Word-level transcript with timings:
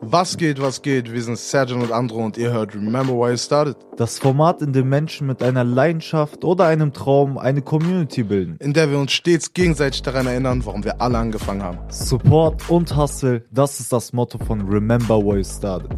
Was 0.00 0.36
geht, 0.36 0.60
was 0.60 0.82
geht? 0.82 1.12
Wir 1.12 1.22
sind 1.22 1.38
Sergeant 1.38 1.82
und 1.82 1.92
Andro 1.92 2.24
und 2.24 2.36
ihr 2.36 2.52
hört 2.52 2.74
Remember 2.74 3.14
Why 3.14 3.30
You 3.30 3.36
Started. 3.36 3.76
Das 3.96 4.18
Format, 4.18 4.62
in 4.62 4.72
dem 4.72 4.88
Menschen 4.88 5.26
mit 5.26 5.42
einer 5.42 5.64
Leidenschaft 5.64 6.44
oder 6.44 6.66
einem 6.66 6.92
Traum 6.92 7.38
eine 7.38 7.62
Community 7.62 8.22
bilden. 8.22 8.56
In 8.60 8.72
der 8.72 8.90
wir 8.90 8.98
uns 8.98 9.12
stets 9.12 9.52
gegenseitig 9.52 10.02
daran 10.02 10.26
erinnern, 10.26 10.64
warum 10.64 10.84
wir 10.84 11.00
alle 11.00 11.18
angefangen 11.18 11.62
haben. 11.62 11.78
Support 11.88 12.68
und 12.68 12.96
Hustle, 12.96 13.44
das 13.50 13.80
ist 13.80 13.92
das 13.92 14.12
Motto 14.12 14.38
von 14.38 14.60
Remember 14.68 15.18
Why 15.18 15.38
You 15.38 15.44
Started. 15.44 15.90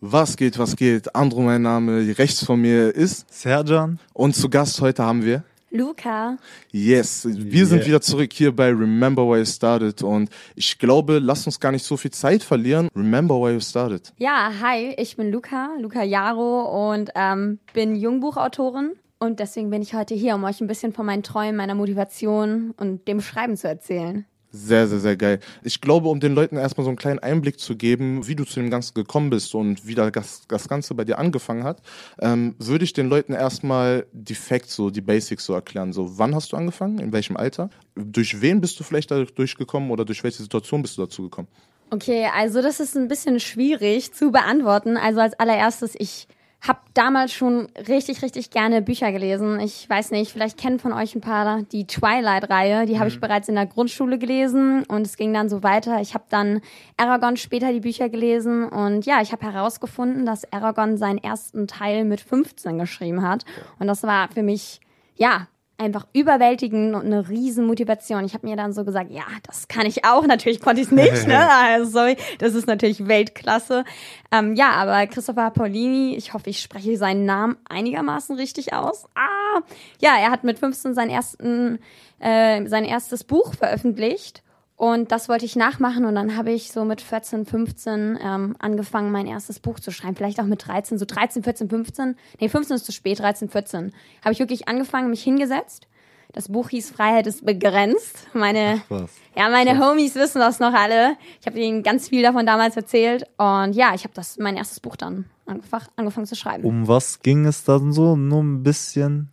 Was 0.00 0.36
geht, 0.36 0.58
was 0.58 0.76
geht? 0.76 1.14
Andro, 1.14 1.40
mein 1.42 1.62
Name, 1.62 2.18
rechts 2.18 2.44
von 2.44 2.60
mir 2.60 2.94
ist. 2.94 3.32
Serjan. 3.32 3.98
Und 4.12 4.34
zu 4.34 4.48
Gast 4.48 4.80
heute 4.80 5.04
haben 5.04 5.24
wir. 5.24 5.44
Luca. 5.72 6.36
Yes, 6.70 7.26
wir 7.26 7.66
sind 7.66 7.86
wieder 7.86 8.00
zurück 8.00 8.30
hier 8.32 8.54
bei 8.54 8.68
Remember 8.68 9.22
Why 9.26 9.38
You 9.38 9.44
Started 9.46 10.02
und 10.02 10.28
ich 10.54 10.78
glaube, 10.78 11.18
lasst 11.18 11.46
uns 11.46 11.58
gar 11.58 11.72
nicht 11.72 11.84
so 11.84 11.96
viel 11.96 12.10
Zeit 12.10 12.42
verlieren. 12.42 12.88
Remember 12.94 13.36
Why 13.36 13.54
You 13.54 13.60
Started. 13.60 14.12
Ja, 14.18 14.52
hi, 14.60 14.94
ich 14.98 15.16
bin 15.16 15.32
Luca, 15.32 15.70
Luca 15.80 16.02
Jaro 16.02 16.92
und 16.92 17.10
ähm, 17.14 17.58
bin 17.72 17.96
Jungbuchautorin 17.96 18.92
und 19.18 19.40
deswegen 19.40 19.70
bin 19.70 19.82
ich 19.82 19.94
heute 19.94 20.14
hier, 20.14 20.34
um 20.34 20.44
euch 20.44 20.60
ein 20.60 20.66
bisschen 20.66 20.92
von 20.92 21.06
meinen 21.06 21.22
Träumen, 21.22 21.56
meiner 21.56 21.74
Motivation 21.74 22.74
und 22.76 23.08
dem 23.08 23.20
Schreiben 23.20 23.56
zu 23.56 23.68
erzählen. 23.68 24.26
Sehr, 24.54 24.86
sehr, 24.86 24.98
sehr 24.98 25.16
geil. 25.16 25.40
Ich 25.62 25.80
glaube, 25.80 26.10
um 26.10 26.20
den 26.20 26.34
Leuten 26.34 26.58
erstmal 26.58 26.84
so 26.84 26.90
einen 26.90 26.98
kleinen 26.98 27.20
Einblick 27.20 27.58
zu 27.58 27.74
geben, 27.74 28.26
wie 28.28 28.36
du 28.36 28.44
zu 28.44 28.60
dem 28.60 28.68
Ganzen 28.68 28.92
gekommen 28.92 29.30
bist 29.30 29.54
und 29.54 29.86
wie 29.86 29.94
das, 29.94 30.42
das 30.46 30.68
Ganze 30.68 30.94
bei 30.94 31.04
dir 31.04 31.18
angefangen 31.18 31.64
hat, 31.64 31.80
ähm, 32.20 32.54
würde 32.58 32.84
ich 32.84 32.92
den 32.92 33.08
Leuten 33.08 33.32
erstmal 33.32 34.06
die 34.12 34.34
Facts, 34.34 34.74
so 34.74 34.90
die 34.90 35.00
Basics 35.00 35.46
so 35.46 35.54
erklären. 35.54 35.94
So, 35.94 36.18
wann 36.18 36.34
hast 36.34 36.52
du 36.52 36.58
angefangen? 36.58 36.98
In 36.98 37.12
welchem 37.12 37.38
Alter? 37.38 37.70
Durch 37.94 38.42
wen 38.42 38.60
bist 38.60 38.78
du 38.78 38.84
vielleicht 38.84 39.10
da 39.10 39.24
durchgekommen 39.24 39.90
oder 39.90 40.04
durch 40.04 40.22
welche 40.22 40.42
Situation 40.42 40.82
bist 40.82 40.98
du 40.98 41.02
dazu 41.02 41.22
gekommen? 41.22 41.48
Okay, 41.88 42.28
also 42.34 42.60
das 42.60 42.78
ist 42.78 42.94
ein 42.94 43.08
bisschen 43.08 43.40
schwierig 43.40 44.12
zu 44.12 44.32
beantworten. 44.32 44.98
Also 44.98 45.20
als 45.20 45.32
allererstes, 45.34 45.94
ich 45.98 46.28
habe 46.62 46.78
damals 46.94 47.32
schon 47.32 47.66
richtig, 47.88 48.22
richtig 48.22 48.50
gerne 48.50 48.82
Bücher 48.82 49.10
gelesen. 49.10 49.58
Ich 49.58 49.88
weiß 49.90 50.12
nicht, 50.12 50.30
vielleicht 50.30 50.56
kennen 50.56 50.78
von 50.78 50.92
euch 50.92 51.14
ein 51.14 51.20
paar 51.20 51.62
die 51.62 51.88
Twilight-Reihe. 51.88 52.86
Die 52.86 53.00
habe 53.00 53.08
ich 53.08 53.16
mhm. 53.16 53.20
bereits 53.20 53.48
in 53.48 53.56
der 53.56 53.66
Grundschule 53.66 54.16
gelesen 54.16 54.84
und 54.84 55.04
es 55.04 55.16
ging 55.16 55.34
dann 55.34 55.48
so 55.48 55.64
weiter. 55.64 56.00
Ich 56.00 56.14
habe 56.14 56.24
dann 56.28 56.60
Aragon 56.96 57.36
später 57.36 57.72
die 57.72 57.80
Bücher 57.80 58.08
gelesen 58.08 58.68
und 58.68 59.04
ja, 59.06 59.20
ich 59.20 59.32
habe 59.32 59.50
herausgefunden, 59.50 60.24
dass 60.24 60.50
Aragon 60.52 60.96
seinen 60.96 61.18
ersten 61.18 61.66
Teil 61.66 62.04
mit 62.04 62.20
15 62.20 62.78
geschrieben 62.78 63.22
hat. 63.22 63.44
Und 63.80 63.88
das 63.88 64.04
war 64.04 64.28
für 64.28 64.44
mich, 64.44 64.80
ja, 65.16 65.48
einfach 65.82 66.06
überwältigend 66.12 66.94
und 66.94 67.04
eine 67.04 67.28
riesen 67.28 67.66
Motivation. 67.66 68.24
Ich 68.24 68.34
habe 68.34 68.46
mir 68.46 68.56
dann 68.56 68.72
so 68.72 68.84
gesagt, 68.84 69.10
ja, 69.10 69.24
das 69.44 69.68
kann 69.68 69.86
ich 69.86 70.04
auch. 70.04 70.26
Natürlich 70.26 70.60
konnte 70.60 70.80
ich 70.80 70.88
es 70.88 70.92
nicht, 70.92 71.26
ne? 71.26 71.48
Also, 71.50 71.90
sorry, 71.90 72.16
das 72.38 72.54
ist 72.54 72.66
natürlich 72.66 73.06
Weltklasse. 73.08 73.84
Ähm, 74.30 74.54
ja, 74.54 74.70
aber 74.72 75.06
Christopher 75.06 75.50
Paulini, 75.50 76.14
ich 76.16 76.32
hoffe, 76.32 76.50
ich 76.50 76.60
spreche 76.60 76.96
seinen 76.96 77.24
Namen 77.24 77.56
einigermaßen 77.68 78.36
richtig 78.36 78.72
aus. 78.72 79.06
Ah, 79.14 79.60
ja, 80.00 80.16
er 80.18 80.30
hat 80.30 80.44
mit 80.44 80.58
15 80.58 80.94
sein 80.94 81.10
ersten, 81.10 81.78
äh, 82.20 82.66
sein 82.66 82.84
erstes 82.84 83.24
Buch 83.24 83.54
veröffentlicht 83.54 84.42
und 84.82 85.12
das 85.12 85.28
wollte 85.28 85.44
ich 85.44 85.54
nachmachen 85.54 86.04
und 86.06 86.16
dann 86.16 86.36
habe 86.36 86.50
ich 86.50 86.72
so 86.72 86.84
mit 86.84 87.00
14, 87.00 87.46
15 87.46 88.18
ähm, 88.20 88.56
angefangen, 88.58 89.12
mein 89.12 89.28
erstes 89.28 89.60
Buch 89.60 89.78
zu 89.78 89.92
schreiben. 89.92 90.16
Vielleicht 90.16 90.40
auch 90.40 90.44
mit 90.44 90.66
13, 90.66 90.98
so 90.98 91.04
13, 91.04 91.44
14, 91.44 91.68
15. 91.68 92.16
Nee, 92.40 92.48
15 92.48 92.74
ist 92.74 92.86
zu 92.86 92.90
spät, 92.90 93.20
13, 93.20 93.48
14. 93.48 93.92
Habe 94.24 94.32
ich 94.32 94.40
wirklich 94.40 94.66
angefangen, 94.66 95.10
mich 95.10 95.22
hingesetzt. 95.22 95.86
Das 96.32 96.48
Buch 96.48 96.70
hieß 96.70 96.90
Freiheit 96.90 97.28
ist 97.28 97.46
begrenzt. 97.46 98.26
Meine, 98.32 98.82
ja, 99.36 99.48
meine 99.50 99.76
Krass. 99.76 99.88
Homies 99.88 100.16
wissen 100.16 100.40
das 100.40 100.58
noch 100.58 100.74
alle. 100.74 101.16
Ich 101.40 101.46
habe 101.46 101.60
ihnen 101.60 101.84
ganz 101.84 102.08
viel 102.08 102.24
davon 102.24 102.44
damals 102.44 102.76
erzählt. 102.76 103.22
Und 103.36 103.74
ja, 103.74 103.94
ich 103.94 104.02
habe 104.02 104.14
das 104.14 104.36
mein 104.38 104.56
erstes 104.56 104.80
Buch 104.80 104.96
dann 104.96 105.26
einfach 105.46 105.86
angefangen 105.94 106.26
zu 106.26 106.34
schreiben. 106.34 106.64
Um 106.64 106.88
was 106.88 107.22
ging 107.22 107.46
es 107.46 107.62
dann 107.62 107.92
so? 107.92 108.16
Nur 108.16 108.42
ein 108.42 108.64
bisschen? 108.64 109.30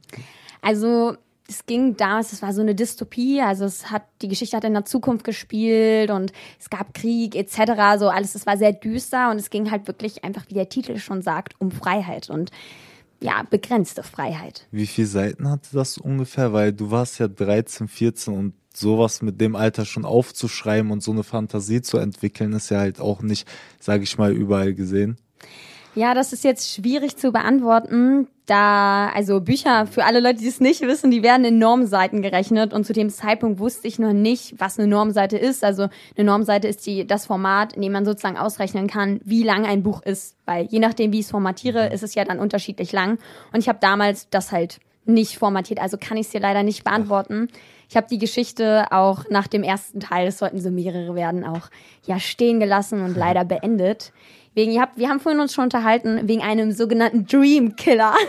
Also 0.61 1.15
es 1.49 1.65
ging 1.65 1.97
damals, 1.97 2.31
es 2.31 2.41
war 2.41 2.53
so 2.53 2.61
eine 2.61 2.75
Dystopie, 2.75 3.41
also 3.41 3.65
es 3.65 3.89
hat, 3.89 4.03
die 4.21 4.27
Geschichte 4.27 4.55
hat 4.55 4.63
in 4.63 4.73
der 4.73 4.85
Zukunft 4.85 5.23
gespielt 5.23 6.11
und 6.11 6.31
es 6.59 6.69
gab 6.69 6.93
Krieg 6.93 7.35
etc., 7.35 7.97
so 7.97 8.09
alles, 8.09 8.35
es 8.35 8.45
war 8.45 8.57
sehr 8.57 8.71
düster 8.71 9.31
und 9.31 9.37
es 9.37 9.49
ging 9.49 9.71
halt 9.71 9.87
wirklich 9.87 10.23
einfach, 10.23 10.45
wie 10.47 10.53
der 10.53 10.69
Titel 10.69 10.97
schon 10.97 11.21
sagt, 11.21 11.55
um 11.59 11.71
Freiheit 11.71 12.29
und 12.29 12.51
ja, 13.21 13.43
begrenzte 13.49 14.03
Freiheit. 14.03 14.67
Wie 14.71 14.87
viele 14.87 15.07
Seiten 15.07 15.49
hatte 15.49 15.69
das 15.73 15.97
ungefähr? 15.97 16.53
Weil 16.53 16.71
du 16.71 16.89
warst 16.91 17.19
ja 17.19 17.27
13, 17.27 17.89
14 17.89 18.33
und 18.33 18.53
sowas 18.73 19.21
mit 19.21 19.41
dem 19.41 19.55
Alter 19.55 19.83
schon 19.83 20.05
aufzuschreiben 20.05 20.91
und 20.91 21.03
so 21.03 21.11
eine 21.11 21.23
Fantasie 21.23 21.81
zu 21.81 21.97
entwickeln, 21.97 22.53
ist 22.53 22.69
ja 22.69 22.79
halt 22.79 23.01
auch 23.01 23.21
nicht, 23.21 23.47
sage 23.79 24.03
ich 24.03 24.17
mal, 24.17 24.31
überall 24.31 24.73
gesehen. 24.73 25.17
Ja, 25.99 26.13
das 26.13 26.31
ist 26.31 26.45
jetzt 26.45 26.73
schwierig 26.73 27.17
zu 27.17 27.33
beantworten, 27.33 28.29
da, 28.45 29.09
also 29.09 29.41
Bücher, 29.41 29.85
für 29.85 30.05
alle 30.05 30.21
Leute, 30.21 30.39
die 30.39 30.47
es 30.47 30.61
nicht 30.61 30.79
wissen, 30.79 31.11
die 31.11 31.23
werden 31.23 31.43
in 31.43 31.59
Normseiten 31.59 32.21
gerechnet 32.21 32.73
und 32.73 32.85
zu 32.85 32.93
dem 32.93 33.09
Zeitpunkt 33.09 33.59
wusste 33.59 33.85
ich 33.89 33.99
noch 33.99 34.13
nicht, 34.13 34.55
was 34.57 34.79
eine 34.79 34.87
Normseite 34.87 35.37
ist. 35.37 35.61
Also 35.61 35.89
eine 36.15 36.25
Normseite 36.25 36.69
ist 36.69 36.85
die, 36.85 37.05
das 37.05 37.25
Format, 37.25 37.73
in 37.73 37.81
dem 37.81 37.91
man 37.91 38.05
sozusagen 38.05 38.37
ausrechnen 38.37 38.87
kann, 38.87 39.19
wie 39.25 39.43
lang 39.43 39.65
ein 39.65 39.83
Buch 39.83 40.01
ist, 40.01 40.37
weil 40.45 40.67
je 40.67 40.79
nachdem, 40.79 41.11
wie 41.11 41.19
ich 41.19 41.25
es 41.25 41.31
formatiere, 41.31 41.91
ist 41.91 42.03
es 42.03 42.15
ja 42.15 42.23
dann 42.23 42.39
unterschiedlich 42.39 42.93
lang. 42.93 43.19
Und 43.51 43.59
ich 43.59 43.67
habe 43.67 43.79
damals 43.81 44.29
das 44.29 44.53
halt 44.53 44.79
nicht 45.03 45.37
formatiert, 45.37 45.81
also 45.81 45.97
kann 45.97 46.15
ich 46.15 46.27
es 46.27 46.31
dir 46.31 46.39
leider 46.39 46.63
nicht 46.63 46.85
beantworten. 46.85 47.49
Ich 47.89 47.97
habe 47.97 48.07
die 48.09 48.19
Geschichte 48.19 48.85
auch 48.91 49.25
nach 49.29 49.47
dem 49.47 49.63
ersten 49.63 49.99
Teil, 49.99 50.27
es 50.27 50.37
sollten 50.37 50.61
so 50.61 50.69
mehrere 50.69 51.15
werden, 51.15 51.43
auch 51.43 51.69
ja 52.05 52.19
stehen 52.19 52.61
gelassen 52.61 53.01
und 53.01 53.17
leider 53.17 53.43
beendet. 53.43 54.13
Wegen, 54.59 54.73
ihr 54.73 54.81
habt, 54.81 54.97
wir 54.97 55.07
haben 55.07 55.21
vorhin 55.21 55.39
uns 55.39 55.53
schon 55.53 55.63
unterhalten, 55.63 56.27
wegen 56.27 56.41
einem 56.41 56.73
sogenannten 56.73 57.25
Dream 57.25 57.77
Killer. 57.77 58.13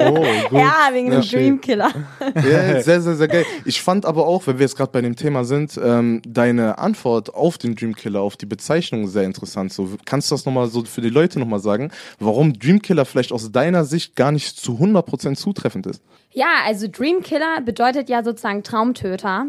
Oh, 0.00 0.14
gut. 0.48 0.58
ja, 0.58 0.88
wegen 0.92 1.12
einem 1.12 1.20
Dream 1.20 1.60
Killer. 1.60 1.90
Ja, 2.36 2.80
sehr, 2.80 3.02
sehr, 3.02 3.16
sehr 3.16 3.28
geil. 3.28 3.44
Ich 3.66 3.82
fand 3.82 4.06
aber 4.06 4.26
auch, 4.26 4.46
wenn 4.46 4.58
wir 4.58 4.64
jetzt 4.64 4.76
gerade 4.76 4.92
bei 4.92 5.02
dem 5.02 5.14
Thema 5.14 5.44
sind, 5.44 5.78
ähm, 5.82 6.22
deine 6.26 6.78
Antwort 6.78 7.34
auf 7.34 7.58
den 7.58 7.74
Dream 7.74 7.94
Killer, 7.94 8.22
auf 8.22 8.38
die 8.38 8.46
Bezeichnung 8.46 9.08
sehr 9.08 9.24
interessant. 9.24 9.72
So, 9.74 9.90
kannst 10.06 10.30
du 10.30 10.36
das 10.36 10.46
nochmal 10.46 10.68
so 10.68 10.84
für 10.84 11.02
die 11.02 11.10
Leute 11.10 11.38
nochmal 11.38 11.60
sagen, 11.60 11.90
warum 12.18 12.58
Dream 12.58 12.80
Killer 12.80 13.04
vielleicht 13.04 13.32
aus 13.32 13.52
deiner 13.52 13.84
Sicht 13.84 14.16
gar 14.16 14.32
nicht 14.32 14.58
zu 14.58 14.78
100% 14.78 15.34
zutreffend 15.34 15.86
ist? 15.86 16.02
Ja, 16.32 16.48
also 16.64 16.88
Dream 16.88 17.22
Killer 17.22 17.60
bedeutet 17.60 18.08
ja 18.08 18.24
sozusagen 18.24 18.62
Traumtöter. 18.62 19.46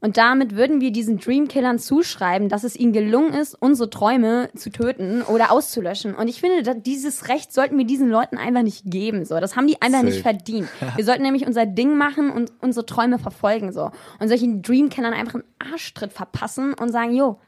Und 0.00 0.16
damit 0.16 0.56
würden 0.56 0.80
wir 0.80 0.92
diesen 0.92 1.18
Dreamkillern 1.18 1.78
zuschreiben, 1.78 2.48
dass 2.48 2.64
es 2.64 2.74
ihnen 2.74 2.92
gelungen 2.92 3.34
ist, 3.34 3.54
unsere 3.54 3.90
Träume 3.90 4.48
zu 4.56 4.70
töten 4.70 5.22
oder 5.22 5.52
auszulöschen. 5.52 6.14
Und 6.14 6.28
ich 6.28 6.40
finde, 6.40 6.74
dieses 6.76 7.28
Recht 7.28 7.52
sollten 7.52 7.76
wir 7.76 7.84
diesen 7.84 8.08
Leuten 8.08 8.38
einfach 8.38 8.62
nicht 8.62 8.84
geben. 8.86 9.26
So, 9.26 9.38
das 9.40 9.56
haben 9.56 9.66
die 9.66 9.80
einfach 9.82 10.00
Safe. 10.00 10.10
nicht 10.10 10.22
verdient. 10.22 10.68
Wir 10.96 11.04
sollten 11.04 11.22
nämlich 11.22 11.46
unser 11.46 11.66
Ding 11.66 11.96
machen 11.96 12.30
und 12.30 12.52
unsere 12.60 12.86
Träume 12.86 13.18
verfolgen. 13.18 13.72
So. 13.72 13.90
Und 14.18 14.28
solchen 14.28 14.62
Dreamkillern 14.62 15.12
einfach 15.12 15.34
einen 15.34 15.72
Arschtritt 15.72 16.12
verpassen 16.12 16.74
und 16.74 16.90
sagen, 16.90 17.14
jo, 17.14 17.38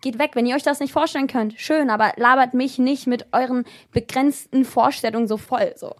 geht 0.00 0.18
weg, 0.18 0.32
wenn 0.34 0.46
ihr 0.46 0.54
euch 0.54 0.62
das 0.62 0.80
nicht 0.80 0.92
vorstellen 0.92 1.26
könnt. 1.26 1.54
Schön, 1.58 1.90
aber 1.90 2.12
labert 2.16 2.54
mich 2.54 2.78
nicht 2.78 3.06
mit 3.06 3.26
euren 3.32 3.64
begrenzten 3.92 4.64
Vorstellungen 4.64 5.26
so 5.26 5.36
voll. 5.36 5.72
So. 5.76 5.94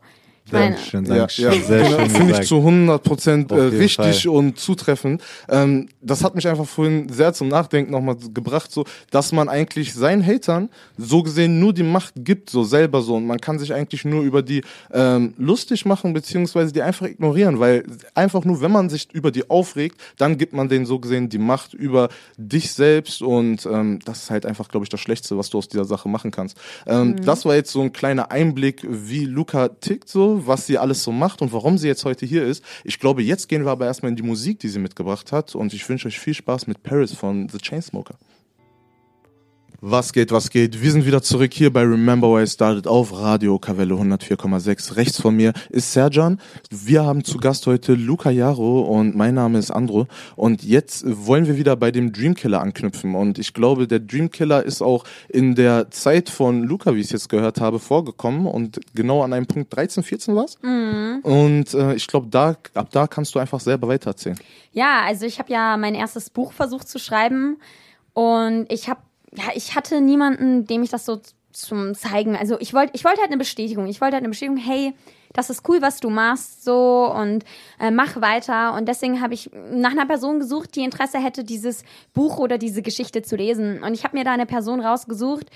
Dankeschön, 0.51 1.05
Dankeschön. 1.05 1.45
Ja, 1.45 1.53
ja. 1.53 1.63
Sehr 1.63 1.83
genau, 1.83 1.99
schön 1.99 2.11
Finde 2.11 2.41
ich 2.41 2.47
zu 2.47 2.59
100 2.59 3.03
Prozent 3.03 3.51
äh, 3.51 3.55
richtig 3.57 4.23
Fall. 4.23 4.33
und 4.33 4.59
zutreffend. 4.59 5.23
Ähm, 5.49 5.89
das 6.01 6.23
hat 6.23 6.37
mich 6.37 6.47
einfach 6.47 6.67
vorhin 6.67 7.09
sehr 7.09 7.33
zum 7.33 7.49
Nachdenken 7.49 7.91
nochmal 7.91 8.17
gebracht, 8.33 8.71
so, 8.71 8.85
dass 9.11 9.33
man 9.33 9.49
eigentlich 9.49 9.95
seinen 9.95 10.25
Hatern 10.25 10.69
so 10.97 11.25
gesehen 11.25 11.59
nur 11.59 11.73
die 11.73 11.83
Macht 11.83 12.15
gibt, 12.19 12.51
so 12.51 12.63
selber 12.63 13.03
so. 13.03 13.17
Und 13.17 13.27
man 13.27 13.41
kann 13.41 13.59
sich 13.59 13.75
eigentlich 13.75 14.05
nur 14.05 14.23
über 14.23 14.43
die 14.43 14.63
ähm, 14.93 15.35
lustig 15.37 15.85
machen, 15.85 16.13
beziehungsweise 16.13 16.73
die 16.73 16.83
einfach 16.83 17.07
ignorieren, 17.07 17.59
weil 17.59 17.85
einfach 18.15 18.45
nur, 18.45 18.61
wenn 18.61 18.73
man 18.73 18.89
sich 18.89 19.09
über 19.13 19.33
die 19.33 19.51
aufregt, 19.51 20.01
dann 20.17 20.39
gibt 20.39 20.53
man 20.53 20.69
denen 20.69 20.87
so 20.87 21.01
gesehen 21.01 21.29
die 21.29 21.39
Macht 21.39 21.75
über 21.75 22.09
dich 22.37 22.73
selbst 22.73 23.21
und 23.21 23.67
ähm, 23.67 23.99
das 24.05 24.25
ist 24.25 24.31
halt 24.31 24.47
einfach, 24.47 24.69
glaube 24.69 24.85
ich, 24.85 24.91
das 24.91 25.01
Schlechteste, 25.01 25.37
was 25.37 25.51
du 25.51 25.59
aus 25.59 25.69
dieser 25.69 25.85
Sache 25.85 26.09
machen 26.09 26.31
kannst. 26.31 26.57
Ähm, 26.87 27.09
mhm. 27.09 27.25
Das 27.25 27.45
war 27.45 27.57
jetzt 27.57 27.73
so 27.73 27.81
ein 27.81 27.93
kleiner 27.93 28.31
Einblick, 28.31 28.87
wie 28.89 29.25
Luca 29.25 29.69
tickt 29.69 30.09
so 30.09 30.36
was 30.45 30.67
sie 30.67 30.79
alles 30.79 31.03
so 31.03 31.13
macht 31.13 31.41
und 31.41 31.53
warum 31.53 31.79
sie 31.79 31.87
jetzt 31.87 32.05
heute 32.05 32.27
hier 32.27 32.45
ist. 32.45 32.65
Ich 32.85 32.99
glaube, 32.99 33.23
jetzt 33.23 33.49
gehen 33.49 33.65
wir 33.65 33.71
aber 33.71 33.87
erstmal 33.87 34.11
in 34.11 34.17
die 34.17 34.23
Musik, 34.23 34.59
die 34.59 34.69
sie 34.69 34.81
mitgebracht 34.81 35.31
hat 35.33 35.55
und 35.55 35.73
ich 35.73 35.89
wünsche 35.89 36.09
euch 36.09 36.19
viel 36.19 36.35
Spaß 36.35 36.67
mit 36.67 36.83
Paris 36.83 37.13
von 37.13 37.49
The 37.49 37.59
Chainsmoker. 37.59 38.17
Was 39.89 40.13
geht, 40.13 40.33
was 40.33 40.51
geht? 40.51 40.83
Wir 40.83 40.91
sind 40.91 41.07
wieder 41.07 41.23
zurück 41.23 41.55
hier 41.55 41.73
bei 41.73 41.83
Remember 41.83 42.29
Where 42.33 42.43
I 42.43 42.47
Started 42.49 42.89
auf 42.89 43.17
Radio 43.17 43.57
Kavelle 43.61 43.95
104,6. 43.95 44.97
Rechts 44.97 45.21
von 45.21 45.37
mir 45.37 45.53
ist 45.71 45.93
Serjan. 45.93 46.41
Wir 46.73 47.05
haben 47.05 47.23
zu 47.23 47.39
Gast 47.39 47.69
heute 47.69 47.95
Luca 47.95 48.31
Jaro 48.31 48.81
und 48.81 49.15
mein 49.15 49.35
Name 49.35 49.61
ist 49.61 49.71
Andro. 49.71 50.09
Und 50.35 50.65
jetzt 50.65 51.05
wollen 51.07 51.47
wir 51.47 51.57
wieder 51.57 51.77
bei 51.77 51.93
dem 51.93 52.13
Dreamkiller 52.13 52.61
anknüpfen. 52.61 53.15
Und 53.15 53.39
ich 53.39 53.55
glaube, 53.55 53.87
der 53.87 54.01
Dreamkiller 54.01 54.65
ist 54.65 54.83
auch 54.83 55.05
in 55.29 55.55
der 55.55 55.89
Zeit 55.93 56.31
von 56.31 56.65
Luca, 56.65 56.97
wie 56.97 56.99
ich 56.99 57.07
es 57.07 57.13
jetzt 57.13 57.29
gehört 57.29 57.61
habe, 57.61 57.79
vorgekommen. 57.79 58.49
Und 58.49 58.81
genau 58.93 59.23
an 59.23 59.35
einem 59.35 59.47
Punkt 59.47 59.77
13, 59.77 60.03
14 60.03 60.35
war 60.35 60.47
es. 60.47 60.59
Mhm. 60.63 61.21
Und 61.23 61.75
äh, 61.75 61.95
ich 61.95 62.09
glaube, 62.09 62.27
da, 62.29 62.57
ab 62.75 62.89
da 62.91 63.07
kannst 63.07 63.37
du 63.37 63.39
einfach 63.39 63.61
selber 63.61 63.87
weitererzählen. 63.87 64.41
Ja, 64.73 65.03
also 65.05 65.27
ich 65.27 65.39
habe 65.39 65.53
ja 65.53 65.77
mein 65.77 65.95
erstes 65.95 66.29
Buch 66.29 66.53
versucht 66.53 66.89
zu 66.89 66.99
schreiben. 66.99 67.59
Und 68.15 68.67
ich 68.73 68.89
habe 68.89 69.01
ja, 69.37 69.45
ich 69.55 69.75
hatte 69.75 70.01
niemanden, 70.01 70.67
dem 70.67 70.83
ich 70.83 70.91
das 70.91 71.05
so 71.05 71.21
zum 71.53 71.95
zeigen. 71.95 72.37
Also 72.37 72.59
ich 72.61 72.75
wollte, 72.75 72.93
ich 72.95 73.05
wollte 73.05 73.21
halt 73.21 73.31
eine 73.31 73.39
Bestätigung. 73.39 73.87
Ich 73.87 74.01
wollte 74.01 74.15
halt 74.15 74.23
eine 74.23 74.29
Bestätigung, 74.29 74.59
hey, 74.59 74.93
das 75.33 75.51
ist 75.51 75.69
cool, 75.69 75.83
was 75.83 76.01
du 76.01 76.11
machst, 76.11 76.65
so 76.65 77.13
und 77.15 77.45
äh, 77.81 77.91
mach 77.91 78.21
weiter. 78.21 78.75
Und 78.75 78.87
deswegen 78.89 79.21
habe 79.21 79.35
ich 79.35 79.51
nach 79.71 79.93
einer 79.93 80.07
Person 80.07 80.39
gesucht, 80.39 80.77
die 80.77 80.85
Interesse 80.85 81.19
hätte, 81.19 81.45
dieses 81.45 81.83
Buch 82.15 82.39
oder 82.39 82.59
diese 82.59 82.83
Geschichte 82.83 83.23
zu 83.23 83.37
lesen. 83.37 83.83
Und 83.83 83.95
ich 83.95 84.05
habe 84.05 84.17
mir 84.17 84.25
da 84.25 84.33
eine 84.33 84.47
Person 84.47 84.81
rausgesucht, 84.81 85.47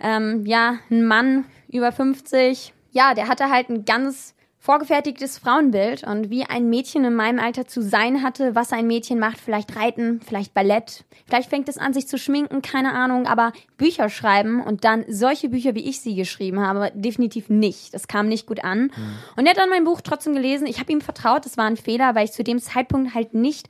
ähm, 0.00 0.44
ja, 0.46 0.78
ein 0.90 1.04
Mann 1.04 1.44
über 1.68 1.92
50. 1.92 2.72
Ja, 2.92 3.14
der 3.14 3.28
hatte 3.28 3.50
halt 3.50 3.68
ein 3.68 3.84
ganz 3.84 4.34
vorgefertigtes 4.60 5.38
Frauenbild 5.38 6.04
und 6.04 6.30
wie 6.30 6.44
ein 6.44 6.68
Mädchen 6.68 7.04
in 7.04 7.14
meinem 7.14 7.38
Alter 7.38 7.66
zu 7.66 7.80
sein 7.80 8.22
hatte, 8.22 8.54
was 8.54 8.72
ein 8.72 8.86
Mädchen 8.86 9.18
macht, 9.18 9.38
vielleicht 9.38 9.76
reiten, 9.76 10.20
vielleicht 10.20 10.52
Ballett, 10.52 11.04
vielleicht 11.26 11.48
fängt 11.48 11.68
es 11.68 11.78
an, 11.78 11.94
sich 11.94 12.08
zu 12.08 12.18
schminken, 12.18 12.60
keine 12.60 12.92
Ahnung, 12.92 13.26
aber 13.26 13.52
Bücher 13.76 14.08
schreiben 14.08 14.60
und 14.60 14.84
dann 14.84 15.04
solche 15.08 15.48
Bücher, 15.48 15.74
wie 15.74 15.88
ich 15.88 16.00
sie 16.00 16.16
geschrieben 16.16 16.60
habe, 16.60 16.90
definitiv 16.94 17.48
nicht. 17.48 17.94
Das 17.94 18.08
kam 18.08 18.28
nicht 18.28 18.46
gut 18.46 18.64
an. 18.64 18.84
Mhm. 18.84 19.18
Und 19.36 19.46
er 19.46 19.50
hat 19.50 19.58
dann 19.58 19.70
mein 19.70 19.84
Buch 19.84 20.00
trotzdem 20.00 20.34
gelesen. 20.34 20.66
Ich 20.66 20.80
habe 20.80 20.92
ihm 20.92 21.00
vertraut, 21.00 21.46
das 21.46 21.56
war 21.56 21.64
ein 21.64 21.76
Fehler, 21.76 22.14
weil 22.14 22.24
ich 22.24 22.32
zu 22.32 22.42
dem 22.42 22.58
Zeitpunkt 22.58 23.14
halt 23.14 23.34
nicht 23.34 23.68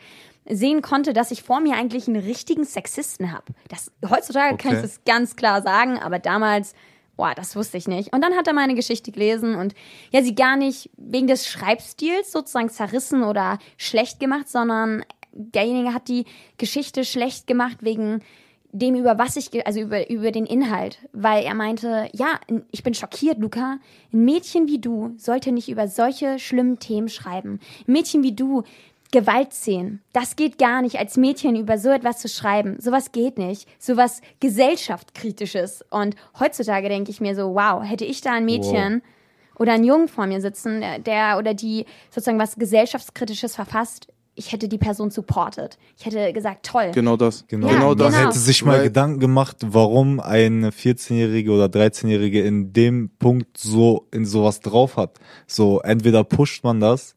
sehen 0.48 0.80
konnte, 0.80 1.12
dass 1.12 1.30
ich 1.30 1.42
vor 1.42 1.60
mir 1.60 1.76
eigentlich 1.76 2.08
einen 2.08 2.22
richtigen 2.22 2.64
Sexisten 2.64 3.32
habe. 3.32 3.44
Das 3.68 3.92
heutzutage 4.08 4.54
okay. 4.54 4.68
kann 4.68 4.76
ich 4.76 4.82
das 4.82 5.04
ganz 5.04 5.36
klar 5.36 5.60
sagen, 5.62 5.98
aber 5.98 6.18
damals 6.18 6.74
boah, 7.18 7.34
das 7.34 7.56
wusste 7.56 7.76
ich 7.76 7.86
nicht. 7.86 8.14
Und 8.14 8.22
dann 8.22 8.34
hat 8.34 8.46
er 8.46 8.54
meine 8.54 8.74
Geschichte 8.74 9.12
gelesen 9.12 9.56
und 9.56 9.74
ja, 10.12 10.22
sie 10.22 10.34
gar 10.34 10.56
nicht 10.56 10.88
wegen 10.96 11.26
des 11.26 11.46
Schreibstils 11.46 12.32
sozusagen 12.32 12.70
zerrissen 12.70 13.24
oder 13.24 13.58
schlecht 13.76 14.20
gemacht, 14.20 14.48
sondern 14.48 15.04
derjenige 15.32 15.92
hat 15.92 16.08
die 16.08 16.24
Geschichte 16.56 17.04
schlecht 17.04 17.46
gemacht 17.46 17.78
wegen 17.80 18.22
dem 18.70 18.94
über 18.94 19.18
was 19.18 19.36
ich, 19.36 19.66
also 19.66 19.80
über, 19.80 20.08
über 20.10 20.30
den 20.30 20.46
Inhalt, 20.46 20.98
weil 21.12 21.44
er 21.44 21.54
meinte, 21.54 22.08
ja, 22.12 22.38
ich 22.70 22.82
bin 22.82 22.94
schockiert, 22.94 23.38
Luca. 23.38 23.78
Ein 24.12 24.24
Mädchen 24.24 24.68
wie 24.68 24.78
du 24.78 25.14
sollte 25.16 25.52
nicht 25.52 25.68
über 25.68 25.88
solche 25.88 26.38
schlimmen 26.38 26.78
Themen 26.78 27.08
schreiben. 27.08 27.60
Ein 27.86 27.92
Mädchen 27.92 28.22
wie 28.22 28.34
du 28.34 28.62
Gewaltszenen. 29.10 30.02
Das 30.12 30.36
geht 30.36 30.58
gar 30.58 30.82
nicht, 30.82 30.98
als 30.98 31.16
Mädchen 31.16 31.56
über 31.56 31.78
so 31.78 31.88
etwas 31.90 32.18
zu 32.18 32.28
schreiben. 32.28 32.76
Sowas 32.78 33.12
geht 33.12 33.38
nicht. 33.38 33.68
Sowas 33.78 34.20
gesellschaftskritisches. 34.40 35.84
Und 35.90 36.14
heutzutage 36.38 36.88
denke 36.88 37.10
ich 37.10 37.20
mir 37.20 37.34
so, 37.34 37.54
wow, 37.54 37.82
hätte 37.82 38.04
ich 38.04 38.20
da 38.20 38.32
ein 38.32 38.44
Mädchen 38.44 39.02
wow. 39.02 39.60
oder 39.60 39.72
einen 39.72 39.84
Jungen 39.84 40.08
vor 40.08 40.26
mir 40.26 40.40
sitzen, 40.40 40.82
der 41.06 41.38
oder 41.38 41.54
die 41.54 41.86
sozusagen 42.10 42.38
was 42.38 42.56
gesellschaftskritisches 42.56 43.54
verfasst, 43.54 44.08
ich 44.38 44.52
hätte 44.52 44.68
die 44.68 44.78
Person 44.78 45.10
supportet. 45.10 45.78
Ich 45.98 46.06
hätte 46.06 46.32
gesagt, 46.32 46.64
toll. 46.64 46.92
Genau 46.94 47.16
das. 47.16 47.44
Genau, 47.48 47.66
ja, 47.66 47.74
genau 47.74 47.94
das. 47.96 48.12
Man 48.12 48.26
hätte 48.26 48.38
sich 48.38 48.64
mal 48.64 48.78
Weil 48.78 48.84
Gedanken 48.84 49.18
gemacht, 49.18 49.56
warum 49.66 50.20
eine 50.20 50.70
14-Jährige 50.70 51.50
oder 51.50 51.64
13-Jährige 51.66 52.42
in 52.42 52.72
dem 52.72 53.10
Punkt 53.18 53.58
so 53.58 54.06
in 54.12 54.24
sowas 54.24 54.60
drauf 54.60 54.96
hat. 54.96 55.18
So, 55.48 55.80
entweder 55.80 56.22
pusht 56.22 56.62
man 56.62 56.78
das 56.78 57.16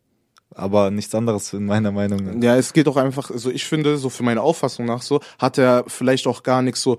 aber 0.56 0.92
nichts 0.92 1.14
anderes 1.16 1.54
in 1.54 1.66
meiner 1.66 1.92
Meinung. 1.92 2.42
Ja, 2.42 2.56
es 2.56 2.74
geht 2.74 2.88
auch 2.88 2.98
einfach, 2.98 3.32
also 3.32 3.50
ich 3.50 3.66
finde, 3.66 3.98
so 3.98 4.10
für 4.10 4.24
meine 4.24 4.42
Auffassung 4.42 4.86
nach 4.86 5.02
so, 5.02 5.20
hat 5.40 5.58
er 5.58 5.84
vielleicht 5.88 6.28
auch 6.28 6.44
gar 6.44 6.62
nichts 6.62 6.82
so 6.82 6.98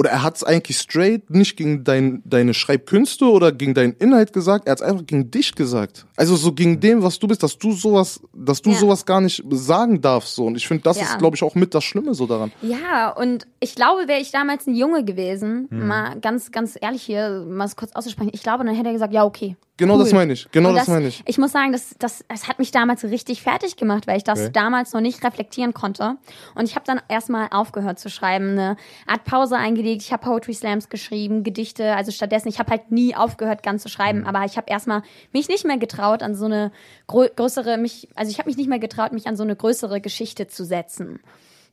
oder 0.00 0.10
er 0.10 0.22
hat 0.22 0.36
es 0.36 0.44
eigentlich 0.44 0.78
straight 0.78 1.30
nicht 1.30 1.56
gegen 1.56 1.84
dein, 1.84 2.22
deine 2.24 2.54
Schreibkünste 2.54 3.26
oder 3.26 3.52
gegen 3.52 3.74
deinen 3.74 3.92
Inhalt 3.94 4.32
gesagt, 4.32 4.66
er 4.66 4.72
hat 4.72 4.80
es 4.80 4.86
einfach 4.86 5.04
gegen 5.04 5.30
dich 5.30 5.54
gesagt. 5.54 6.06
Also 6.16 6.36
so 6.36 6.52
gegen 6.52 6.80
dem, 6.80 7.02
was 7.02 7.18
du 7.18 7.26
bist, 7.26 7.42
dass 7.42 7.58
du 7.58 7.72
sowas, 7.72 8.20
dass 8.32 8.62
du 8.62 8.70
ja. 8.70 8.78
sowas 8.78 9.04
gar 9.04 9.20
nicht 9.20 9.44
sagen 9.50 10.00
darfst. 10.00 10.34
So. 10.36 10.46
Und 10.46 10.56
ich 10.56 10.66
finde, 10.66 10.84
das 10.84 10.96
ja. 10.96 11.04
ist, 11.04 11.18
glaube 11.18 11.36
ich, 11.36 11.42
auch 11.42 11.54
mit 11.54 11.74
das 11.74 11.84
Schlimme 11.84 12.14
so 12.14 12.26
daran. 12.26 12.52
Ja, 12.62 13.10
und 13.10 13.46
ich 13.58 13.74
glaube, 13.74 14.06
wäre 14.08 14.20
ich 14.20 14.30
damals 14.30 14.66
ein 14.66 14.74
Junge 14.74 15.04
gewesen, 15.04 15.66
hm. 15.70 15.86
mal 15.86 16.18
ganz, 16.20 16.50
ganz 16.52 16.78
ehrlich 16.80 17.02
hier, 17.02 17.44
mal 17.46 17.68
kurz 17.76 17.92
auszusprechen, 17.92 18.30
ich 18.32 18.42
glaube, 18.42 18.64
dann 18.64 18.74
hätte 18.74 18.88
er 18.88 18.94
gesagt, 18.94 19.12
ja, 19.12 19.24
okay. 19.24 19.56
Genau 19.80 19.94
cool. 19.94 20.00
das 20.00 20.12
meine 20.12 20.34
ich. 20.34 20.46
Genau 20.50 20.72
das, 20.72 20.80
das, 20.80 20.88
meine 20.88 21.08
ich. 21.08 21.22
Ich 21.24 21.38
muss 21.38 21.52
sagen, 21.52 21.72
das, 21.72 21.94
das, 21.98 22.22
das 22.28 22.48
hat 22.48 22.58
mich 22.58 22.70
damals 22.70 23.02
richtig 23.02 23.40
fertig 23.40 23.76
gemacht, 23.76 24.06
weil 24.06 24.18
ich 24.18 24.24
das 24.24 24.38
okay. 24.38 24.50
damals 24.52 24.92
noch 24.92 25.00
nicht 25.00 25.24
reflektieren 25.24 25.72
konnte. 25.72 26.16
Und 26.54 26.66
ich 26.66 26.74
habe 26.74 26.84
dann 26.84 27.00
erstmal 27.08 27.48
aufgehört 27.50 27.98
zu 27.98 28.10
schreiben, 28.10 28.50
eine 28.50 28.76
Art 29.06 29.24
Pause 29.24 29.56
eingelegt. 29.56 30.02
Ich 30.02 30.12
habe 30.12 30.22
Poetry 30.22 30.52
Slams 30.52 30.90
geschrieben, 30.90 31.44
Gedichte. 31.44 31.96
Also 31.96 32.12
stattdessen, 32.12 32.48
ich 32.48 32.58
habe 32.58 32.70
halt 32.70 32.90
nie 32.90 33.16
aufgehört, 33.16 33.62
ganz 33.62 33.82
zu 33.82 33.88
schreiben. 33.88 34.20
Mhm. 34.20 34.26
Aber 34.26 34.44
ich 34.44 34.58
habe 34.58 34.70
erstmal 34.70 35.02
mich 35.32 35.48
nicht 35.48 35.64
mehr 35.64 35.78
getraut, 35.78 36.22
an 36.22 36.34
so 36.34 36.44
eine 36.44 36.72
größere, 37.06 37.78
mich, 37.78 38.08
also 38.14 38.30
ich 38.30 38.38
habe 38.38 38.50
mich 38.50 38.58
nicht 38.58 38.68
mehr 38.68 38.78
getraut, 38.78 39.12
mich 39.12 39.26
an 39.28 39.36
so 39.36 39.44
eine 39.44 39.56
größere 39.56 40.02
Geschichte 40.02 40.46
zu 40.46 40.62
setzen. 40.62 41.20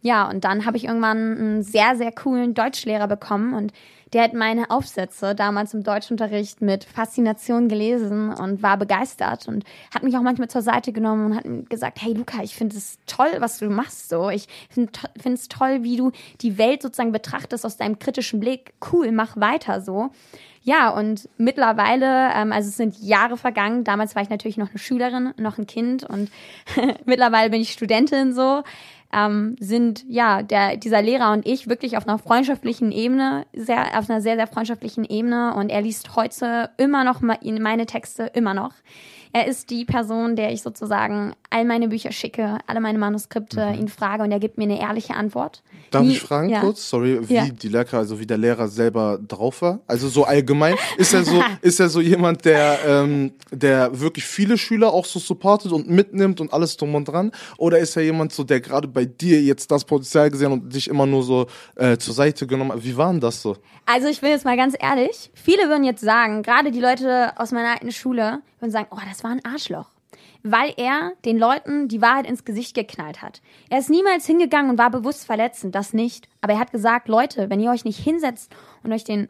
Ja, 0.01 0.29
und 0.29 0.43
dann 0.43 0.65
habe 0.65 0.77
ich 0.77 0.85
irgendwann 0.85 1.37
einen 1.37 1.63
sehr, 1.63 1.95
sehr 1.95 2.11
coolen 2.11 2.53
Deutschlehrer 2.53 3.07
bekommen 3.07 3.53
und 3.53 3.73
der 4.13 4.23
hat 4.23 4.33
meine 4.33 4.71
Aufsätze 4.71 5.35
damals 5.35 5.73
im 5.73 5.83
Deutschunterricht 5.83 6.61
mit 6.61 6.85
Faszination 6.85 7.67
gelesen 7.67 8.31
und 8.31 8.63
war 8.63 8.77
begeistert 8.77 9.47
und 9.47 9.65
hat 9.93 10.03
mich 10.03 10.15
auch 10.15 10.21
manchmal 10.21 10.49
zur 10.49 10.61
Seite 10.61 10.93
genommen 10.93 11.25
und 11.25 11.35
hat 11.35 11.69
gesagt, 11.69 12.01
hey 12.01 12.13
Luca, 12.13 12.41
ich 12.41 12.55
finde 12.55 12.77
es 12.77 12.99
toll, 13.05 13.29
was 13.39 13.59
du 13.59 13.69
machst 13.69 14.07
so. 14.07 14.29
Ich 14.29 14.47
finde 14.69 14.91
es 15.25 15.49
toll, 15.49 15.83
wie 15.83 15.97
du 15.97 16.11
die 16.41 16.57
Welt 16.57 16.81
sozusagen 16.81 17.11
betrachtest 17.11 17.65
aus 17.65 17.75
deinem 17.75 17.99
kritischen 17.99 18.39
Blick. 18.39 18.73
Cool, 18.91 19.11
mach 19.11 19.35
weiter 19.35 19.81
so. 19.81 20.11
Ja, 20.63 20.89
und 20.89 21.29
mittlerweile, 21.37 22.29
ähm, 22.33 22.51
also 22.51 22.67
es 22.67 22.75
sind 22.75 22.99
Jahre 22.99 23.37
vergangen. 23.37 23.85
Damals 23.85 24.15
war 24.15 24.21
ich 24.21 24.29
natürlich 24.29 24.57
noch 24.57 24.69
eine 24.69 24.79
Schülerin, 24.79 25.33
noch 25.37 25.57
ein 25.57 25.65
Kind 25.65 26.03
und 26.03 26.29
mittlerweile 27.05 27.49
bin 27.49 27.61
ich 27.61 27.71
Studentin 27.71 28.33
so 28.33 28.63
ähm, 29.13 29.55
sind 29.59 30.05
ja 30.07 30.43
der, 30.43 30.77
dieser 30.77 31.01
Lehrer 31.01 31.31
und 31.31 31.45
ich 31.45 31.67
wirklich 31.67 31.97
auf 31.97 32.07
einer 32.07 32.17
freundschaftlichen 32.17 32.91
Ebene, 32.91 33.45
sehr, 33.53 33.97
auf 33.97 34.09
einer 34.09 34.21
sehr, 34.21 34.35
sehr 34.35 34.47
freundschaftlichen 34.47 35.05
Ebene 35.05 35.53
und 35.55 35.69
er 35.69 35.81
liest 35.81 36.15
heute 36.15 36.69
immer 36.77 37.03
noch 37.03 37.21
meine 37.21 37.85
Texte, 37.85 38.23
immer 38.33 38.53
noch. 38.53 38.73
Er 39.33 39.47
ist 39.47 39.69
die 39.69 39.85
Person, 39.85 40.35
der 40.35 40.51
ich 40.51 40.61
sozusagen 40.61 41.33
all 41.49 41.65
meine 41.65 41.87
Bücher 41.87 42.11
schicke, 42.11 42.57
alle 42.67 42.79
meine 42.79 42.97
Manuskripte, 42.97 43.65
mhm. 43.67 43.79
ihn 43.79 43.87
frage 43.87 44.23
und 44.23 44.31
er 44.31 44.39
gibt 44.39 44.57
mir 44.57 44.63
eine 44.63 44.79
ehrliche 44.79 45.13
Antwort. 45.15 45.63
Darf 45.91 46.03
wie, 46.03 46.11
ich 46.11 46.19
fragen 46.19 46.49
ja. 46.49 46.59
kurz, 46.59 46.89
sorry, 46.89 47.19
wie 47.27 47.33
ja. 47.33 47.47
die 47.47 47.69
Lehrer, 47.69 47.93
also 47.93 48.19
wie 48.19 48.25
der 48.25 48.37
Lehrer 48.37 48.67
selber 48.67 49.19
drauf 49.25 49.61
war? 49.61 49.79
Also 49.87 50.09
so 50.09 50.25
allgemein, 50.25 50.75
ist 50.97 51.13
er 51.13 51.23
so, 51.23 51.41
ist 51.61 51.79
er 51.79 51.89
so 51.89 52.01
jemand, 52.01 52.43
der, 52.45 52.79
ähm, 52.85 53.31
der 53.51 53.97
wirklich 53.99 54.25
viele 54.25 54.57
Schüler 54.57 54.91
auch 54.91 55.05
so 55.05 55.19
supportet 55.19 55.71
und 55.71 55.89
mitnimmt 55.89 56.41
und 56.41 56.51
alles 56.51 56.75
drum 56.75 56.95
und 56.95 57.05
dran? 57.05 57.31
Oder 57.57 57.79
ist 57.79 57.95
er 57.95 58.03
jemand 58.03 58.33
so, 58.33 58.43
der 58.43 58.59
gerade 58.59 58.87
bei 58.87 59.05
dir 59.05 59.41
jetzt 59.41 59.71
das 59.71 59.85
Potenzial 59.85 60.29
gesehen 60.29 60.51
und 60.51 60.73
dich 60.73 60.89
immer 60.89 61.05
nur 61.05 61.23
so 61.23 61.47
äh, 61.75 61.97
zur 61.97 62.13
Seite 62.13 62.47
genommen 62.47 62.73
hat? 62.73 62.83
Wie 62.83 62.97
war 62.97 63.11
denn 63.11 63.21
das 63.21 63.41
so? 63.41 63.55
Also 63.85 64.07
ich 64.07 64.19
bin 64.19 64.31
jetzt 64.31 64.43
mal 64.43 64.57
ganz 64.57 64.75
ehrlich, 64.77 65.31
viele 65.33 65.69
würden 65.69 65.85
jetzt 65.85 66.01
sagen, 66.01 66.43
gerade 66.43 66.71
die 66.71 66.81
Leute 66.81 67.31
aus 67.37 67.53
meiner 67.53 67.71
alten 67.71 67.93
Schule 67.93 68.41
würden 68.59 68.71
sagen, 68.71 68.87
oh, 68.91 68.97
das 69.09 69.16
war 69.23 69.31
ein 69.31 69.45
Arschloch 69.45 69.89
weil 70.43 70.73
er 70.77 71.13
den 71.25 71.37
Leuten 71.37 71.87
die 71.87 72.01
Wahrheit 72.01 72.27
ins 72.27 72.45
Gesicht 72.45 72.73
geknallt 72.73 73.21
hat. 73.21 73.41
Er 73.69 73.79
ist 73.79 73.89
niemals 73.89 74.25
hingegangen 74.25 74.71
und 74.71 74.77
war 74.77 74.89
bewusst 74.89 75.25
verletzend, 75.25 75.75
das 75.75 75.93
nicht. 75.93 76.27
Aber 76.41 76.53
er 76.53 76.59
hat 76.59 76.71
gesagt, 76.71 77.07
Leute, 77.07 77.49
wenn 77.49 77.59
ihr 77.59 77.71
euch 77.71 77.85
nicht 77.85 77.99
hinsetzt 77.99 78.55
und 78.83 78.93
euch 78.93 79.03
den 79.03 79.29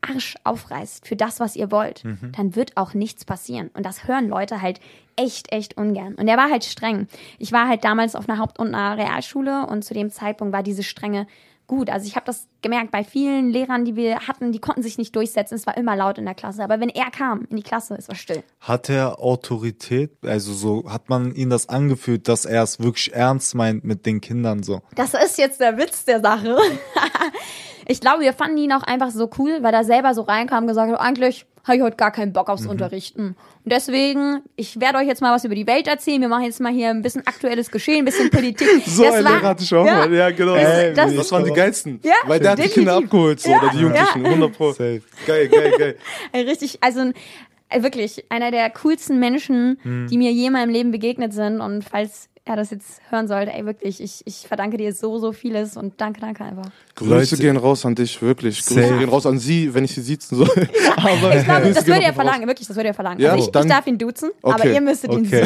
Arsch 0.00 0.36
aufreißt 0.44 1.06
für 1.06 1.16
das, 1.16 1.40
was 1.40 1.56
ihr 1.56 1.70
wollt, 1.70 2.04
mhm. 2.04 2.32
dann 2.36 2.54
wird 2.54 2.76
auch 2.76 2.94
nichts 2.94 3.24
passieren. 3.24 3.70
Und 3.74 3.84
das 3.84 4.06
hören 4.06 4.28
Leute 4.28 4.62
halt 4.62 4.80
echt, 5.16 5.52
echt 5.52 5.76
ungern. 5.76 6.14
Und 6.14 6.28
er 6.28 6.36
war 6.36 6.50
halt 6.50 6.64
streng. 6.64 7.08
Ich 7.38 7.52
war 7.52 7.68
halt 7.68 7.84
damals 7.84 8.14
auf 8.14 8.28
einer 8.28 8.38
Haupt- 8.38 8.58
und 8.58 8.74
einer 8.74 8.96
Realschule 8.96 9.66
und 9.66 9.84
zu 9.84 9.94
dem 9.94 10.10
Zeitpunkt 10.10 10.52
war 10.52 10.62
diese 10.62 10.82
Strenge 10.82 11.26
gut. 11.66 11.90
Also 11.90 12.06
ich 12.06 12.16
habe 12.16 12.26
das 12.26 12.48
gemerkt 12.62 12.90
bei 12.90 13.04
vielen 13.04 13.50
Lehrern, 13.50 13.84
die 13.84 13.96
wir 13.96 14.20
hatten, 14.28 14.52
die 14.52 14.58
konnten 14.58 14.82
sich 14.82 14.98
nicht 14.98 15.14
durchsetzen. 15.14 15.54
Es 15.54 15.66
war 15.66 15.76
immer 15.76 15.96
laut 15.96 16.18
in 16.18 16.24
der 16.24 16.34
Klasse. 16.34 16.62
Aber 16.62 16.80
wenn 16.80 16.88
er 16.88 17.10
kam 17.10 17.46
in 17.50 17.56
die 17.56 17.62
Klasse, 17.62 17.96
es 17.98 18.08
war 18.08 18.16
still. 18.16 18.42
Hat 18.60 18.88
er 18.88 19.20
Autorität? 19.20 20.12
Also 20.24 20.52
so 20.52 20.90
hat 20.90 21.08
man 21.08 21.34
ihn 21.34 21.50
das 21.50 21.68
angefühlt, 21.68 22.28
dass 22.28 22.44
er 22.44 22.62
es 22.62 22.80
wirklich 22.80 23.14
ernst 23.14 23.54
meint 23.54 23.84
mit 23.84 24.06
den 24.06 24.20
Kindern 24.20 24.62
so? 24.62 24.80
Das 24.94 25.14
ist 25.14 25.38
jetzt 25.38 25.60
der 25.60 25.76
Witz 25.78 26.04
der 26.04 26.20
Sache. 26.20 26.56
ich 27.86 28.00
glaube, 28.00 28.22
wir 28.22 28.32
fanden 28.32 28.58
ihn 28.58 28.72
auch 28.72 28.82
einfach 28.82 29.10
so 29.10 29.30
cool, 29.38 29.58
weil 29.62 29.74
er 29.74 29.84
selber 29.84 30.14
so 30.14 30.22
reinkam 30.22 30.64
und 30.64 30.68
gesagt 30.68 30.92
hat, 30.92 31.00
eigentlich 31.00 31.46
habe 31.66 31.76
ich 31.76 31.82
heute 31.82 31.96
gar 31.96 32.12
keinen 32.12 32.32
Bock 32.32 32.48
aufs 32.48 32.62
mhm. 32.62 32.70
Unterrichten. 32.70 33.36
Und 33.64 33.72
deswegen, 33.72 34.40
ich 34.54 34.78
werde 34.80 34.98
euch 34.98 35.08
jetzt 35.08 35.20
mal 35.20 35.34
was 35.34 35.44
über 35.44 35.56
die 35.56 35.66
Welt 35.66 35.88
erzählen. 35.88 36.20
Wir 36.20 36.28
machen 36.28 36.44
jetzt 36.44 36.60
mal 36.60 36.72
hier 36.72 36.90
ein 36.90 37.02
bisschen 37.02 37.26
aktuelles 37.26 37.70
Geschehen, 37.70 37.98
ein 37.98 38.04
bisschen 38.04 38.30
Politik. 38.30 38.68
so 38.86 39.02
das 39.02 39.14
ein 39.16 39.24
war, 39.24 39.32
Lehrer 39.32 39.48
hatte 39.48 39.64
ich 39.64 39.74
auch 39.74 39.84
ja, 39.84 40.06
mal. 40.06 40.14
Ja, 40.14 40.30
genau. 40.30 40.54
Ey, 40.54 40.94
das, 40.94 41.14
das, 41.14 41.32
waren 41.32 41.44
die 41.44 41.52
geilsten. 41.52 41.98
Ja, 42.04 42.14
Weil 42.24 42.38
der 42.38 42.52
hat 42.52 42.58
die 42.62 42.68
Kinder 42.68 42.94
abgeholt, 42.94 43.40
so, 43.40 43.50
ja, 43.50 43.58
oder 43.58 43.70
die 43.70 43.78
Jugendlichen. 43.78 44.24
Ja. 44.24 44.30
100 44.30 44.52
Pro. 44.52 44.70
Safe. 44.70 45.02
Geil, 45.26 45.48
geil, 45.48 45.72
geil. 45.76 45.96
Richtig, 46.46 46.78
also 46.80 47.10
wirklich 47.76 48.24
einer 48.28 48.52
der 48.52 48.70
coolsten 48.70 49.18
Menschen, 49.18 49.78
mhm. 49.82 50.06
die 50.06 50.18
mir 50.18 50.30
je 50.30 50.46
in 50.46 50.52
meinem 50.52 50.70
Leben 50.70 50.92
begegnet 50.92 51.32
sind. 51.32 51.60
Und 51.60 51.82
falls 51.82 52.28
er 52.46 52.54
das 52.54 52.70
jetzt 52.70 53.00
hören 53.10 53.26
sollte, 53.26 53.52
ey, 53.52 53.66
wirklich, 53.66 54.00
ich, 54.00 54.22
ich 54.24 54.46
verdanke 54.46 54.76
dir 54.76 54.94
so, 54.94 55.18
so 55.18 55.32
vieles 55.32 55.76
und 55.76 56.00
danke, 56.00 56.20
danke 56.20 56.44
einfach. 56.44 56.70
Grüße 56.94 57.10
Leute, 57.12 57.36
gehen 57.38 57.56
raus 57.56 57.84
an 57.84 57.96
dich, 57.96 58.22
wirklich. 58.22 58.64
Grüße 58.64 58.82
safe. 58.82 58.98
gehen 58.98 59.08
raus 59.08 59.26
an 59.26 59.40
sie, 59.40 59.74
wenn 59.74 59.84
ich 59.84 59.92
sie 59.92 60.00
sitzen 60.00 60.36
soll. 60.36 60.46
Ja, 60.86 61.12
aber 61.20 61.36
ich 61.36 61.44
glaube, 61.44 61.72
das 61.72 61.86
würde 61.86 62.04
er 62.04 62.14
verlangen, 62.14 62.42
raus. 62.42 62.48
wirklich, 62.48 62.68
das 62.68 62.76
würde 62.76 62.88
er 62.88 62.94
verlangen. 62.94 63.20
Ja, 63.20 63.32
also 63.32 63.44
ich, 63.44 63.50
dann, 63.50 63.66
ich 63.66 63.72
darf 63.72 63.86
ihn 63.86 63.98
duzen, 63.98 64.30
okay. 64.42 64.54
aber 64.54 64.72
ihr 64.72 64.80
müsstet 64.80 65.12
ihn 65.12 65.26
okay. 65.26 65.44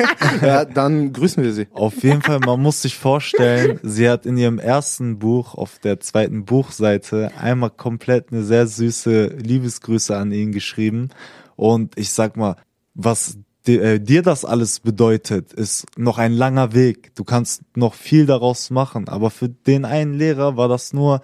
ja, 0.42 0.64
dann 0.64 1.12
grüßen 1.12 1.42
wir 1.42 1.52
sie. 1.52 1.66
Auf 1.72 2.02
jeden 2.02 2.22
Fall, 2.22 2.38
man 2.40 2.60
muss 2.60 2.82
sich 2.82 2.96
vorstellen, 2.96 3.80
sie 3.82 4.08
hat 4.08 4.26
in 4.26 4.36
ihrem 4.36 4.58
ersten 4.58 5.18
Buch 5.18 5.54
auf 5.54 5.78
der 5.78 6.00
zweiten 6.00 6.44
Buchseite 6.44 7.32
einmal 7.38 7.70
komplett 7.70 8.30
eine 8.30 8.42
sehr 8.42 8.66
süße 8.66 9.36
Liebesgrüße 9.42 10.16
an 10.16 10.32
ihn 10.32 10.52
geschrieben. 10.52 11.08
Und 11.56 11.98
ich 11.98 12.12
sag 12.12 12.36
mal, 12.36 12.56
was 12.94 13.38
äh, 13.66 13.98
dir 14.00 14.22
das 14.22 14.44
alles 14.44 14.80
bedeutet, 14.80 15.52
ist 15.52 15.86
noch 15.96 16.18
ein 16.18 16.32
langer 16.32 16.72
Weg. 16.74 17.14
Du 17.14 17.24
kannst 17.24 17.62
noch 17.76 17.94
viel 17.94 18.26
daraus 18.26 18.70
machen, 18.70 19.08
aber 19.08 19.30
für 19.30 19.48
den 19.48 19.84
einen 19.84 20.14
Lehrer 20.14 20.56
war 20.56 20.68
das 20.68 20.92
nur 20.92 21.22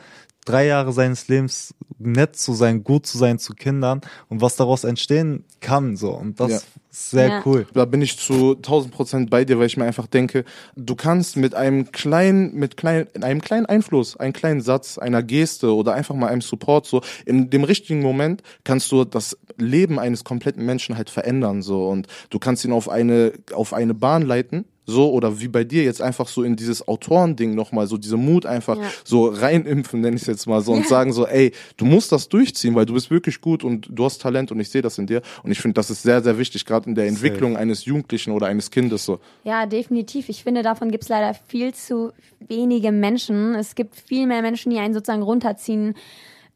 drei 0.49 0.67
Jahre 0.67 0.93
seines 0.93 1.29
Lebens 1.29 1.75
nett 1.99 2.37
zu 2.37 2.55
sein, 2.55 2.85
gut 2.85 3.07
zu 3.07 3.19
sein 3.19 3.39
zu 3.39 3.55
Kindern 3.55 4.01
und 4.29 4.41
was 4.41 4.57
daraus 4.57 4.85
entstehen 4.85 5.45
kann, 5.61 5.97
so. 5.97 6.13
Und 6.13 6.41
das 6.41 6.51
ja. 6.51 6.57
ist 6.91 7.11
sehr 7.11 7.29
ja. 7.29 7.43
cool. 7.45 7.67
Da 7.75 7.85
bin 7.85 8.01
ich 8.01 8.19
zu 8.19 8.57
1000 8.57 8.95
Prozent 8.95 9.31
bei 9.31 9.45
dir, 9.45 9.59
weil 9.59 9.67
ich 9.67 9.77
mir 9.77 9.85
einfach 9.85 10.07
denke, 10.07 10.45
du 10.77 10.95
kannst 10.95 11.37
mit 11.37 11.55
einem 11.55 11.93
kleinen, 11.93 12.55
mit 12.55 12.77
klein, 12.77 13.09
einem 13.21 13.41
kleinen 13.41 13.67
Einfluss, 13.67 14.17
einem 14.17 14.33
kleinen 14.33 14.61
Satz, 14.61 14.97
einer 14.97 15.23
Geste 15.23 15.75
oder 15.75 15.95
einfach 15.95 16.15
mal 16.15 16.29
einem 16.29 16.41
Support, 16.41 16.87
so, 16.87 17.03
in 17.27 17.51
dem 17.51 17.65
richtigen 17.65 18.01
Moment 18.01 18.43
kannst 18.65 18.91
du 18.93 19.05
das 19.05 19.37
Leben 19.57 19.99
eines 19.99 20.25
kompletten 20.25 20.65
Menschen 20.65 20.97
halt 20.97 21.11
verändern, 21.11 21.63
so. 21.63 21.89
Und 21.89 22.07
du 22.31 22.39
kannst 22.39 22.65
ihn 22.65 22.73
auf 22.73 22.89
eine, 22.89 23.33
auf 23.53 23.75
eine 23.75 23.95
Bahn 23.95 24.23
leiten, 24.23 24.65
so 24.89 25.13
oder 25.13 25.39
wie 25.41 25.49
bei 25.49 25.65
dir 25.65 25.85
jetzt 25.85 26.01
einfach 26.01 26.29
so 26.29 26.43
in 26.43 26.57
dieses 26.57 26.89
Autorending 26.89 27.55
nochmal 27.55 27.87
so 27.87 27.99
diese 27.99 28.17
Mut 28.17 28.47
einfach 28.47 28.79
ja. 28.79 28.91
so 29.05 29.27
reinimpfen, 29.27 30.01
nenne 30.01 30.17
ich 30.17 30.23
es 30.23 30.29
jetzt 30.29 30.47
mal 30.47 30.63
so 30.63 30.73
und 30.73 30.83
ja. 30.83 30.89
sagen 30.89 31.13
so, 31.13 31.27
ey, 31.27 31.53
du 31.77 31.85
musst 31.85 32.11
das 32.11 32.29
durchziehen, 32.29 32.75
weil 32.75 32.87
du 32.87 32.95
bist 32.95 33.11
wirklich 33.11 33.41
gut 33.41 33.65
und 33.65 33.89
du 33.91 34.05
hast 34.05 34.23
Talent 34.23 34.51
und 34.51 34.59
ich 34.61 34.71
sehe 34.71 34.81
das 34.81 34.97
in 34.97 35.07
dir 35.07 35.21
und 35.43 35.51
ich 35.51 35.61
finde, 35.61 35.75
das 35.75 35.91
ist 35.91 36.03
sehr, 36.03 36.23
sehr 36.23 36.39
wichtig, 36.39 36.65
gerade 36.65 36.89
in 36.89 36.95
der 36.95 37.07
Entwicklung 37.07 37.53
Safe. 37.53 37.63
eines 37.63 37.85
Jugendlichen 37.85 38.33
oder 38.33 38.47
eines 38.47 38.71
Kindes 38.71 39.05
so. 39.05 39.21
Ja, 39.45 39.67
definitiv. 39.67 40.31
Ich 40.31 40.43
finde, 40.43 40.63
davon 40.63 40.91
gibt 40.91 41.05
es 41.05 41.11
leider 41.11 41.35
viel 41.35 41.75
zu 41.75 42.13
wenige 42.41 42.91
Menschen. 42.91 43.55
Es 43.55 43.75
gibt 43.75 43.95
viel 43.95 44.27
mehr 44.27 44.41
Menschen, 44.41 44.71
die 44.71 44.79
einen 44.79 44.95
sozusagen 44.95 45.23
runterziehen 45.23 45.95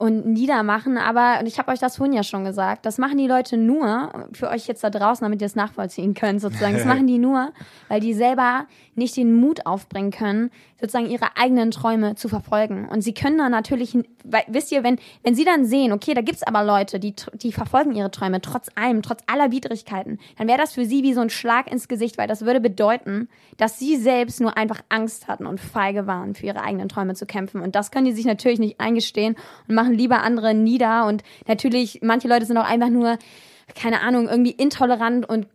und 0.03 0.27
niedermachen. 0.27 0.99
Aber, 0.99 1.39
und 1.39 1.47
ich 1.47 1.61
habe 1.61 1.71
euch 1.71 1.79
das 1.79 1.99
vorhin 1.99 2.13
ja 2.13 2.25
schon 2.25 2.45
gesagt, 2.45 2.87
das 2.87 2.99
machen 2.99 3.19
die 3.19 3.29
Leute 3.29 3.57
nur, 3.57 4.11
für 4.33 4.49
euch 4.49 4.67
jetzt 4.67 4.83
da 4.83 4.91
draußen, 4.91 5.25
damit 5.25 5.41
ihr 5.41 5.47
es 5.47 5.55
nachvollziehen 5.55 6.15
könnt, 6.15 6.41
sozusagen. 6.41 6.75
Das 6.75 6.85
machen 6.93 7.07
die 7.07 7.19
nur, 7.19 7.53
weil 7.89 8.01
die 8.01 8.13
selber 8.13 8.67
nicht 8.95 9.17
den 9.17 9.35
Mut 9.35 9.67
aufbringen 9.67 10.11
können, 10.11 10.51
sozusagen 10.81 11.09
ihre 11.09 11.37
eigenen 11.37 11.71
Träume 11.71 12.15
zu 12.15 12.29
verfolgen. 12.29 12.89
Und 12.89 13.03
sie 13.03 13.15
können 13.15 13.39
dann 13.39 13.53
natürlich, 13.53 13.97
weil, 14.25 14.43
wisst 14.49 14.73
ihr, 14.73 14.83
wenn, 14.85 14.99
wenn 15.23 15.35
sie 15.35 15.45
dann 15.45 15.65
sehen, 15.65 15.93
okay, 15.93 16.15
da 16.15 16.21
gibt's 16.21 16.43
aber 16.43 16.63
Leute, 16.63 17.01
die, 17.01 17.15
die 17.35 17.53
verfolgen 17.53 17.95
ihre 17.95 18.11
Träume 18.11 18.41
trotz 18.41 18.69
allem, 18.75 19.03
trotz 19.03 19.21
aller 19.27 19.51
Widrigkeiten, 19.51 20.19
dann 20.37 20.49
wäre 20.49 20.59
das 20.59 20.75
für 20.75 20.85
sie 20.85 21.03
wie 21.03 21.15
so 21.15 21.21
ein 21.21 21.31
Schlag 21.31 21.71
ins 21.71 21.89
Gesicht, 21.89 22.19
weil 22.19 22.29
das 22.29 22.45
würde 22.45 22.61
bedeuten, 22.61 23.29
dass 23.57 23.79
sie 23.79 23.97
selbst 23.97 24.41
nur 24.41 24.57
einfach 24.57 24.83
Angst 24.89 25.29
hatten 25.29 25.47
und 25.47 25.61
feige 25.61 26.07
waren, 26.07 26.35
für 26.35 26.47
ihre 26.47 26.63
eigenen 26.63 26.89
Träume 26.89 27.15
zu 27.15 27.27
kämpfen. 27.27 27.61
Und 27.61 27.75
das 27.75 27.91
können 27.91 28.07
die 28.07 28.13
sich 28.13 28.27
natürlich 28.27 28.59
nicht 28.59 28.81
eingestehen 28.81 29.37
und 29.69 29.75
machen 29.75 29.95
lieber 29.95 30.23
andere 30.23 30.55
nieder. 30.55 31.07
Und 31.07 31.23
natürlich, 31.47 32.01
manche 32.03 32.29
Leute 32.29 32.45
sind 32.45 32.59
auch 32.59 32.69
einfach 32.69 32.91
nur, 32.91 33.19
keine 33.75 34.01
Ahnung, 34.01 34.29
irgendwie 34.29 34.51
intolerant 34.51 35.29
und 35.29 35.47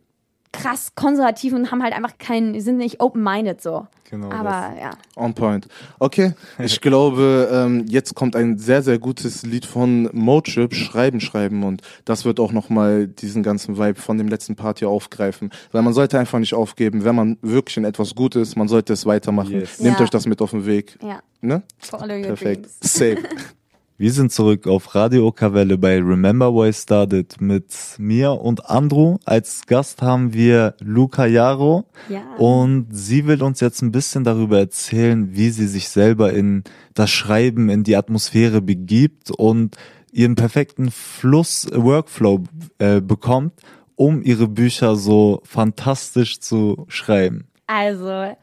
krass 0.52 0.94
konservativ 0.94 1.52
und 1.52 1.70
haben 1.70 1.82
halt 1.82 1.94
einfach 1.94 2.18
keinen, 2.18 2.58
sind 2.60 2.78
nicht 2.78 3.00
open-minded 3.00 3.60
so. 3.60 3.86
Genau. 4.10 4.30
Aber 4.30 4.72
das. 4.74 4.80
ja. 4.80 4.90
On 5.16 5.34
point. 5.34 5.68
Okay, 5.98 6.32
ich 6.58 6.80
glaube, 6.80 7.48
ähm, 7.52 7.84
jetzt 7.88 8.14
kommt 8.14 8.36
ein 8.36 8.58
sehr, 8.58 8.82
sehr 8.82 8.98
gutes 8.98 9.44
Lied 9.44 9.66
von 9.66 10.08
Mochip, 10.12 10.74
Schreiben, 10.74 11.20
Schreiben 11.20 11.62
und 11.62 11.82
das 12.04 12.24
wird 12.24 12.40
auch 12.40 12.52
nochmal 12.52 13.06
diesen 13.06 13.42
ganzen 13.42 13.76
Vibe 13.76 14.00
von 14.00 14.16
dem 14.16 14.28
letzten 14.28 14.56
Part 14.56 14.78
hier 14.78 14.88
aufgreifen. 14.88 15.50
Weil 15.72 15.82
man 15.82 15.92
sollte 15.92 16.18
einfach 16.18 16.38
nicht 16.38 16.54
aufgeben, 16.54 17.04
wenn 17.04 17.14
man 17.14 17.38
wirklich 17.42 17.76
in 17.76 17.84
etwas 17.84 18.14
gut 18.14 18.34
ist, 18.36 18.56
man 18.56 18.68
sollte 18.68 18.94
es 18.94 19.04
weitermachen. 19.04 19.52
Yes. 19.52 19.80
Nehmt 19.80 19.98
ja. 19.98 20.04
euch 20.04 20.10
das 20.10 20.26
mit 20.26 20.40
auf 20.40 20.52
den 20.52 20.64
Weg. 20.64 20.98
Ja. 21.02 21.20
Ne? 21.40 21.62
Perfekt. 21.90 22.68
Safe. 22.82 23.18
Wir 24.00 24.12
sind 24.12 24.30
zurück 24.30 24.68
auf 24.68 24.94
Radio 24.94 25.26
Okavelle 25.26 25.76
bei 25.76 25.96
Remember 25.96 26.54
Why 26.54 26.72
Started 26.72 27.40
mit 27.40 27.74
mir 27.98 28.30
und 28.30 28.70
Andrew. 28.70 29.16
Als 29.24 29.66
Gast 29.66 30.02
haben 30.02 30.32
wir 30.32 30.76
Luca 30.78 31.26
Jaro 31.26 31.84
ja. 32.08 32.22
und 32.36 32.86
sie 32.92 33.26
will 33.26 33.42
uns 33.42 33.58
jetzt 33.58 33.82
ein 33.82 33.90
bisschen 33.90 34.22
darüber 34.22 34.60
erzählen, 34.60 35.34
wie 35.34 35.50
sie 35.50 35.66
sich 35.66 35.88
selber 35.88 36.32
in 36.32 36.62
das 36.94 37.10
Schreiben, 37.10 37.68
in 37.70 37.82
die 37.82 37.96
Atmosphäre 37.96 38.62
begibt 38.62 39.32
und 39.32 39.76
ihren 40.12 40.36
perfekten 40.36 40.92
Fluss, 40.92 41.66
Workflow 41.74 42.44
äh, 42.78 43.00
bekommt, 43.00 43.54
um 43.96 44.22
ihre 44.22 44.46
Bücher 44.46 44.94
so 44.94 45.42
fantastisch 45.42 46.38
zu 46.38 46.86
schreiben. 46.86 47.48
Also, 47.66 48.36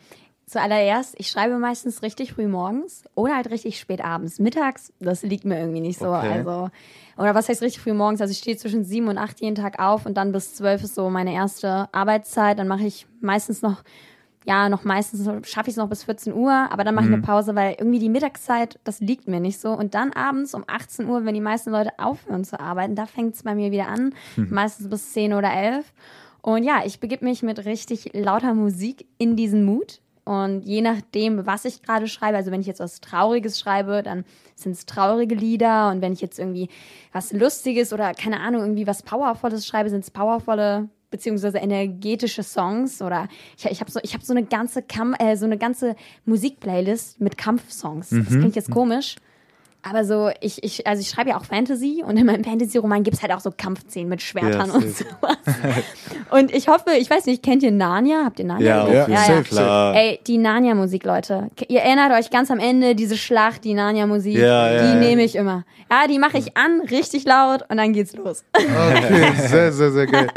Zuallererst, 0.47 1.15
ich 1.17 1.31
schreibe 1.31 1.57
meistens 1.57 2.03
richtig 2.03 2.33
früh 2.33 2.47
morgens 2.47 3.03
oder 3.15 3.35
halt 3.35 3.49
richtig 3.49 3.79
spät 3.79 4.03
abends. 4.03 4.37
Mittags, 4.37 4.93
das 4.99 5.23
liegt 5.23 5.43
mir 5.43 5.59
irgendwie 5.59 5.81
nicht 5.81 5.97
so. 5.97 6.13
Okay. 6.13 6.33
Also, 6.33 6.69
oder 7.17 7.33
was 7.33 7.49
heißt 7.49 7.63
richtig 7.63 7.81
früh 7.81 7.93
morgens? 7.93 8.21
Also 8.21 8.31
ich 8.31 8.37
stehe 8.37 8.55
zwischen 8.55 8.83
sieben 8.83 9.07
und 9.07 9.17
acht 9.17 9.41
jeden 9.41 9.55
Tag 9.55 9.79
auf 9.79 10.05
und 10.05 10.15
dann 10.15 10.31
bis 10.31 10.53
zwölf 10.53 10.83
ist 10.83 10.93
so 10.93 11.09
meine 11.09 11.33
erste 11.33 11.89
Arbeitszeit. 11.91 12.59
Dann 12.59 12.67
mache 12.67 12.85
ich 12.85 13.07
meistens 13.21 13.63
noch, 13.63 13.83
ja, 14.45 14.69
noch 14.69 14.83
meistens 14.83 15.25
schaffe 15.47 15.69
ich 15.69 15.73
es 15.73 15.77
noch 15.77 15.89
bis 15.89 16.03
14 16.03 16.31
Uhr, 16.31 16.51
aber 16.51 16.83
dann 16.83 16.93
mache 16.93 17.05
mhm. 17.05 17.11
ich 17.11 17.15
eine 17.15 17.21
mhm. 17.23 17.25
Pause, 17.25 17.55
weil 17.55 17.75
irgendwie 17.79 17.99
die 17.99 18.09
Mittagszeit, 18.09 18.79
das 18.83 18.99
liegt 18.99 19.27
mir 19.27 19.39
nicht 19.39 19.59
so. 19.59 19.71
Und 19.71 19.95
dann 19.95 20.13
abends 20.13 20.53
um 20.53 20.63
18 20.67 21.07
Uhr, 21.07 21.25
wenn 21.25 21.33
die 21.33 21.41
meisten 21.41 21.71
Leute 21.71 21.89
aufhören 21.97 22.43
zu 22.43 22.59
arbeiten, 22.59 22.93
da 22.93 23.07
fängt 23.07 23.33
es 23.33 23.41
bei 23.41 23.55
mir 23.55 23.71
wieder 23.71 23.87
an. 23.87 24.13
Mhm. 24.35 24.49
Meistens 24.51 24.89
bis 24.91 25.11
10 25.13 25.33
oder 25.33 25.51
11. 25.51 25.91
Und 26.43 26.63
ja, 26.63 26.83
ich 26.85 26.99
begib 26.99 27.23
mich 27.23 27.41
mit 27.41 27.65
richtig 27.65 28.11
lauter 28.13 28.53
Musik 28.53 29.07
in 29.17 29.35
diesen 29.35 29.65
Mut. 29.65 30.01
Und 30.25 30.62
je 30.62 30.82
nachdem, 30.82 31.46
was 31.46 31.65
ich 31.65 31.84
gerade 31.84 32.08
schreibe, 32.08 32.36
also 32.36 32.51
wenn 32.51 32.60
ich 32.60 32.65
jetzt 32.67 32.79
was 32.79 33.00
Trauriges 33.00 33.60
schreibe, 33.60 34.01
dann 34.01 34.25
sind 34.55 34.72
es 34.72 34.88
traurige 34.88 35.36
Lieder. 35.36 35.91
Und 35.91 36.01
wenn 36.01 36.13
ich 36.13 36.22
jetzt 36.22 36.39
irgendwie 36.39 36.67
was 37.13 37.32
Lustiges 37.32 37.94
oder 37.94 38.13
keine 38.15 38.39
Ahnung, 38.39 38.62
irgendwie 38.62 38.88
was 38.88 39.03
Powervolles 39.03 39.67
schreibe, 39.67 39.89
sind 39.91 40.03
es 40.03 40.10
powervolle 40.10 40.89
beziehungsweise 41.12 41.60
energetische 41.60 42.44
Songs 42.44 43.01
oder 43.01 43.27
ich, 43.55 43.65
ich 43.65 43.79
habe 43.79 43.91
so 43.91 44.00
ich 44.03 44.13
habe 44.13 44.25
so 44.25 44.34
eine 44.34 44.44
ganze 44.44 44.82
Kam 44.82 45.13
äh, 45.13 45.38
so 45.38 45.46
eine 45.46 45.58
ganze 45.58 45.96
Musikplaylist 46.25 47.22
mit 47.22 47.38
Kampfsongs. 47.38 48.12
Mhm. 48.12 48.25
Das 48.25 48.34
klingt 48.34 48.55
jetzt 48.55 48.72
komisch, 48.72 49.15
aber 49.87 50.03
so, 50.03 50.31
ich, 50.41 50.63
ich, 50.63 50.87
also 50.87 50.99
ich 50.99 51.09
schreibe 51.09 51.29
ja 51.29 51.37
auch 51.37 51.45
Fantasy 51.45 52.03
und 52.03 52.17
in 52.17 52.25
meinem 52.25 52.43
Fantasy-Roman 52.43 53.03
gibt 53.03 53.17
es 53.17 53.21
halt 53.21 53.31
auch 53.31 53.39
so 53.39 53.51
Kampfszenen 53.55 54.09
mit 54.09 54.19
Schwertern 54.19 54.69
ja, 54.69 54.73
und 54.73 54.97
sowas. 54.97 55.37
und 56.31 56.51
ich 56.55 56.67
hoffe, 56.67 56.91
ich 56.97 57.07
weiß 57.07 57.27
nicht, 57.27 57.43
kennt 57.43 57.61
ihr 57.61 57.71
Narnia? 57.71 58.23
Habt 58.25 58.39
ihr 58.39 58.45
Narnia? 58.45 58.87
Ja, 58.87 58.93
ja, 58.93 59.07
ja, 59.07 59.35
ja. 59.35 59.41
klar. 59.43 59.95
Ey, 59.95 60.19
die 60.25 60.39
Narnia-Musik, 60.39 61.03
Leute. 61.03 61.51
Ihr 61.67 61.81
erinnert 61.81 62.11
euch 62.13 62.31
ganz 62.31 62.49
am 62.49 62.57
Ende, 62.57 62.95
diese 62.95 63.15
Schlacht, 63.15 63.63
die 63.63 63.75
Narnia-Musik, 63.75 64.35
ja, 64.35 64.71
ja, 64.71 64.91
die 64.91 64.97
nehme 64.97 65.23
ich 65.23 65.35
immer. 65.35 65.65
Ja, 65.91 66.07
die 66.07 66.17
mache 66.17 66.39
ich 66.39 66.57
an, 66.57 66.81
richtig 66.89 67.25
laut 67.25 67.61
und 67.69 67.77
dann 67.77 67.93
geht's 67.93 68.15
los. 68.15 68.43
Okay, 68.53 69.33
sehr, 69.47 69.71
sehr, 69.71 69.91
sehr 69.91 70.07
geil. 70.07 70.27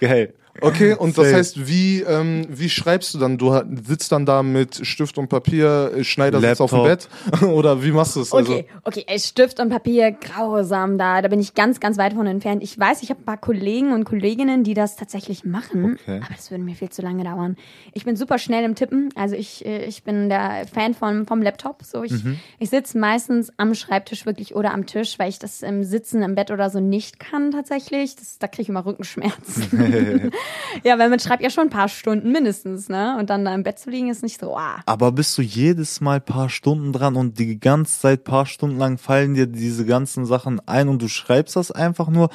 geil. 0.00 0.34
Okay, 0.60 0.94
und 0.94 1.16
das 1.16 1.32
heißt, 1.32 1.68
wie, 1.68 2.02
ähm, 2.02 2.46
wie 2.48 2.68
schreibst 2.68 3.14
du 3.14 3.18
dann? 3.18 3.38
Du 3.38 3.60
sitzt 3.86 4.12
dann 4.12 4.26
da 4.26 4.42
mit 4.42 4.86
Stift 4.86 5.18
und 5.18 5.28
Papier, 5.28 5.92
äh, 5.96 6.04
Schneider 6.04 6.40
sitzt 6.40 6.60
auf 6.60 6.70
dem 6.70 6.82
Bett 6.82 7.08
oder 7.42 7.82
wie 7.82 7.92
machst 7.92 8.16
du 8.16 8.20
es? 8.20 8.32
Also? 8.32 8.52
Okay, 8.52 8.66
okay, 8.84 9.04
ey, 9.06 9.18
Stift 9.18 9.60
und 9.60 9.68
Papier, 9.68 10.12
grausam 10.12 10.98
da, 10.98 11.22
da 11.22 11.28
bin 11.28 11.40
ich 11.40 11.54
ganz, 11.54 11.80
ganz 11.80 11.98
weit 11.98 12.14
von 12.14 12.26
entfernt. 12.26 12.62
Ich 12.62 12.78
weiß, 12.78 13.02
ich 13.02 13.10
habe 13.10 13.20
ein 13.20 13.24
paar 13.24 13.36
Kollegen 13.36 13.92
und 13.92 14.04
Kolleginnen, 14.04 14.64
die 14.64 14.74
das 14.74 14.96
tatsächlich 14.96 15.44
machen, 15.44 15.98
okay. 16.00 16.20
aber 16.24 16.34
das 16.34 16.50
würde 16.50 16.64
mir 16.64 16.74
viel 16.74 16.90
zu 16.90 17.02
lange 17.02 17.24
dauern. 17.24 17.56
Ich 17.92 18.04
bin 18.04 18.16
super 18.16 18.38
schnell 18.38 18.64
im 18.64 18.74
Tippen, 18.74 19.10
also 19.14 19.36
ich, 19.36 19.64
äh, 19.64 19.84
ich 19.84 20.02
bin 20.02 20.28
der 20.28 20.66
Fan 20.72 20.94
von, 20.94 21.26
vom 21.26 21.42
Laptop, 21.42 21.82
so 21.82 22.02
ich, 22.02 22.24
mhm. 22.24 22.38
ich 22.58 22.70
sitze 22.70 22.98
meistens 22.98 23.52
am 23.56 23.74
Schreibtisch 23.74 24.26
wirklich 24.26 24.54
oder 24.54 24.72
am 24.72 24.86
Tisch, 24.86 25.18
weil 25.18 25.28
ich 25.28 25.38
das 25.38 25.62
im 25.62 25.84
Sitzen 25.84 26.22
im 26.22 26.34
Bett 26.34 26.50
oder 26.50 26.70
so 26.70 26.80
nicht 26.80 27.20
kann 27.20 27.52
tatsächlich. 27.52 28.16
Das, 28.16 28.38
da 28.38 28.48
kriege 28.48 28.62
ich 28.62 28.68
immer 28.68 28.84
Rückenschmerzen. 28.84 30.32
ja, 30.84 30.98
weil 30.98 31.10
man 31.10 31.18
schreibt 31.18 31.42
ja 31.42 31.50
schon 31.50 31.64
ein 31.64 31.70
paar 31.70 31.88
Stunden 31.88 32.32
mindestens, 32.32 32.88
ne? 32.88 33.16
Und 33.18 33.30
dann 33.30 33.44
da 33.44 33.54
im 33.54 33.62
Bett 33.62 33.78
zu 33.78 33.90
liegen 33.90 34.08
ist 34.08 34.22
nicht 34.22 34.40
so, 34.40 34.56
ah. 34.56 34.80
Aber 34.86 35.12
bist 35.12 35.36
du 35.38 35.42
jedes 35.42 36.00
Mal 36.00 36.20
paar 36.20 36.48
Stunden 36.48 36.92
dran 36.92 37.16
und 37.16 37.38
die 37.38 37.58
ganze 37.58 38.00
Zeit 38.00 38.24
paar 38.24 38.46
Stunden 38.46 38.78
lang 38.78 38.98
fallen 38.98 39.34
dir 39.34 39.46
diese 39.46 39.84
ganzen 39.84 40.26
Sachen 40.26 40.60
ein 40.66 40.88
und 40.88 41.02
du 41.02 41.08
schreibst 41.08 41.56
das 41.56 41.70
einfach 41.70 42.08
nur 42.08 42.30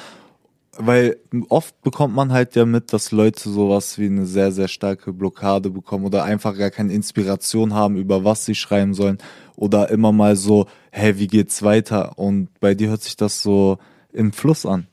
weil 0.78 1.18
oft 1.48 1.80
bekommt 1.82 2.14
man 2.14 2.32
halt 2.32 2.56
ja 2.56 2.64
mit, 2.64 2.92
dass 2.92 3.12
Leute 3.12 3.48
sowas 3.48 3.98
wie 3.98 4.06
eine 4.06 4.26
sehr, 4.26 4.52
sehr 4.52 4.68
starke 4.68 5.12
Blockade 5.12 5.70
bekommen 5.70 6.04
oder 6.04 6.24
einfach 6.24 6.56
gar 6.56 6.70
keine 6.70 6.92
Inspiration 6.92 7.74
haben, 7.74 7.96
über 7.96 8.24
was 8.24 8.44
sie 8.44 8.54
schreiben 8.54 8.94
sollen 8.94 9.18
oder 9.56 9.90
immer 9.90 10.12
mal 10.12 10.36
so, 10.36 10.66
hey, 10.90 11.18
wie 11.18 11.26
geht's 11.26 11.62
weiter? 11.62 12.18
Und 12.18 12.48
bei 12.60 12.74
dir 12.74 12.88
hört 12.88 13.02
sich 13.02 13.16
das 13.16 13.42
so 13.42 13.78
im 14.12 14.32
Fluss 14.32 14.66
an. 14.66 14.88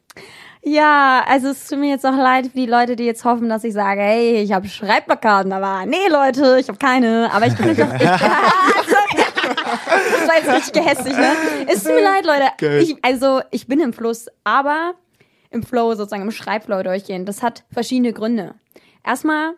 Ja, 0.63 1.24
also 1.27 1.50
es 1.50 1.68
tut 1.68 1.80
mir 1.80 1.89
jetzt 1.89 2.06
auch 2.06 2.15
leid 2.15 2.46
für 2.48 2.58
die 2.58 2.68
Leute, 2.68 2.96
die 2.96 3.06
jetzt 3.06 3.25
hoffen, 3.25 3.50
dass 3.50 3.63
ich 3.63 3.74
sage, 3.74 4.01
hey, 4.01 4.44
ich 4.44 4.51
habe 4.51 4.68
Schreibblockaden, 4.68 5.51
aber 5.51 5.88
nee, 5.88 6.08
Leute, 6.08 6.58
ich 6.60 6.68
habe 6.68 6.77
keine, 6.77 7.32
aber 7.34 7.48
ich 7.48 7.56
bin 7.56 7.68
nicht 7.70 7.82
auf, 7.82 7.91
ich, 7.96 8.01
das 8.01 8.22
war 10.27 10.38
jetzt 10.38 10.53
richtig 10.53 10.74
gehässig, 10.74 11.18
ne? 11.18 11.32
Es 11.68 11.84
tut 11.84 11.96
mir 11.96 12.03
leid, 12.03 12.25
Leute. 12.25 12.51
Ich, 12.80 12.96
also, 13.03 13.41
ich 13.50 13.65
bin 13.68 13.80
im 13.80 13.91
Fluss, 13.91 14.27
aber 14.44 14.94
im 15.50 15.63
Flow, 15.63 15.96
sozusagen 15.96 16.22
im 16.22 16.32
Schreibflow 16.32 16.84
durchgehen. 16.84 17.25
Das 17.25 17.41
hat 17.41 17.63
verschiedene 17.72 18.13
Gründe. 18.13 18.53
Erstmal, 19.03 19.53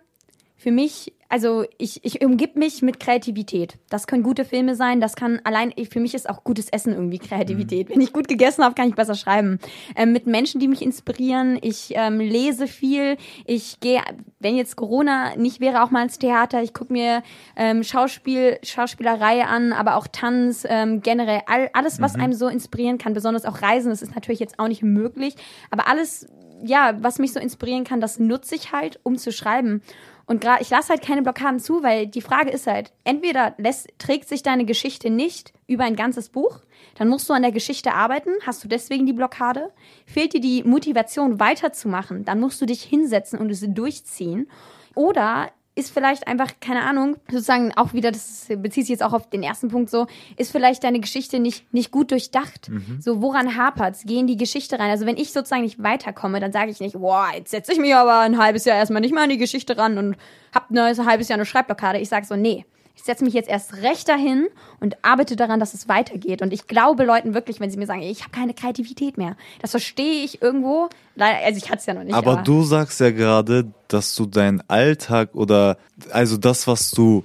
für 0.55 0.71
mich 0.71 1.11
also 1.33 1.65
ich, 1.79 2.05
ich 2.05 2.23
umgib 2.23 2.57
mich 2.57 2.83
mit 2.83 2.99
Kreativität. 2.99 3.79
Das 3.89 4.05
können 4.05 4.21
gute 4.21 4.45
Filme 4.45 4.75
sein, 4.75 5.01
das 5.01 5.15
kann 5.15 5.41
allein, 5.43 5.73
für 5.89 5.99
mich 5.99 6.13
ist 6.13 6.29
auch 6.29 6.43
gutes 6.43 6.69
Essen 6.69 6.93
irgendwie 6.93 7.17
Kreativität. 7.17 7.89
Mhm. 7.89 7.95
Wenn 7.95 8.01
ich 8.01 8.13
gut 8.13 8.27
gegessen 8.27 8.63
habe, 8.63 8.75
kann 8.75 8.87
ich 8.87 8.93
besser 8.93 9.15
schreiben. 9.15 9.57
Ähm, 9.95 10.11
mit 10.11 10.27
Menschen, 10.27 10.59
die 10.59 10.67
mich 10.67 10.83
inspirieren, 10.83 11.57
ich 11.59 11.93
ähm, 11.95 12.19
lese 12.19 12.67
viel, 12.67 13.17
ich 13.47 13.79
gehe, 13.79 13.99
wenn 14.41 14.55
jetzt 14.55 14.75
Corona 14.75 15.35
nicht 15.35 15.59
wäre, 15.59 15.83
auch 15.83 15.89
mal 15.89 16.03
ins 16.03 16.19
Theater, 16.19 16.61
ich 16.61 16.71
gucke 16.71 16.93
mir 16.93 17.23
ähm, 17.55 17.81
Schauspiel, 17.81 18.59
Schauspielerei 18.61 19.43
an, 19.43 19.73
aber 19.73 19.95
auch 19.95 20.05
Tanz, 20.05 20.67
ähm, 20.69 21.01
generell 21.01 21.41
all, 21.47 21.67
alles, 21.73 21.99
was 21.99 22.15
mhm. 22.15 22.21
einem 22.21 22.33
so 22.33 22.47
inspirieren 22.47 22.99
kann, 22.99 23.15
besonders 23.15 23.45
auch 23.45 23.63
Reisen, 23.63 23.89
das 23.89 24.03
ist 24.03 24.13
natürlich 24.13 24.39
jetzt 24.39 24.59
auch 24.59 24.67
nicht 24.67 24.83
möglich, 24.83 25.33
aber 25.71 25.87
alles, 25.87 26.27
ja, 26.63 26.95
was 26.99 27.17
mich 27.17 27.33
so 27.33 27.39
inspirieren 27.39 27.85
kann, 27.85 28.01
das 28.01 28.19
nutze 28.19 28.53
ich 28.53 28.71
halt, 28.71 28.99
um 29.01 29.17
zu 29.17 29.31
schreiben. 29.31 29.81
Und 30.25 30.41
gerade, 30.41 30.61
ich 30.61 30.69
lasse 30.69 30.89
halt 30.89 31.01
keine 31.01 31.21
Blockaden 31.21 31.59
zu, 31.59 31.83
weil 31.83 32.07
die 32.07 32.21
Frage 32.21 32.49
ist 32.49 32.67
halt, 32.67 32.93
entweder 33.03 33.55
lässt, 33.57 33.89
trägt 33.97 34.29
sich 34.29 34.41
deine 34.41 34.65
Geschichte 34.65 35.09
nicht 35.09 35.53
über 35.67 35.83
ein 35.83 35.95
ganzes 35.95 36.29
Buch, 36.29 36.59
dann 36.95 37.09
musst 37.09 37.29
du 37.29 37.33
an 37.33 37.41
der 37.41 37.51
Geschichte 37.51 37.93
arbeiten, 37.93 38.31
hast 38.45 38.63
du 38.63 38.67
deswegen 38.67 39.05
die 39.05 39.13
Blockade. 39.13 39.73
Fehlt 40.05 40.33
dir 40.33 40.41
die 40.41 40.63
Motivation 40.63 41.39
weiterzumachen, 41.39 42.23
dann 42.23 42.39
musst 42.39 42.61
du 42.61 42.65
dich 42.65 42.83
hinsetzen 42.83 43.39
und 43.39 43.49
es 43.49 43.65
durchziehen. 43.67 44.49
Oder 44.95 45.51
ist 45.75 45.91
vielleicht 45.91 46.27
einfach, 46.27 46.51
keine 46.59 46.83
Ahnung, 46.83 47.17
sozusagen 47.29 47.73
auch 47.75 47.93
wieder, 47.93 48.11
das 48.11 48.45
bezieht 48.47 48.85
sich 48.85 48.89
jetzt 48.89 49.03
auch 49.03 49.13
auf 49.13 49.29
den 49.29 49.41
ersten 49.41 49.69
Punkt 49.69 49.89
so, 49.89 50.05
ist 50.37 50.51
vielleicht 50.51 50.83
deine 50.83 50.99
Geschichte 50.99 51.39
nicht, 51.39 51.71
nicht 51.73 51.89
gut 51.89 52.11
durchdacht. 52.11 52.69
Mhm. 52.69 52.99
So, 53.01 53.21
woran 53.21 53.57
hapert's? 53.57 54.03
Geh 54.05 54.19
in 54.19 54.27
die 54.27 54.37
Geschichte 54.37 54.77
rein. 54.77 54.91
Also 54.91 55.07
wenn 55.07 55.17
ich 55.17 55.33
sozusagen 55.33 55.63
nicht 55.63 55.81
weiterkomme, 55.81 56.39
dann 56.39 56.51
sage 56.51 56.69
ich 56.69 56.79
nicht, 56.79 56.99
boah, 56.99 57.29
jetzt 57.33 57.51
setze 57.51 57.73
ich 57.73 57.79
mich 57.79 57.95
aber 57.95 58.19
ein 58.19 58.37
halbes 58.37 58.65
Jahr 58.65 58.77
erstmal 58.77 59.01
nicht 59.01 59.15
mal 59.15 59.23
an 59.23 59.29
die 59.29 59.37
Geschichte 59.37 59.77
ran 59.77 59.97
und 59.97 60.15
hab 60.53 60.69
ein 60.69 61.05
halbes 61.05 61.27
Jahr 61.27 61.37
eine 61.37 61.45
Schreibblockade. 61.45 61.97
Ich 61.99 62.09
sage 62.09 62.27
so, 62.27 62.35
nee, 62.35 62.65
ich 62.95 63.03
setze 63.03 63.23
mich 63.23 63.33
jetzt 63.33 63.49
erst 63.49 63.81
recht 63.81 64.07
dahin 64.07 64.47
und 64.79 64.97
arbeite 65.01 65.35
daran, 65.35 65.59
dass 65.59 65.73
es 65.73 65.87
weitergeht. 65.87 66.41
Und 66.41 66.53
ich 66.53 66.67
glaube 66.67 67.03
Leuten 67.03 67.33
wirklich, 67.33 67.59
wenn 67.59 67.69
sie 67.69 67.77
mir 67.77 67.87
sagen, 67.87 68.01
ich 68.01 68.21
habe 68.21 68.31
keine 68.31 68.53
Kreativität 68.53 69.17
mehr. 69.17 69.35
Das 69.61 69.71
verstehe 69.71 70.23
ich 70.23 70.41
irgendwo. 70.41 70.89
Also 71.17 71.57
ich 71.57 71.69
hatte 71.69 71.79
es 71.79 71.85
ja 71.85 71.95
noch 71.95 72.03
nicht. 72.03 72.13
Aber, 72.13 72.33
aber 72.33 72.43
du 72.43 72.63
sagst 72.63 72.99
ja 72.99 73.11
gerade, 73.11 73.71
dass 73.87 74.15
du 74.15 74.25
deinen 74.25 74.61
Alltag 74.69 75.33
oder 75.33 75.77
also 76.11 76.37
das, 76.37 76.67
was 76.67 76.91
du 76.91 77.23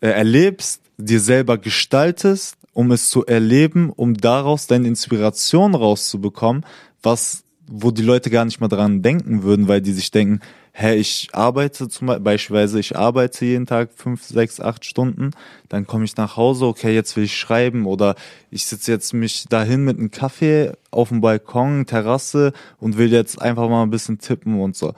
äh, 0.00 0.08
erlebst, 0.08 0.80
dir 0.96 1.20
selber 1.20 1.58
gestaltest, 1.58 2.56
um 2.72 2.90
es 2.90 3.10
zu 3.10 3.26
erleben, 3.26 3.90
um 3.90 4.14
daraus 4.14 4.66
deine 4.66 4.88
Inspiration 4.88 5.74
rauszubekommen, 5.74 6.64
was 7.02 7.44
wo 7.74 7.90
die 7.90 8.02
Leute 8.02 8.28
gar 8.28 8.44
nicht 8.44 8.60
mal 8.60 8.68
dran 8.68 9.02
denken 9.02 9.42
würden, 9.42 9.66
weil 9.66 9.80
die 9.80 9.92
sich 9.92 10.10
denken, 10.10 10.40
hä, 10.72 10.94
ich 10.96 11.28
arbeite 11.32 11.88
zum 11.88 12.06
Beispiel, 12.22 12.78
ich 12.78 12.96
arbeite 12.96 13.44
jeden 13.44 13.66
Tag 13.66 13.90
fünf, 13.94 14.24
sechs, 14.24 14.60
acht 14.60 14.84
Stunden, 14.84 15.30
dann 15.68 15.86
komme 15.86 16.04
ich 16.04 16.16
nach 16.16 16.36
Hause, 16.36 16.66
okay, 16.66 16.94
jetzt 16.94 17.16
will 17.16 17.24
ich 17.24 17.36
schreiben 17.36 17.86
oder 17.86 18.14
ich 18.50 18.66
sitze 18.66 18.90
jetzt 18.90 19.12
mich 19.12 19.44
dahin 19.48 19.84
mit 19.84 19.98
einem 19.98 20.10
Kaffee 20.10 20.72
auf 20.90 21.10
dem 21.10 21.20
Balkon, 21.20 21.86
Terrasse 21.86 22.52
und 22.78 22.96
will 22.96 23.12
jetzt 23.12 23.40
einfach 23.40 23.68
mal 23.68 23.82
ein 23.82 23.90
bisschen 23.90 24.18
tippen 24.18 24.60
und 24.60 24.74
so. 24.76 24.94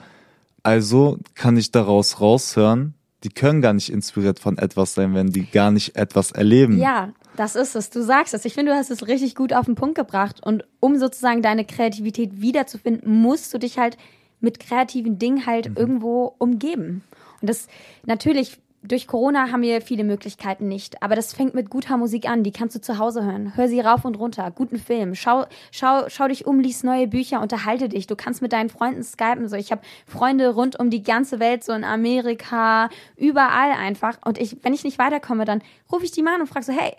Also 0.62 1.18
kann 1.34 1.56
ich 1.56 1.72
daraus 1.72 2.20
raushören, 2.20 2.94
die 3.24 3.28
können 3.30 3.60
gar 3.60 3.72
nicht 3.72 3.90
inspiriert 3.90 4.38
von 4.38 4.58
etwas 4.58 4.94
sein, 4.94 5.14
wenn 5.14 5.28
die 5.28 5.50
gar 5.50 5.70
nicht 5.70 5.96
etwas 5.96 6.30
erleben. 6.30 6.78
Ja, 6.78 7.12
das 7.36 7.56
ist 7.56 7.74
es. 7.74 7.90
Du 7.90 8.02
sagst 8.02 8.32
es. 8.34 8.44
Ich 8.44 8.54
finde, 8.54 8.72
du 8.72 8.78
hast 8.78 8.90
es 8.90 9.06
richtig 9.06 9.34
gut 9.34 9.52
auf 9.52 9.66
den 9.66 9.74
Punkt 9.74 9.96
gebracht. 9.96 10.40
Und 10.42 10.64
um 10.78 10.98
sozusagen 10.98 11.42
deine 11.42 11.64
Kreativität 11.64 12.40
wiederzufinden, 12.40 13.20
musst 13.20 13.52
du 13.52 13.58
dich 13.58 13.78
halt 13.78 13.96
mit 14.40 14.60
kreativen 14.60 15.18
Dingen 15.18 15.46
halt 15.46 15.70
mhm. 15.70 15.76
irgendwo 15.76 16.34
umgeben. 16.38 17.02
Und 17.40 17.50
das 17.50 17.68
natürlich 18.04 18.58
durch 18.86 19.06
Corona 19.06 19.50
haben 19.50 19.62
wir 19.62 19.80
viele 19.80 20.04
Möglichkeiten 20.04 20.68
nicht, 20.68 21.02
aber 21.02 21.16
das 21.16 21.32
fängt 21.32 21.54
mit 21.54 21.70
guter 21.70 21.96
Musik 21.96 22.28
an, 22.28 22.42
die 22.42 22.52
kannst 22.52 22.76
du 22.76 22.80
zu 22.80 22.98
Hause 22.98 23.24
hören. 23.24 23.56
Hör 23.56 23.66
sie 23.66 23.80
rauf 23.80 24.04
und 24.04 24.18
runter, 24.18 24.50
guten 24.50 24.78
Film, 24.78 25.14
schau, 25.14 25.46
schau, 25.72 26.04
schau 26.08 26.28
dich 26.28 26.46
um, 26.46 26.60
lies 26.60 26.84
neue 26.84 27.06
Bücher, 27.08 27.40
unterhalte 27.40 27.88
dich. 27.88 28.06
Du 28.06 28.14
kannst 28.14 28.42
mit 28.42 28.52
deinen 28.52 28.68
Freunden 28.68 29.02
skypen. 29.02 29.48
So, 29.48 29.56
ich 29.56 29.72
habe 29.72 29.80
Freunde 30.06 30.54
rund 30.54 30.78
um 30.78 30.90
die 30.90 31.02
ganze 31.02 31.40
Welt, 31.40 31.64
so 31.64 31.72
in 31.72 31.82
Amerika, 31.82 32.90
überall 33.16 33.72
einfach. 33.72 34.18
Und 34.24 34.38
ich, 34.38 34.58
wenn 34.62 34.74
ich 34.74 34.84
nicht 34.84 34.98
weiterkomme, 34.98 35.46
dann 35.46 35.62
rufe 35.90 36.04
ich 36.04 36.10
die 36.10 36.22
mal 36.22 36.34
an 36.34 36.42
und 36.42 36.48
frage 36.48 36.66
so, 36.66 36.72
hey, 36.72 36.94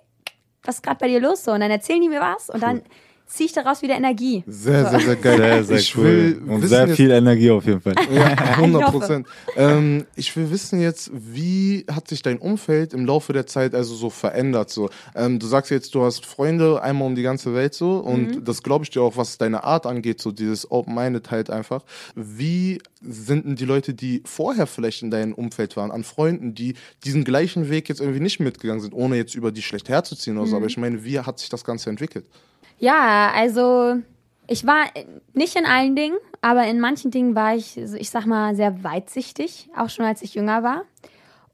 was 0.64 0.76
ist 0.78 0.82
gerade 0.82 0.98
bei 0.98 1.08
dir 1.08 1.20
los 1.20 1.44
so? 1.44 1.52
Und 1.52 1.60
dann 1.60 1.72
erzählen 1.72 2.02
die 2.02 2.10
mir 2.10 2.22
was 2.22 2.50
und 2.50 2.64
dann 2.64 2.82
ziehe 3.28 3.48
ich 3.48 3.54
daraus 3.54 3.82
wieder 3.82 3.96
Energie. 3.96 4.44
Sehr, 4.48 4.90
sehr, 4.90 5.00
sehr 5.00 5.16
geil. 5.16 5.38
Sehr, 5.38 5.64
sehr 5.64 5.78
ich 5.78 5.98
cool. 5.98 6.42
Und 6.48 6.68
sehr 6.68 6.88
viel 6.90 7.12
Energie 7.12 7.50
auf 7.50 7.66
jeden 7.66 7.82
Fall. 7.82 7.96
Ja, 8.14 8.26
100 8.58 8.86
Prozent. 8.92 9.28
ähm, 9.56 10.06
ich 10.16 10.36
will 10.36 10.52
wissen 10.52 10.80
jetzt, 10.80 11.12
wie 11.14 11.86
hat 11.92 12.08
sich 12.08 12.22
dein 12.22 12.38
Umfeld 12.38 12.94
im 12.94 13.06
Laufe 13.06 13.34
der 13.34 13.48
Zeit 13.48 13.74
also 13.74 13.96
so 13.96 14.10
verändert? 14.10 14.70
So, 14.70 14.90
ähm, 15.16 15.40
du 15.40 15.48
sagst 15.48 15.72
jetzt, 15.72 15.96
du 15.96 16.04
hast 16.04 16.26
Freunde 16.26 16.82
einmal 16.82 17.08
um 17.08 17.16
die 17.16 17.24
ganze 17.24 17.54
Welt 17.56 17.74
so 17.74 17.98
und 17.98 18.36
mhm. 18.36 18.46
das 18.46 18.64
glaube 18.64 18.84
ich 18.84 18.92
dir 18.92 19.02
auch, 19.02 19.18
was 19.18 19.38
deine 19.38 19.64
Art 19.64 19.86
angeht, 19.86 20.22
so 20.22 20.32
dieses 20.32 20.70
Open-Minded 20.70 21.32
halt 21.32 21.50
einfach. 21.50 21.84
Wie 22.16 22.80
sind 23.02 23.46
denn 23.46 23.56
die 23.56 23.66
Leute, 23.66 23.94
die 23.94 24.22
vorher 24.26 24.68
vielleicht 24.68 25.02
in 25.04 25.12
deinem 25.12 25.34
Umfeld 25.34 25.78
waren, 25.78 25.92
an 25.92 26.04
Freunden, 26.04 26.56
die 26.56 26.76
diesen 27.04 27.24
gleichen 27.24 27.70
Weg 27.70 27.90
jetzt 27.90 28.02
irgendwie 28.02 28.20
nicht 28.20 28.40
mitgegangen 28.40 28.82
sind, 28.82 28.94
ohne 28.94 29.16
jetzt 29.16 29.36
über 29.36 29.52
die 29.52 29.62
schlecht 29.62 29.90
herzuziehen 29.90 30.38
oder 30.38 30.48
so? 30.48 30.56
Mhm. 30.56 30.58
Aber 30.58 30.66
ich 30.68 30.78
meine, 30.78 31.04
wie 31.04 31.20
hat 31.20 31.40
sich 31.40 31.50
das 31.50 31.64
Ganze 31.64 31.90
entwickelt? 31.90 32.26
Ja, 32.78 33.32
also 33.34 33.98
ich 34.48 34.66
war 34.66 34.86
nicht 35.34 35.56
in 35.56 35.66
allen 35.66 35.96
Dingen, 35.96 36.18
aber 36.42 36.66
in 36.68 36.80
manchen 36.80 37.12
Dingen 37.12 37.36
war 37.36 37.56
ich, 37.56 37.78
ich 37.78 38.10
sag 38.10 38.26
mal, 38.26 38.56
sehr 38.56 38.84
weitsichtig, 38.84 39.70
auch 39.76 39.90
schon 39.90 40.06
als 40.06 40.22
ich 40.22 40.36
jünger 40.36 40.64
war. 40.64 40.84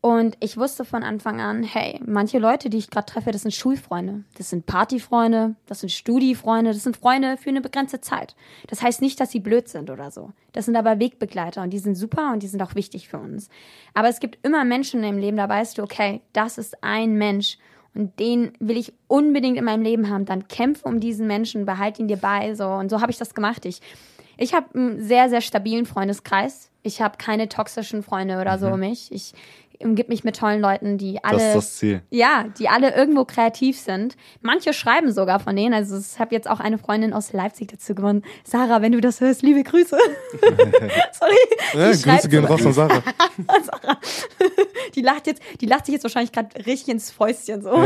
Und 0.01 0.35
ich 0.39 0.57
wusste 0.57 0.83
von 0.83 1.03
Anfang 1.03 1.39
an, 1.39 1.61
hey, 1.61 1.99
manche 2.03 2.39
Leute, 2.39 2.71
die 2.71 2.79
ich 2.79 2.89
gerade 2.89 3.05
treffe, 3.05 3.29
das 3.29 3.43
sind 3.43 3.53
Schulfreunde, 3.53 4.23
das 4.35 4.49
sind 4.49 4.65
Partyfreunde, 4.65 5.55
das 5.67 5.81
sind 5.81 5.91
Studiefreunde, 5.91 6.73
das 6.73 6.81
sind 6.81 6.97
Freunde 6.97 7.37
für 7.37 7.51
eine 7.51 7.61
begrenzte 7.61 8.01
Zeit. 8.01 8.35
Das 8.67 8.81
heißt 8.81 9.01
nicht, 9.01 9.19
dass 9.19 9.29
sie 9.29 9.39
blöd 9.39 9.69
sind 9.69 9.91
oder 9.91 10.09
so. 10.09 10.31
Das 10.53 10.65
sind 10.65 10.75
aber 10.75 10.97
Wegbegleiter 10.97 11.61
und 11.61 11.69
die 11.69 11.77
sind 11.77 11.93
super 11.93 12.33
und 12.33 12.41
die 12.41 12.47
sind 12.47 12.63
auch 12.63 12.73
wichtig 12.73 13.09
für 13.09 13.19
uns. 13.19 13.49
Aber 13.93 14.09
es 14.09 14.19
gibt 14.19 14.39
immer 14.43 14.65
Menschen 14.65 15.03
im 15.03 15.19
Leben, 15.19 15.37
da 15.37 15.47
weißt 15.47 15.77
du, 15.77 15.83
okay, 15.83 16.21
das 16.33 16.57
ist 16.57 16.83
ein 16.83 17.13
Mensch 17.13 17.59
und 17.93 18.19
den 18.19 18.53
will 18.59 18.77
ich 18.77 18.93
unbedingt 19.07 19.57
in 19.57 19.65
meinem 19.65 19.83
Leben 19.83 20.09
haben, 20.09 20.25
dann 20.25 20.47
kämpfe 20.47 20.87
um 20.87 20.99
diesen 20.99 21.27
Menschen, 21.27 21.65
behalte 21.65 22.01
ihn 22.01 22.07
dir 22.07 22.17
bei. 22.17 22.55
So. 22.55 22.67
Und 22.67 22.89
so 22.89 23.01
habe 23.01 23.11
ich 23.11 23.17
das 23.17 23.33
gemacht. 23.33 23.65
Ich, 23.65 23.81
ich 24.37 24.53
habe 24.53 24.67
einen 24.73 25.01
sehr, 25.01 25.29
sehr 25.29 25.41
stabilen 25.41 25.85
Freundeskreis. 25.85 26.69
Ich 26.83 27.01
habe 27.01 27.17
keine 27.17 27.49
toxischen 27.49 28.01
Freunde 28.01 28.39
oder 28.39 28.57
so 28.57 28.67
mhm. 28.67 28.73
um 28.73 28.79
mich. 28.79 29.11
Ich 29.11 29.33
umgib 29.85 30.09
mich 30.09 30.23
mit 30.23 30.35
tollen 30.37 30.61
Leuten, 30.61 30.97
die 30.97 31.23
alle. 31.23 31.37
Das 31.37 31.47
ist 31.47 31.55
das 31.55 31.75
Ziel. 31.77 32.01
Ja, 32.09 32.45
die 32.57 32.69
alle 32.69 32.95
irgendwo 32.95 33.25
kreativ 33.25 33.79
sind. 33.79 34.15
Manche 34.41 34.73
schreiben 34.73 35.11
sogar 35.11 35.39
von 35.39 35.55
denen. 35.55 35.73
Also 35.73 35.97
ich 35.97 36.19
habe 36.19 36.33
jetzt 36.33 36.49
auch 36.49 36.59
eine 36.59 36.77
Freundin 36.77 37.13
aus 37.13 37.33
Leipzig 37.33 37.69
dazu 37.69 37.95
gewonnen. 37.95 38.23
Sarah, 38.43 38.81
wenn 38.81 38.91
du 38.91 39.01
das 39.01 39.21
hörst, 39.21 39.41
liebe 39.41 39.63
Grüße. 39.63 39.97
Sorry. 41.11 41.35
Ja, 41.73 41.91
Grüße 41.91 42.29
gehen 42.29 42.45
raus 42.45 42.65
an 42.65 42.73
Sarah. 42.73 43.03
Sarah. 43.63 43.97
Die 44.95 45.01
lacht 45.01 45.27
jetzt, 45.27 45.41
die 45.61 45.65
lacht 45.65 45.85
sich 45.85 45.93
jetzt 45.93 46.03
wahrscheinlich 46.03 46.31
gerade 46.31 46.65
richtig 46.65 46.89
ins 46.89 47.11
Fäustchen 47.11 47.61
so. 47.61 47.83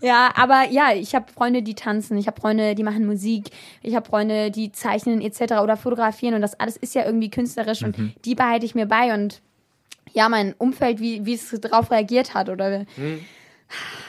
ja, 0.00 0.30
aber 0.34 0.64
ja, 0.70 0.92
ich 0.92 1.14
habe 1.14 1.30
Freunde, 1.32 1.62
die 1.62 1.74
tanzen, 1.74 2.16
ich 2.16 2.26
habe 2.26 2.40
Freunde, 2.40 2.74
die 2.74 2.82
machen 2.82 3.06
Musik, 3.06 3.50
ich 3.82 3.94
habe 3.94 4.08
Freunde, 4.08 4.50
die 4.50 4.72
zeichnen 4.72 5.20
etc. 5.20 5.62
oder 5.62 5.76
fotografieren 5.76 6.34
und 6.34 6.40
das 6.40 6.58
alles 6.58 6.76
ist 6.76 6.94
ja 6.94 7.04
irgendwie 7.04 7.30
künstlerisch 7.30 7.82
mhm. 7.82 7.86
und 7.86 8.24
die 8.24 8.34
behalte 8.34 8.66
ich 8.66 8.74
mir 8.74 8.86
bei 8.86 9.14
und 9.14 9.40
ja, 10.12 10.28
mein 10.28 10.54
Umfeld, 10.58 11.00
wie, 11.00 11.24
wie 11.26 11.34
es 11.34 11.50
darauf 11.60 11.90
reagiert 11.90 12.34
hat 12.34 12.48
oder. 12.48 12.84
Hm. 12.94 13.20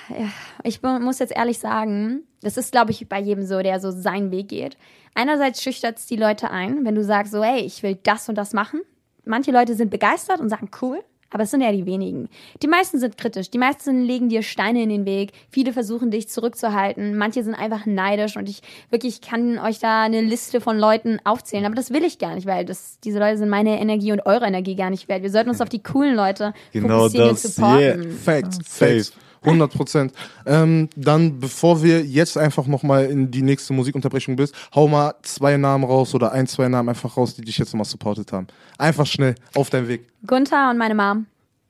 Ja, 0.10 0.28
ich 0.64 0.82
muss 0.82 1.20
jetzt 1.20 1.36
ehrlich 1.36 1.60
sagen, 1.60 2.24
das 2.42 2.58
ist, 2.58 2.74
glaube 2.74 2.92
ich, 2.92 3.08
bei 3.08 3.20
jedem 3.20 3.46
so, 3.46 3.62
der 3.62 3.80
so 3.80 3.92
seinen 3.92 4.32
Weg 4.32 4.50
geht. 4.50 4.78
Einerseits 5.16 5.64
schüchtert 5.64 5.98
es 5.98 6.06
die 6.06 6.18
Leute 6.18 6.52
ein, 6.52 6.84
wenn 6.84 6.96
du 6.96 7.04
sagst 7.04 7.32
so, 7.32 7.42
ey, 7.42 7.62
ich 7.62 7.84
will 7.84 7.98
das 8.04 8.28
und 8.28 8.36
das 8.36 8.54
machen. 8.54 8.82
Manche 9.26 9.52
Leute 9.52 9.76
sind 9.76 9.90
begeistert 9.90 10.42
und 10.42 10.50
sagen, 10.50 10.70
cool. 10.82 11.04
Aber 11.34 11.44
es 11.44 11.52
sind 11.52 11.62
ja 11.62 11.72
die 11.72 11.86
wenigen. 11.86 12.30
Die 12.62 12.68
meisten 12.68 13.00
sind 13.00 13.18
kritisch. 13.18 13.50
Die 13.50 13.58
meisten 13.58 14.04
legen 14.04 14.30
dir 14.30 14.44
Steine 14.44 14.84
in 14.84 14.90
den 14.90 15.06
Weg. 15.06 15.32
Viele 15.50 15.74
versuchen 15.74 16.12
dich 16.12 16.30
zurückzuhalten. 16.30 17.18
Manche 17.18 17.44
sind 17.44 17.56
einfach 17.56 17.86
neidisch 17.86 18.38
und 18.38 18.48
ich 18.48 18.62
wirklich 18.90 19.20
kann 19.20 19.60
euch 19.60 19.80
da 19.80 20.04
eine 20.04 20.22
Liste 20.22 20.62
von 20.62 20.78
Leuten 20.78 21.20
aufzählen. 21.24 21.66
Aber 21.66 21.76
das 21.76 21.92
will 21.92 22.04
ich 22.04 22.20
gar 22.20 22.36
nicht, 22.36 22.48
weil 22.48 22.66
das, 22.66 23.00
diese 23.04 23.20
Leute 23.20 23.40
sind 23.40 23.50
meine 23.50 23.82
Energie 23.82 24.12
und 24.12 24.26
eure 24.26 24.46
Energie 24.46 24.76
gar 24.76 24.90
nicht 24.90 25.10
wert. 25.10 25.24
Wir 25.24 25.32
sollten 25.32 25.50
uns 25.50 25.60
auf 25.60 25.70
die 25.70 25.82
coolen 25.82 26.16
Leute 26.16 26.54
genau 26.72 27.10
fokussieren 27.10 27.30
das, 27.30 27.46
und 27.46 27.54
supporten. 27.54 28.04
Yeah. 28.04 28.12
Facts, 28.24 28.60
Facts. 28.66 29.14
100 29.44 29.74
Prozent. 29.74 30.14
Ähm, 30.46 30.90
dann, 30.96 31.40
bevor 31.40 31.84
wir 31.84 32.04
jetzt 32.04 32.38
einfach 32.38 32.68
nochmal 32.68 33.06
in 33.06 33.32
die 33.32 33.42
nächste 33.42 33.74
Musikunterbrechung 33.74 34.36
bist, 34.36 34.56
hau 34.74 34.88
mal 34.88 35.16
zwei 35.24 35.58
Namen 35.58 35.84
raus 35.84 36.14
oder 36.16 36.32
ein, 36.32 36.48
zwei 36.48 36.68
Namen 36.70 36.90
einfach 36.90 37.18
raus, 37.18 37.36
die 37.36 37.42
dich 37.42 37.58
jetzt 37.58 37.74
nochmal 37.74 37.86
supportet 37.86 38.32
haben. 38.32 38.48
Einfach 38.78 39.06
schnell, 39.06 39.36
auf 39.56 39.70
deinem 39.70 39.88
Weg. 39.88 40.08
Gunther 40.26 40.70
und 40.70 40.78
meine 40.78 40.96
Mom. 40.96 41.26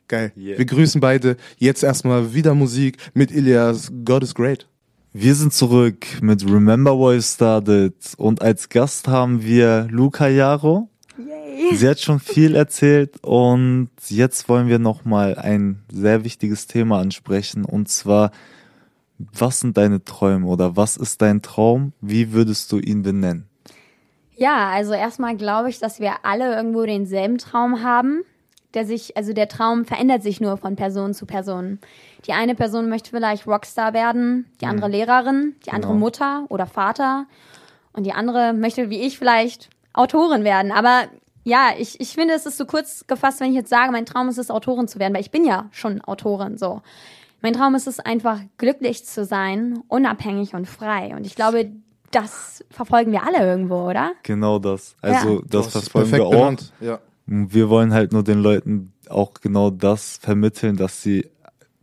Geil. 0.07 0.31
Yeah. 0.37 0.57
Wir 0.57 0.65
grüßen 0.65 0.99
beide. 1.01 1.37
Jetzt 1.57 1.83
erstmal 1.83 2.33
wieder 2.33 2.53
Musik 2.53 2.97
mit 3.13 3.31
Ilias 3.31 3.91
God 4.05 4.23
is 4.23 4.35
Great. 4.35 4.67
Wir 5.13 5.35
sind 5.35 5.53
zurück 5.53 6.07
mit 6.21 6.43
Remember 6.43 6.97
Why 6.97 7.21
Started 7.21 7.93
und 8.17 8.41
als 8.41 8.67
Gast 8.69 9.07
haben 9.07 9.43
wir 9.43 9.87
Luca 9.91 10.27
Jaro. 10.27 10.89
Sie 11.73 11.87
hat 11.87 11.99
schon 11.99 12.19
viel 12.19 12.55
erzählt 12.55 13.23
und 13.23 13.89
jetzt 14.07 14.49
wollen 14.49 14.67
wir 14.67 14.79
nochmal 14.79 15.35
ein 15.37 15.83
sehr 15.91 16.23
wichtiges 16.23 16.67
Thema 16.67 16.99
ansprechen 16.99 17.65
und 17.65 17.89
zwar, 17.89 18.31
was 19.17 19.59
sind 19.59 19.77
deine 19.77 20.03
Träume 20.03 20.47
oder 20.47 20.75
was 20.75 20.97
ist 20.97 21.21
dein 21.21 21.41
Traum? 21.41 21.93
Wie 22.01 22.33
würdest 22.33 22.71
du 22.71 22.79
ihn 22.79 23.03
benennen? 23.03 23.47
Ja, 24.35 24.69
also 24.69 24.93
erstmal 24.93 25.35
glaube 25.37 25.69
ich, 25.69 25.79
dass 25.79 25.99
wir 25.99 26.13
alle 26.23 26.55
irgendwo 26.55 26.85
denselben 26.85 27.37
Traum 27.37 27.83
haben, 27.83 28.23
der 28.73 28.85
sich, 28.85 29.15
also 29.15 29.33
der 29.33 29.47
Traum 29.47 29.85
verändert 29.85 30.23
sich 30.23 30.41
nur 30.41 30.57
von 30.57 30.75
Person 30.75 31.13
zu 31.13 31.25
Person. 31.25 31.79
Die 32.25 32.33
eine 32.33 32.55
Person 32.55 32.89
möchte 32.89 33.11
vielleicht 33.11 33.45
Rockstar 33.45 33.93
werden, 33.93 34.47
die 34.61 34.65
andere 34.65 34.87
mhm. 34.87 34.93
Lehrerin, 34.93 35.55
die 35.65 35.71
andere 35.71 35.93
genau. 35.93 36.05
Mutter 36.05 36.45
oder 36.49 36.65
Vater 36.65 37.25
und 37.93 38.05
die 38.05 38.13
andere 38.13 38.53
möchte 38.53 38.89
wie 38.89 39.01
ich 39.01 39.19
vielleicht 39.19 39.69
Autorin 39.93 40.43
werden. 40.43 40.71
Aber 40.71 41.03
ja, 41.43 41.71
ich, 41.77 41.99
ich 41.99 42.13
finde, 42.13 42.33
es 42.33 42.45
ist 42.45 42.57
so 42.57 42.65
kurz 42.65 43.05
gefasst, 43.07 43.39
wenn 43.39 43.49
ich 43.49 43.55
jetzt 43.55 43.69
sage, 43.69 43.91
mein 43.91 44.05
Traum 44.05 44.29
ist 44.29 44.37
es, 44.37 44.49
Autorin 44.49 44.87
zu 44.87 44.99
werden, 44.99 45.13
weil 45.13 45.21
ich 45.21 45.31
bin 45.31 45.45
ja 45.45 45.67
schon 45.71 46.01
Autorin, 46.01 46.57
so. 46.57 46.81
Mein 47.41 47.53
Traum 47.53 47.75
ist 47.75 47.87
es 47.87 47.99
einfach, 47.99 48.39
glücklich 48.57 49.05
zu 49.05 49.25
sein, 49.25 49.83
unabhängig 49.89 50.53
und 50.53 50.65
frei. 50.65 51.13
Und 51.13 51.25
ich 51.25 51.35
glaube, 51.35 51.71
das 52.11 52.63
verfolgen 52.69 53.11
wir 53.11 53.23
alle 53.23 53.39
irgendwo, 53.39 53.89
oder? 53.89 54.13
Genau 54.23 54.59
das. 54.59 54.95
Also, 55.01 55.35
ja. 55.35 55.41
das, 55.49 55.71
das 55.71 55.89
verfolgen 55.89 56.11
wir 56.11 56.25
auch. 56.25 56.53
Ja. 56.79 56.99
Wir 57.25 57.69
wollen 57.69 57.93
halt 57.93 58.13
nur 58.13 58.23
den 58.23 58.39
Leuten 58.39 58.93
auch 59.09 59.33
genau 59.35 59.69
das 59.69 60.17
vermitteln, 60.21 60.77
dass 60.77 61.01
sie 61.01 61.29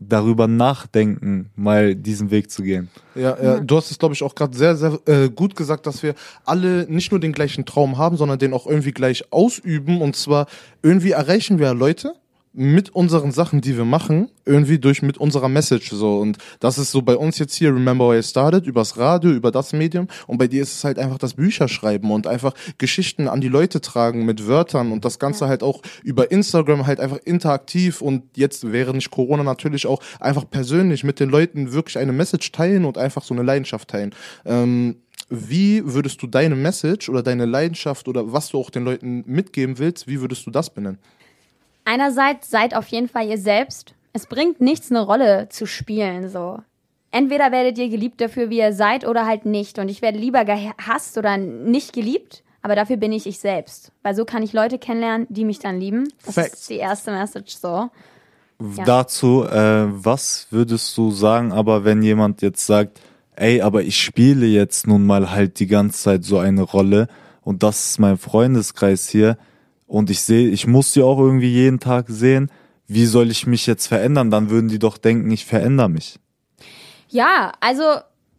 darüber 0.00 0.48
nachdenken, 0.48 1.50
mal 1.54 1.94
diesen 1.94 2.30
Weg 2.30 2.50
zu 2.50 2.62
gehen. 2.62 2.88
Ja, 3.14 3.36
ja. 3.40 3.60
du 3.60 3.76
hast 3.76 3.90
es, 3.90 3.98
glaube 3.98 4.14
ich, 4.14 4.22
auch 4.22 4.34
gerade 4.34 4.56
sehr, 4.56 4.74
sehr 4.74 4.98
äh, 5.06 5.28
gut 5.28 5.54
gesagt, 5.54 5.86
dass 5.86 6.02
wir 6.02 6.14
alle 6.44 6.86
nicht 6.88 7.10
nur 7.10 7.20
den 7.20 7.32
gleichen 7.32 7.66
Traum 7.66 7.98
haben, 7.98 8.16
sondern 8.16 8.38
den 8.38 8.54
auch 8.54 8.66
irgendwie 8.66 8.92
gleich 8.92 9.30
ausüben. 9.30 10.00
Und 10.00 10.16
zwar 10.16 10.46
irgendwie 10.82 11.10
erreichen 11.10 11.58
wir 11.58 11.74
Leute, 11.74 12.14
mit 12.52 12.90
unseren 12.90 13.30
Sachen, 13.30 13.60
die 13.60 13.76
wir 13.76 13.84
machen, 13.84 14.28
irgendwie 14.44 14.78
durch 14.78 15.02
mit 15.02 15.18
unserer 15.18 15.48
Message 15.48 15.90
so 15.90 16.18
und 16.18 16.38
das 16.58 16.78
ist 16.78 16.90
so 16.90 17.00
bei 17.02 17.16
uns 17.16 17.38
jetzt 17.38 17.54
hier 17.54 17.72
Remember 17.72 18.08
Where 18.08 18.18
I 18.18 18.22
Started 18.22 18.66
übers 18.66 18.96
Radio, 18.96 19.30
über 19.30 19.52
das 19.52 19.72
Medium 19.72 20.08
und 20.26 20.38
bei 20.38 20.48
dir 20.48 20.62
ist 20.62 20.74
es 20.74 20.84
halt 20.84 20.98
einfach 20.98 21.18
das 21.18 21.34
Bücherschreiben 21.34 22.10
und 22.10 22.26
einfach 22.26 22.52
Geschichten 22.78 23.28
an 23.28 23.40
die 23.40 23.48
Leute 23.48 23.80
tragen 23.80 24.24
mit 24.24 24.48
Wörtern 24.48 24.90
und 24.90 25.04
das 25.04 25.20
Ganze 25.20 25.46
halt 25.46 25.62
auch 25.62 25.80
über 26.02 26.32
Instagram 26.32 26.86
halt 26.86 26.98
einfach 26.98 27.18
interaktiv 27.18 28.02
und 28.02 28.36
jetzt 28.36 28.72
wäre 28.72 28.94
nicht 28.94 29.12
Corona 29.12 29.44
natürlich 29.44 29.86
auch 29.86 30.02
einfach 30.18 30.48
persönlich 30.50 31.04
mit 31.04 31.20
den 31.20 31.30
Leuten 31.30 31.72
wirklich 31.72 31.98
eine 31.98 32.12
Message 32.12 32.50
teilen 32.50 32.84
und 32.84 32.98
einfach 32.98 33.22
so 33.22 33.32
eine 33.32 33.44
Leidenschaft 33.44 33.88
teilen. 33.88 34.12
Ähm, 34.44 34.96
wie 35.28 35.82
würdest 35.84 36.20
du 36.20 36.26
deine 36.26 36.56
Message 36.56 37.08
oder 37.08 37.22
deine 37.22 37.46
Leidenschaft 37.46 38.08
oder 38.08 38.32
was 38.32 38.48
du 38.48 38.58
auch 38.58 38.70
den 38.70 38.84
Leuten 38.84 39.22
mitgeben 39.26 39.78
willst, 39.78 40.08
wie 40.08 40.20
würdest 40.20 40.44
du 40.44 40.50
das 40.50 40.70
benennen? 40.70 40.98
Einerseits 41.84 42.50
seid 42.50 42.74
auf 42.74 42.88
jeden 42.88 43.08
Fall 43.08 43.28
ihr 43.28 43.38
selbst. 43.38 43.94
Es 44.12 44.26
bringt 44.26 44.60
nichts, 44.60 44.90
eine 44.90 45.00
Rolle 45.00 45.48
zu 45.50 45.66
spielen, 45.66 46.28
so. 46.28 46.58
Entweder 47.12 47.50
werdet 47.50 47.78
ihr 47.78 47.88
geliebt 47.88 48.20
dafür, 48.20 48.50
wie 48.50 48.58
ihr 48.58 48.72
seid, 48.72 49.06
oder 49.06 49.26
halt 49.26 49.44
nicht. 49.44 49.78
Und 49.78 49.88
ich 49.88 50.00
werde 50.00 50.18
lieber 50.18 50.44
gehasst 50.44 51.18
oder 51.18 51.36
nicht 51.36 51.92
geliebt, 51.92 52.44
aber 52.62 52.76
dafür 52.76 52.96
bin 52.96 53.12
ich 53.12 53.26
ich 53.26 53.40
selbst. 53.40 53.92
Weil 54.02 54.14
so 54.14 54.24
kann 54.24 54.42
ich 54.42 54.52
Leute 54.52 54.78
kennenlernen, 54.78 55.26
die 55.28 55.44
mich 55.44 55.58
dann 55.58 55.80
lieben. 55.80 56.08
Das 56.24 56.34
Facts. 56.34 56.60
ist 56.60 56.70
die 56.70 56.76
erste 56.76 57.10
Message 57.10 57.56
so. 57.56 57.90
Ja. 58.76 58.84
Dazu, 58.84 59.44
äh, 59.44 59.86
was 59.88 60.46
würdest 60.50 60.96
du 60.96 61.10
sagen, 61.10 61.50
aber 61.50 61.84
wenn 61.84 62.02
jemand 62.02 62.42
jetzt 62.42 62.66
sagt, 62.66 63.00
ey, 63.34 63.62
aber 63.62 63.82
ich 63.82 64.00
spiele 64.00 64.46
jetzt 64.46 64.86
nun 64.86 65.06
mal 65.06 65.30
halt 65.30 65.58
die 65.60 65.66
ganze 65.66 66.02
Zeit 66.02 66.24
so 66.24 66.38
eine 66.38 66.62
Rolle 66.62 67.08
und 67.42 67.62
das 67.62 67.90
ist 67.90 67.98
mein 67.98 68.18
Freundeskreis 68.18 69.08
hier, 69.08 69.38
und 69.90 70.08
ich 70.08 70.20
sehe, 70.20 70.48
ich 70.48 70.68
muss 70.68 70.92
sie 70.92 71.02
auch 71.02 71.18
irgendwie 71.18 71.52
jeden 71.52 71.80
Tag 71.80 72.06
sehen. 72.08 72.48
Wie 72.86 73.06
soll 73.06 73.28
ich 73.28 73.48
mich 73.48 73.66
jetzt 73.66 73.88
verändern? 73.88 74.30
Dann 74.30 74.48
würden 74.48 74.68
die 74.68 74.78
doch 74.78 74.96
denken, 74.96 75.28
ich 75.32 75.44
verändere 75.44 75.88
mich. 75.88 76.20
Ja, 77.08 77.52
also 77.58 77.82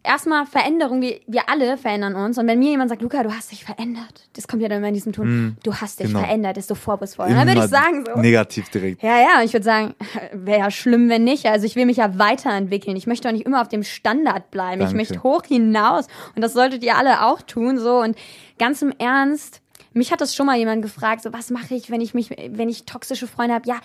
erstmal 0.02 0.46
Veränderung, 0.46 1.02
wir, 1.02 1.20
wir 1.28 1.50
alle 1.50 1.76
verändern 1.76 2.16
uns. 2.16 2.38
Und 2.38 2.48
wenn 2.48 2.58
mir 2.58 2.70
jemand 2.70 2.90
sagt, 2.90 3.02
Luca, 3.02 3.22
du 3.24 3.34
hast 3.34 3.52
dich 3.52 3.66
verändert, 3.66 4.30
das 4.34 4.48
kommt 4.48 4.62
ja 4.62 4.70
dann 4.70 4.78
immer 4.78 4.88
in 4.88 4.94
diesem 4.94 5.12
Ton, 5.12 5.28
mm, 5.28 5.58
du 5.62 5.76
hast 5.76 6.00
dich 6.00 6.08
genau. 6.08 6.20
verändert, 6.20 6.56
ist 6.56 6.70
so 6.70 6.76
vorwurfsvoll. 6.76 7.28
Dann 7.28 7.46
würde 7.46 7.66
ich 7.66 7.70
sagen 7.70 8.06
so. 8.06 8.18
Negativ 8.18 8.70
direkt. 8.70 9.04
Ja, 9.04 9.20
ja, 9.20 9.40
und 9.40 9.46
ich 9.46 9.52
würde 9.52 9.66
sagen, 9.66 9.94
wäre 10.32 10.60
ja 10.60 10.72
schlimm, 10.72 11.10
wenn 11.10 11.26
nicht. 11.26 11.48
Also 11.48 11.66
ich 11.66 11.76
will 11.76 11.86
mich 11.86 11.98
ja 11.98 12.18
weiterentwickeln. 12.18 12.96
Ich 12.96 13.08
möchte 13.08 13.28
auch 13.28 13.34
nicht 13.34 13.46
immer 13.46 13.62
auf 13.62 13.68
dem 13.68 13.84
Standard 13.84 14.52
bleiben. 14.52 14.80
Danke. 14.80 14.94
Ich 14.94 14.96
möchte 14.96 15.22
hoch 15.22 15.44
hinaus. 15.46 16.08
Und 16.34 16.42
das 16.42 16.54
solltet 16.54 16.82
ihr 16.82 16.96
alle 16.96 17.26
auch 17.26 17.42
tun, 17.42 17.78
so. 17.78 17.98
Und 17.98 18.18
ganz 18.58 18.82
im 18.82 18.94
Ernst, 18.98 19.61
mich 19.94 20.12
hat 20.12 20.22
das 20.22 20.36
schon 20.36 20.46
mal 20.46 20.58
jemand 20.58 20.82
gefragt, 20.82 21.24
so 21.24 21.34
was 21.34 21.50
mache 21.50 21.76
ich, 21.76 21.90
wenn 21.90 22.02
ich 22.02 22.14
mich, 22.14 22.30
wenn 22.30 22.70
ich 22.70 22.86
toxische 22.86 23.28
Freunde 23.28 23.56
habe? 23.56 23.68
Ja, 23.68 23.80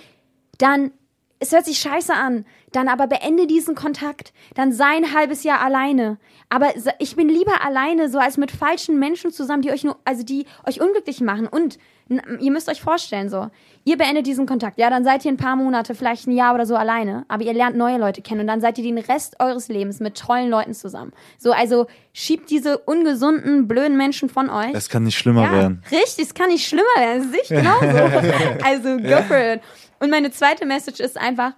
dann 0.59 0.93
es 1.39 1.53
hört 1.53 1.67
sich 1.67 1.79
scheiße 1.79 2.15
an, 2.15 2.47
dann 2.73 2.89
aber 2.89 3.07
beende 3.07 3.47
diesen 3.47 3.75
Kontakt, 3.75 4.33
dann 4.55 4.73
sei 4.73 4.97
ein 4.97 5.15
halbes 5.15 5.45
Jahr 5.45 5.61
alleine. 5.61 6.19
Aber 6.49 6.69
ich 6.99 7.17
bin 7.17 7.29
lieber 7.29 7.65
alleine, 7.65 8.09
so 8.09 8.19
als 8.19 8.37
mit 8.37 8.51
falschen 8.51 8.99
Menschen 8.99 9.33
zusammen, 9.33 9.63
die 9.63 9.71
euch 9.71 9.85
nur, 9.85 9.99
also 10.05 10.23
die 10.23 10.47
euch 10.67 10.81
unglücklich 10.81 11.21
machen. 11.21 11.47
Und 11.47 11.79
ihr 12.41 12.53
müsst 12.53 12.69
euch 12.69 12.81
vorstellen, 12.81 13.29
so, 13.29 13.49
ihr 13.85 13.97
beendet 13.97 14.27
diesen 14.27 14.47
Kontakt, 14.47 14.79
ja, 14.79 14.91
dann 14.91 15.03
seid 15.03 15.25
ihr 15.25 15.33
ein 15.33 15.37
paar 15.37 15.57
Monate, 15.57 15.95
vielleicht 15.95 16.29
ein 16.29 16.33
Jahr 16.33 16.55
oder 16.55 16.65
so 16.65 16.77
alleine, 16.77 17.25
aber 17.27 17.43
ihr 17.43 17.53
lernt 17.53 17.77
neue 17.77 17.99
Leute 17.99 18.23
kennen 18.23 18.43
und 18.43 18.47
dann 18.47 18.61
seid 18.61 18.79
ihr 18.79 18.85
den 18.85 18.99
Rest 18.99 19.41
eures 19.41 19.69
Lebens 19.69 19.99
mit 19.99 20.17
tollen 20.17 20.49
Leuten 20.49 20.73
zusammen. 20.73 21.13
So, 21.37 21.51
also 21.51 21.87
schiebt 22.13 22.51
diese 22.51 22.79
ungesunden, 22.79 23.67
blöden 23.67 23.97
Menschen 23.97 24.29
von 24.29 24.51
euch. 24.51 24.73
Es 24.73 24.89
kann 24.89 25.03
nicht 25.03 25.19
schlimmer 25.19 25.45
ja, 25.45 25.53
werden. 25.53 25.83
Richtig, 25.91 26.27
es 26.27 26.35
kann 26.35 26.49
nicht 26.49 26.67
schlimmer 26.67 26.85
werden, 26.97 27.33
das 27.33 27.43
ist 27.43 27.49
genauso. 27.49 28.65
also, 28.65 28.97
go 28.99 29.23
for 29.27 29.55
it. 29.55 29.61
Und 29.99 30.11
meine 30.11 30.31
zweite 30.31 30.67
Message 30.67 31.01
ist 31.01 31.19
einfach, 31.19 31.53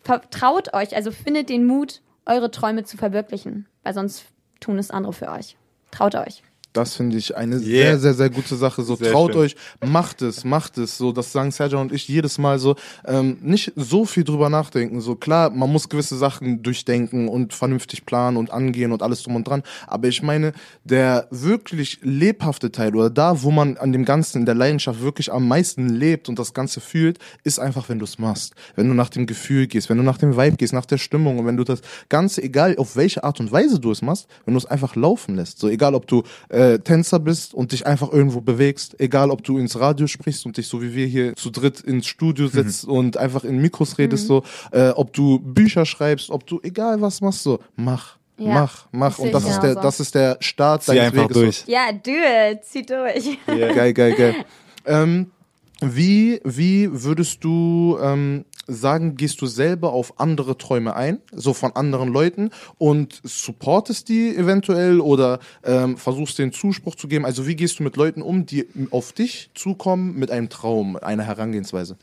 vertraut 0.00 0.74
euch, 0.74 0.94
also 0.94 1.10
findet 1.10 1.48
den 1.48 1.66
Mut, 1.66 2.02
eure 2.26 2.50
Träume 2.50 2.84
zu 2.84 2.96
verwirklichen, 2.96 3.66
weil 3.82 3.94
sonst 3.94 4.26
tun 4.60 4.78
es 4.78 4.90
andere 4.90 5.12
für 5.12 5.30
euch. 5.30 5.56
Traut 5.90 6.14
euch. 6.14 6.42
Das 6.72 6.94
finde 6.94 7.16
ich 7.16 7.36
eine 7.36 7.56
yeah. 7.56 7.62
sehr, 7.62 7.98
sehr, 7.98 8.14
sehr 8.14 8.30
gute 8.30 8.54
Sache. 8.54 8.82
So 8.82 8.94
sehr 8.94 9.10
traut 9.10 9.32
schön. 9.32 9.40
euch, 9.40 9.56
macht 9.84 10.22
es, 10.22 10.44
macht 10.44 10.78
es. 10.78 10.96
So, 10.96 11.10
das 11.10 11.32
sagen 11.32 11.50
Sergio 11.50 11.80
und 11.80 11.92
ich 11.92 12.06
jedes 12.06 12.38
Mal 12.38 12.60
so. 12.60 12.76
Ähm, 13.04 13.38
nicht 13.42 13.72
so 13.74 14.04
viel 14.04 14.22
drüber 14.22 14.50
nachdenken. 14.50 15.00
So 15.00 15.16
klar, 15.16 15.50
man 15.50 15.70
muss 15.70 15.88
gewisse 15.88 16.16
Sachen 16.16 16.62
durchdenken 16.62 17.28
und 17.28 17.54
vernünftig 17.54 18.06
planen 18.06 18.36
und 18.36 18.52
angehen 18.52 18.92
und 18.92 19.02
alles 19.02 19.24
drum 19.24 19.34
und 19.34 19.48
dran. 19.48 19.64
Aber 19.88 20.06
ich 20.06 20.22
meine, 20.22 20.52
der 20.84 21.26
wirklich 21.30 21.98
lebhafte 22.02 22.70
Teil 22.70 22.94
oder 22.94 23.10
da, 23.10 23.42
wo 23.42 23.50
man 23.50 23.76
an 23.76 23.92
dem 23.92 24.04
Ganzen 24.04 24.38
in 24.38 24.46
der 24.46 24.54
Leidenschaft 24.54 25.02
wirklich 25.02 25.32
am 25.32 25.48
meisten 25.48 25.88
lebt 25.88 26.28
und 26.28 26.38
das 26.38 26.54
Ganze 26.54 26.80
fühlt, 26.80 27.18
ist 27.42 27.58
einfach, 27.58 27.88
wenn 27.88 27.98
du 27.98 28.04
es 28.04 28.18
machst. 28.20 28.54
Wenn 28.76 28.86
du 28.86 28.94
nach 28.94 29.08
dem 29.08 29.26
Gefühl 29.26 29.66
gehst, 29.66 29.90
wenn 29.90 29.96
du 29.96 30.04
nach 30.04 30.18
dem 30.18 30.36
Vibe 30.36 30.56
gehst, 30.56 30.72
nach 30.72 30.86
der 30.86 30.98
Stimmung 30.98 31.40
und 31.40 31.46
wenn 31.46 31.56
du 31.56 31.64
das 31.64 31.80
Ganze, 32.08 32.44
egal 32.44 32.76
auf 32.78 32.94
welche 32.94 33.24
Art 33.24 33.40
und 33.40 33.50
Weise 33.50 33.80
du 33.80 33.90
es 33.90 34.02
machst, 34.02 34.28
wenn 34.44 34.54
du 34.54 34.58
es 34.58 34.66
einfach 34.66 34.94
laufen 34.94 35.34
lässt. 35.34 35.58
So 35.58 35.68
egal, 35.68 35.94
ob 35.94 36.06
du 36.06 36.22
äh, 36.48 36.59
äh, 36.60 36.78
Tänzer 36.78 37.18
bist 37.18 37.54
und 37.54 37.72
dich 37.72 37.86
einfach 37.86 38.12
irgendwo 38.12 38.40
bewegst, 38.42 39.00
egal 39.00 39.30
ob 39.30 39.42
du 39.42 39.56
ins 39.56 39.78
Radio 39.80 40.06
sprichst 40.06 40.44
und 40.44 40.58
dich 40.58 40.68
so 40.68 40.82
wie 40.82 40.94
wir 40.94 41.06
hier 41.06 41.34
zu 41.34 41.50
dritt 41.50 41.80
ins 41.80 42.06
Studio 42.06 42.48
setzt 42.48 42.86
mhm. 42.86 42.92
und 42.92 43.16
einfach 43.16 43.44
in 43.44 43.62
Mikros 43.62 43.96
redest, 43.96 44.24
mhm. 44.24 44.28
so, 44.28 44.42
äh, 44.72 44.90
ob 44.90 45.12
du 45.14 45.38
Bücher 45.38 45.86
schreibst, 45.86 46.30
ob 46.30 46.46
du 46.46 46.60
egal 46.62 47.00
was 47.00 47.20
machst, 47.20 47.42
so, 47.42 47.60
mach. 47.76 48.18
Ja, 48.36 48.54
mach, 48.54 48.86
mach. 48.90 49.18
Und 49.18 49.32
das 49.32 49.46
ist 49.46 49.60
der, 49.60 49.74
so. 49.74 49.80
das 49.80 50.00
ist 50.00 50.14
der 50.14 50.36
Start 50.40 50.82
Zieh 50.82 50.94
deines 50.94 51.12
Weges. 51.14 51.34
Durch. 51.34 51.64
Ja, 51.66 51.92
do 51.92 52.10
it. 52.10 52.64
Zieh 52.64 52.86
durch. 52.86 53.38
Yeah. 53.46 53.72
geil, 53.74 53.92
geil, 53.94 54.14
geil. 54.14 54.34
Ähm, 54.86 55.30
wie, 55.80 56.40
wie 56.44 56.88
würdest 56.92 57.42
du 57.42 57.98
ähm, 58.02 58.44
sagen, 58.66 59.16
gehst 59.16 59.40
du 59.40 59.46
selber 59.46 59.92
auf 59.92 60.20
andere 60.20 60.56
Träume 60.58 60.94
ein, 60.94 61.20
so 61.32 61.54
von 61.54 61.74
anderen 61.74 62.08
Leuten 62.08 62.50
und 62.78 63.20
supportest 63.24 64.08
die 64.08 64.36
eventuell 64.36 65.00
oder 65.00 65.40
ähm, 65.64 65.96
versuchst 65.96 66.38
den 66.38 66.52
Zuspruch 66.52 66.94
zu 66.94 67.08
geben? 67.08 67.24
Also 67.24 67.46
wie 67.46 67.56
gehst 67.56 67.78
du 67.78 67.82
mit 67.82 67.96
Leuten 67.96 68.22
um, 68.22 68.46
die 68.46 68.66
auf 68.90 69.12
dich 69.12 69.50
zukommen 69.54 70.14
mit 70.18 70.30
einem 70.30 70.48
Traum, 70.48 70.96
einer 70.96 71.24
Herangehensweise? 71.24 71.96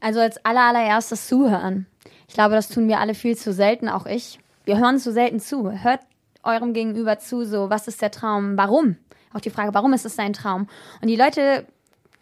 Also 0.00 0.20
als 0.20 0.44
allererstes 0.44 1.26
zuhören. 1.28 1.86
Ich 2.28 2.34
glaube, 2.34 2.54
das 2.54 2.68
tun 2.68 2.88
wir 2.88 2.98
alle 2.98 3.14
viel 3.14 3.36
zu 3.36 3.52
selten, 3.52 3.88
auch 3.88 4.06
ich. 4.06 4.38
Wir 4.64 4.78
hören 4.78 4.98
zu 4.98 5.12
selten 5.12 5.40
zu. 5.40 5.70
Hört 5.70 6.00
eurem 6.42 6.72
Gegenüber 6.72 7.18
zu, 7.18 7.44
so, 7.44 7.70
was 7.70 7.88
ist 7.88 8.02
der 8.02 8.10
Traum, 8.10 8.56
warum? 8.56 8.96
Auch 9.32 9.40
die 9.40 9.50
Frage, 9.50 9.74
warum 9.74 9.92
ist 9.92 10.06
es 10.06 10.16
dein 10.16 10.32
Traum? 10.32 10.68
Und 11.00 11.08
die 11.08 11.16
Leute 11.16 11.66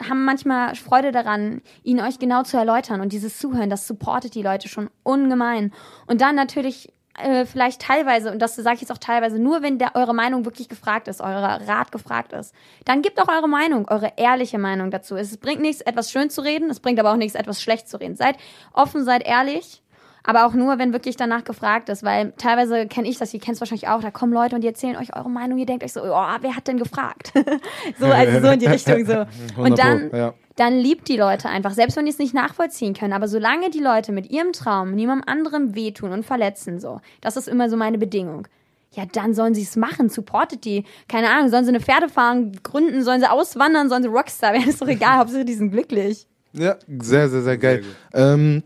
haben 0.02 0.24
manchmal 0.24 0.74
Freude 0.74 1.12
daran, 1.12 1.62
ihn 1.82 2.00
euch 2.00 2.18
genau 2.18 2.42
zu 2.42 2.56
erläutern. 2.56 3.00
Und 3.00 3.12
dieses 3.12 3.38
Zuhören, 3.38 3.70
das 3.70 3.86
supportet 3.86 4.34
die 4.34 4.42
Leute 4.42 4.68
schon 4.68 4.90
ungemein. 5.02 5.72
Und 6.06 6.20
dann 6.20 6.34
natürlich 6.34 6.92
äh, 7.18 7.46
vielleicht 7.46 7.80
teilweise, 7.80 8.30
und 8.30 8.40
das 8.40 8.56
sage 8.56 8.74
ich 8.74 8.82
jetzt 8.82 8.92
auch 8.92 8.98
teilweise, 8.98 9.38
nur 9.38 9.62
wenn 9.62 9.78
der, 9.78 9.96
eure 9.96 10.14
Meinung 10.14 10.44
wirklich 10.44 10.68
gefragt 10.68 11.08
ist, 11.08 11.20
euer 11.20 11.40
Rat 11.40 11.92
gefragt 11.92 12.32
ist, 12.32 12.54
dann 12.84 13.00
gebt 13.00 13.20
auch 13.20 13.28
eure 13.28 13.48
Meinung, 13.48 13.88
eure 13.88 14.12
ehrliche 14.16 14.58
Meinung 14.58 14.90
dazu. 14.90 15.16
Es 15.16 15.36
bringt 15.38 15.62
nichts, 15.62 15.80
etwas 15.80 16.10
schön 16.10 16.28
zu 16.28 16.42
reden, 16.42 16.68
es 16.68 16.80
bringt 16.80 17.00
aber 17.00 17.12
auch 17.12 17.16
nichts, 17.16 17.34
etwas 17.34 17.62
schlecht 17.62 17.88
zu 17.88 17.98
reden. 17.98 18.16
Seid 18.16 18.36
offen, 18.72 19.04
seid 19.04 19.26
ehrlich 19.26 19.82
aber 20.26 20.44
auch 20.44 20.54
nur, 20.54 20.78
wenn 20.78 20.92
wirklich 20.92 21.16
danach 21.16 21.44
gefragt 21.44 21.88
ist, 21.88 22.02
weil 22.02 22.32
teilweise 22.36 22.86
kenne 22.86 23.08
ich 23.08 23.16
das, 23.16 23.32
ihr 23.32 23.40
kennt 23.40 23.54
es 23.54 23.60
wahrscheinlich 23.60 23.88
auch, 23.88 24.00
da 24.02 24.10
kommen 24.10 24.32
Leute 24.32 24.56
und 24.56 24.62
die 24.62 24.66
erzählen 24.66 24.96
euch 24.96 25.16
eure 25.16 25.30
Meinung, 25.30 25.56
ihr 25.58 25.66
denkt 25.66 25.84
euch 25.84 25.92
so, 25.92 26.02
oh, 26.02 26.26
wer 26.40 26.56
hat 26.56 26.66
denn 26.66 26.78
gefragt? 26.78 27.32
so, 27.98 28.06
also 28.06 28.40
so 28.40 28.52
in 28.52 28.58
die 28.58 28.66
Richtung 28.66 29.06
so. 29.06 29.24
Und 29.56 29.78
dann, 29.78 30.10
ja. 30.12 30.34
dann 30.56 30.76
liebt 30.76 31.08
die 31.08 31.16
Leute 31.16 31.48
einfach, 31.48 31.72
selbst 31.72 31.96
wenn 31.96 32.04
die 32.04 32.10
es 32.10 32.18
nicht 32.18 32.34
nachvollziehen 32.34 32.94
können, 32.94 33.12
aber 33.12 33.28
solange 33.28 33.70
die 33.70 33.80
Leute 33.80 34.12
mit 34.12 34.30
ihrem 34.30 34.52
Traum 34.52 34.94
niemandem 34.94 35.28
anderem 35.28 35.74
wehtun 35.74 36.12
und 36.12 36.24
verletzen, 36.24 36.80
so, 36.80 37.00
das 37.20 37.36
ist 37.36 37.48
immer 37.48 37.70
so 37.70 37.76
meine 37.76 37.98
Bedingung 37.98 38.48
ja, 38.92 39.04
dann 39.04 39.34
sollen 39.34 39.54
sie 39.54 39.62
es 39.62 39.76
machen, 39.76 40.08
supportet 40.08 40.64
die. 40.64 40.84
Keine 41.06 41.28
Ahnung, 41.28 41.50
sollen 41.50 41.64
sie 41.64 41.68
eine 41.68 41.80
Pferde 41.80 42.08
fahren, 42.08 42.58
gründen, 42.62 43.02
sollen 43.04 43.20
sie 43.20 43.30
auswandern, 43.30 43.90
sollen 43.90 44.02
sie 44.02 44.08
Rockstar 44.08 44.54
werden, 44.54 44.70
ist 44.70 44.80
doch 44.80 44.88
egal, 44.88 45.18
Hauptsache 45.18 45.44
die 45.44 45.52
sind 45.52 45.70
glücklich. 45.70 46.26
Ja, 46.52 46.76
sehr, 46.88 47.28
sehr, 47.28 47.42
sehr 47.42 47.58
geil. 47.58 47.84
Sehr 48.12 48.32
ähm, 48.32 48.62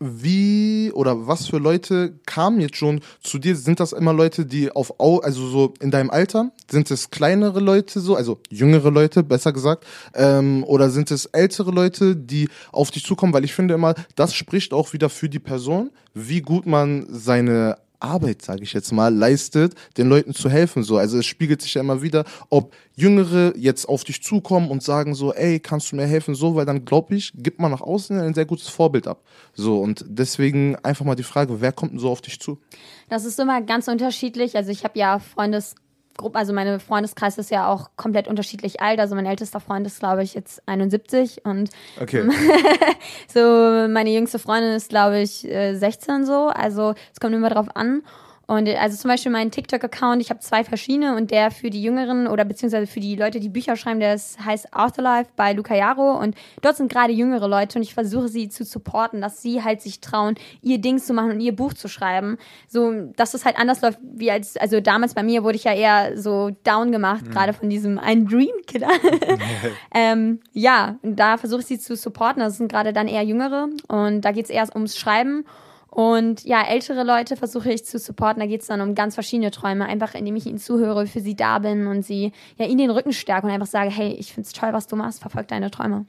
wie 0.00 0.90
oder 0.92 1.26
was 1.26 1.46
für 1.46 1.58
Leute 1.58 2.18
kamen 2.24 2.60
jetzt 2.60 2.76
schon 2.76 3.00
zu 3.22 3.38
dir? 3.38 3.54
Sind 3.54 3.80
das 3.80 3.92
immer 3.92 4.14
Leute, 4.14 4.46
die 4.46 4.72
auf 4.72 4.98
Au, 4.98 5.18
also 5.18 5.46
so 5.46 5.74
in 5.80 5.90
deinem 5.90 6.10
Alter? 6.10 6.50
Sind 6.70 6.90
es 6.90 7.10
kleinere 7.10 7.60
Leute 7.60 8.00
so, 8.00 8.16
also 8.16 8.40
jüngere 8.48 8.90
Leute, 8.90 9.22
besser 9.22 9.52
gesagt? 9.52 9.84
Ähm, 10.14 10.64
oder 10.64 10.90
sind 10.90 11.10
es 11.10 11.26
ältere 11.26 11.70
Leute, 11.70 12.16
die 12.16 12.48
auf 12.72 12.90
dich 12.90 13.04
zukommen? 13.04 13.34
Weil 13.34 13.44
ich 13.44 13.52
finde 13.52 13.74
immer, 13.74 13.94
das 14.16 14.34
spricht 14.34 14.72
auch 14.72 14.94
wieder 14.94 15.10
für 15.10 15.28
die 15.28 15.38
Person, 15.38 15.90
wie 16.14 16.40
gut 16.40 16.66
man 16.66 17.06
seine 17.10 17.76
Arbeit, 18.00 18.42
sage 18.42 18.62
ich 18.62 18.72
jetzt 18.72 18.92
mal, 18.92 19.14
leistet, 19.14 19.74
den 19.96 20.08
Leuten 20.08 20.34
zu 20.34 20.50
helfen. 20.50 20.82
So, 20.82 20.98
also 20.98 21.18
es 21.18 21.26
spiegelt 21.26 21.62
sich 21.62 21.74
ja 21.74 21.80
immer 21.80 22.02
wieder, 22.02 22.24
ob 22.48 22.74
Jüngere 22.96 23.52
jetzt 23.56 23.88
auf 23.88 24.04
dich 24.04 24.22
zukommen 24.22 24.70
und 24.70 24.82
sagen 24.82 25.14
so, 25.14 25.32
ey, 25.32 25.60
kannst 25.60 25.92
du 25.92 25.96
mir 25.96 26.06
helfen? 26.06 26.34
So, 26.34 26.54
weil 26.54 26.66
dann 26.66 26.84
glaube 26.84 27.14
ich, 27.14 27.32
gibt 27.34 27.60
man 27.60 27.70
nach 27.70 27.80
außen 27.80 28.18
ein 28.18 28.34
sehr 28.34 28.46
gutes 28.46 28.68
Vorbild 28.68 29.06
ab. 29.06 29.22
So 29.54 29.80
und 29.80 30.04
deswegen 30.08 30.76
einfach 30.76 31.04
mal 31.04 31.14
die 31.14 31.22
Frage, 31.22 31.60
wer 31.60 31.72
kommt 31.72 31.92
denn 31.92 31.98
so 31.98 32.10
auf 32.10 32.20
dich 32.20 32.40
zu? 32.40 32.58
Das 33.08 33.24
ist 33.24 33.38
immer 33.38 33.62
ganz 33.62 33.88
unterschiedlich. 33.88 34.56
Also 34.56 34.70
ich 34.70 34.84
habe 34.84 34.98
ja 34.98 35.18
Freundes 35.18 35.74
Gruppe, 36.16 36.38
also 36.38 36.52
meine 36.52 36.80
Freundeskreis 36.80 37.38
ist 37.38 37.50
ja 37.50 37.68
auch 37.68 37.90
komplett 37.96 38.28
unterschiedlich 38.28 38.80
alt. 38.80 39.00
Also 39.00 39.14
mein 39.14 39.26
ältester 39.26 39.60
Freund 39.60 39.86
ist, 39.86 40.00
glaube 40.00 40.22
ich, 40.22 40.34
jetzt 40.34 40.62
71 40.66 41.44
und 41.44 41.70
okay. 42.00 42.28
so 43.28 43.40
meine 43.88 44.10
jüngste 44.10 44.38
Freundin 44.38 44.72
ist, 44.72 44.90
glaube 44.90 45.20
ich, 45.20 45.40
16 45.40 46.22
äh, 46.22 46.24
so. 46.24 46.48
Also 46.48 46.94
es 47.12 47.20
kommt 47.20 47.34
immer 47.34 47.50
drauf 47.50 47.68
an. 47.74 48.02
Und 48.50 48.68
also 48.68 48.96
zum 48.96 49.08
Beispiel 49.08 49.30
mein 49.30 49.52
TikTok-Account, 49.52 50.20
ich 50.20 50.30
habe 50.30 50.40
zwei 50.40 50.64
verschiedene 50.64 51.14
und 51.14 51.30
der 51.30 51.52
für 51.52 51.70
die 51.70 51.80
Jüngeren 51.80 52.26
oder 52.26 52.44
beziehungsweise 52.44 52.88
für 52.88 52.98
die 52.98 53.14
Leute, 53.14 53.38
die 53.38 53.48
Bücher 53.48 53.76
schreiben, 53.76 54.00
der 54.00 54.10
heißt 54.10 54.74
Afterlife 54.74 55.30
bei 55.36 55.52
Luca 55.52 55.76
Jaro 55.76 56.18
und 56.18 56.34
dort 56.60 56.76
sind 56.76 56.90
gerade 56.90 57.12
jüngere 57.12 57.46
Leute 57.46 57.78
und 57.78 57.84
ich 57.84 57.94
versuche 57.94 58.26
sie 58.26 58.48
zu 58.48 58.64
supporten, 58.64 59.20
dass 59.20 59.40
sie 59.40 59.62
halt 59.62 59.80
sich 59.80 60.00
trauen, 60.00 60.34
ihr 60.62 60.78
Ding 60.78 60.98
zu 60.98 61.14
machen 61.14 61.30
und 61.30 61.40
ihr 61.40 61.54
Buch 61.54 61.74
zu 61.74 61.86
schreiben. 61.86 62.38
So, 62.66 63.12
dass 63.14 63.34
es 63.34 63.44
halt 63.44 63.56
anders 63.56 63.82
läuft, 63.82 64.00
wie 64.02 64.32
als, 64.32 64.56
also 64.56 64.80
damals 64.80 65.14
bei 65.14 65.22
mir 65.22 65.44
wurde 65.44 65.54
ich 65.54 65.62
ja 65.62 65.72
eher 65.72 66.18
so 66.18 66.50
down 66.64 66.90
gemacht, 66.90 67.26
mhm. 67.26 67.30
gerade 67.30 67.52
von 67.52 67.70
diesem 67.70 68.00
ein 68.00 68.26
Dream 68.26 68.56
Killer. 68.66 68.90
ähm, 69.94 70.40
ja, 70.52 70.98
und 71.02 71.14
da 71.14 71.36
versuche 71.36 71.60
ich 71.60 71.66
sie 71.66 71.78
zu 71.78 71.94
supporten, 71.94 72.42
das 72.42 72.56
sind 72.56 72.68
gerade 72.68 72.92
dann 72.92 73.06
eher 73.06 73.22
Jüngere 73.22 73.68
und 73.86 74.22
da 74.22 74.32
geht 74.32 74.46
es 74.46 74.50
eher 74.50 74.66
ums 74.74 74.98
Schreiben 74.98 75.44
und 76.00 76.44
ja, 76.44 76.62
ältere 76.62 77.04
Leute 77.04 77.36
versuche 77.36 77.70
ich 77.70 77.84
zu 77.84 77.98
supporten. 77.98 78.40
Da 78.40 78.46
geht 78.46 78.62
es 78.62 78.68
dann 78.68 78.80
um 78.80 78.94
ganz 78.94 79.12
verschiedene 79.12 79.50
Träume. 79.50 79.84
Einfach 79.84 80.14
indem 80.14 80.34
ich 80.34 80.46
ihnen 80.46 80.56
zuhöre, 80.56 81.06
für 81.06 81.20
sie 81.20 81.36
da 81.36 81.58
bin 81.58 81.86
und 81.86 82.06
sie 82.06 82.32
ja 82.56 82.64
ihnen 82.64 82.78
den 82.78 82.90
Rücken 82.90 83.12
stärke 83.12 83.46
und 83.46 83.52
einfach 83.52 83.66
sage, 83.66 83.90
hey, 83.90 84.14
ich 84.14 84.32
finde 84.32 84.46
es 84.46 84.54
toll, 84.54 84.70
was 84.72 84.86
du 84.86 84.96
machst, 84.96 85.20
verfolg 85.20 85.48
deine 85.48 85.70
Träume. 85.70 86.06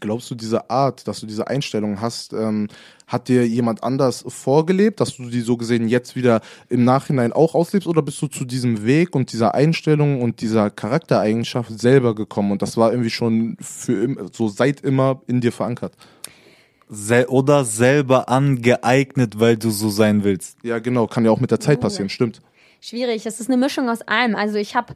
Glaubst 0.00 0.30
du, 0.30 0.34
diese 0.34 0.70
Art, 0.70 1.06
dass 1.06 1.20
du 1.20 1.26
diese 1.26 1.48
Einstellung 1.48 2.00
hast, 2.00 2.32
ähm, 2.32 2.68
hat 3.06 3.28
dir 3.28 3.46
jemand 3.46 3.84
anders 3.84 4.24
vorgelebt, 4.26 5.00
dass 5.00 5.16
du 5.16 5.28
die 5.28 5.42
so 5.42 5.58
gesehen 5.58 5.86
jetzt 5.86 6.16
wieder 6.16 6.40
im 6.70 6.84
Nachhinein 6.84 7.34
auch 7.34 7.54
auslebst 7.54 7.86
oder 7.86 8.00
bist 8.00 8.20
du 8.22 8.28
zu 8.28 8.46
diesem 8.46 8.86
Weg 8.86 9.14
und 9.14 9.32
dieser 9.32 9.54
Einstellung 9.54 10.22
und 10.22 10.40
dieser 10.40 10.70
Charaktereigenschaft 10.70 11.78
selber 11.78 12.14
gekommen 12.14 12.52
und 12.52 12.62
das 12.62 12.78
war 12.78 12.90
irgendwie 12.90 13.10
schon 13.10 13.58
für 13.60 14.28
so 14.32 14.48
seit 14.48 14.80
immer 14.80 15.20
in 15.26 15.42
dir 15.42 15.52
verankert? 15.52 15.92
Sel 16.88 17.26
oder 17.26 17.64
selber 17.64 18.28
angeeignet, 18.28 19.40
weil 19.40 19.56
du 19.56 19.70
so 19.70 19.90
sein 19.90 20.24
willst. 20.24 20.58
Ja, 20.62 20.78
genau, 20.78 21.06
kann 21.06 21.24
ja 21.24 21.30
auch 21.30 21.40
mit 21.40 21.50
der 21.50 21.60
Zeit 21.60 21.80
passieren, 21.80 22.08
stimmt. 22.08 22.40
Schwierig, 22.80 23.26
es 23.26 23.40
ist 23.40 23.48
eine 23.48 23.56
Mischung 23.56 23.88
aus 23.88 24.02
allem. 24.02 24.36
Also 24.36 24.56
ich 24.58 24.76
habe 24.76 24.94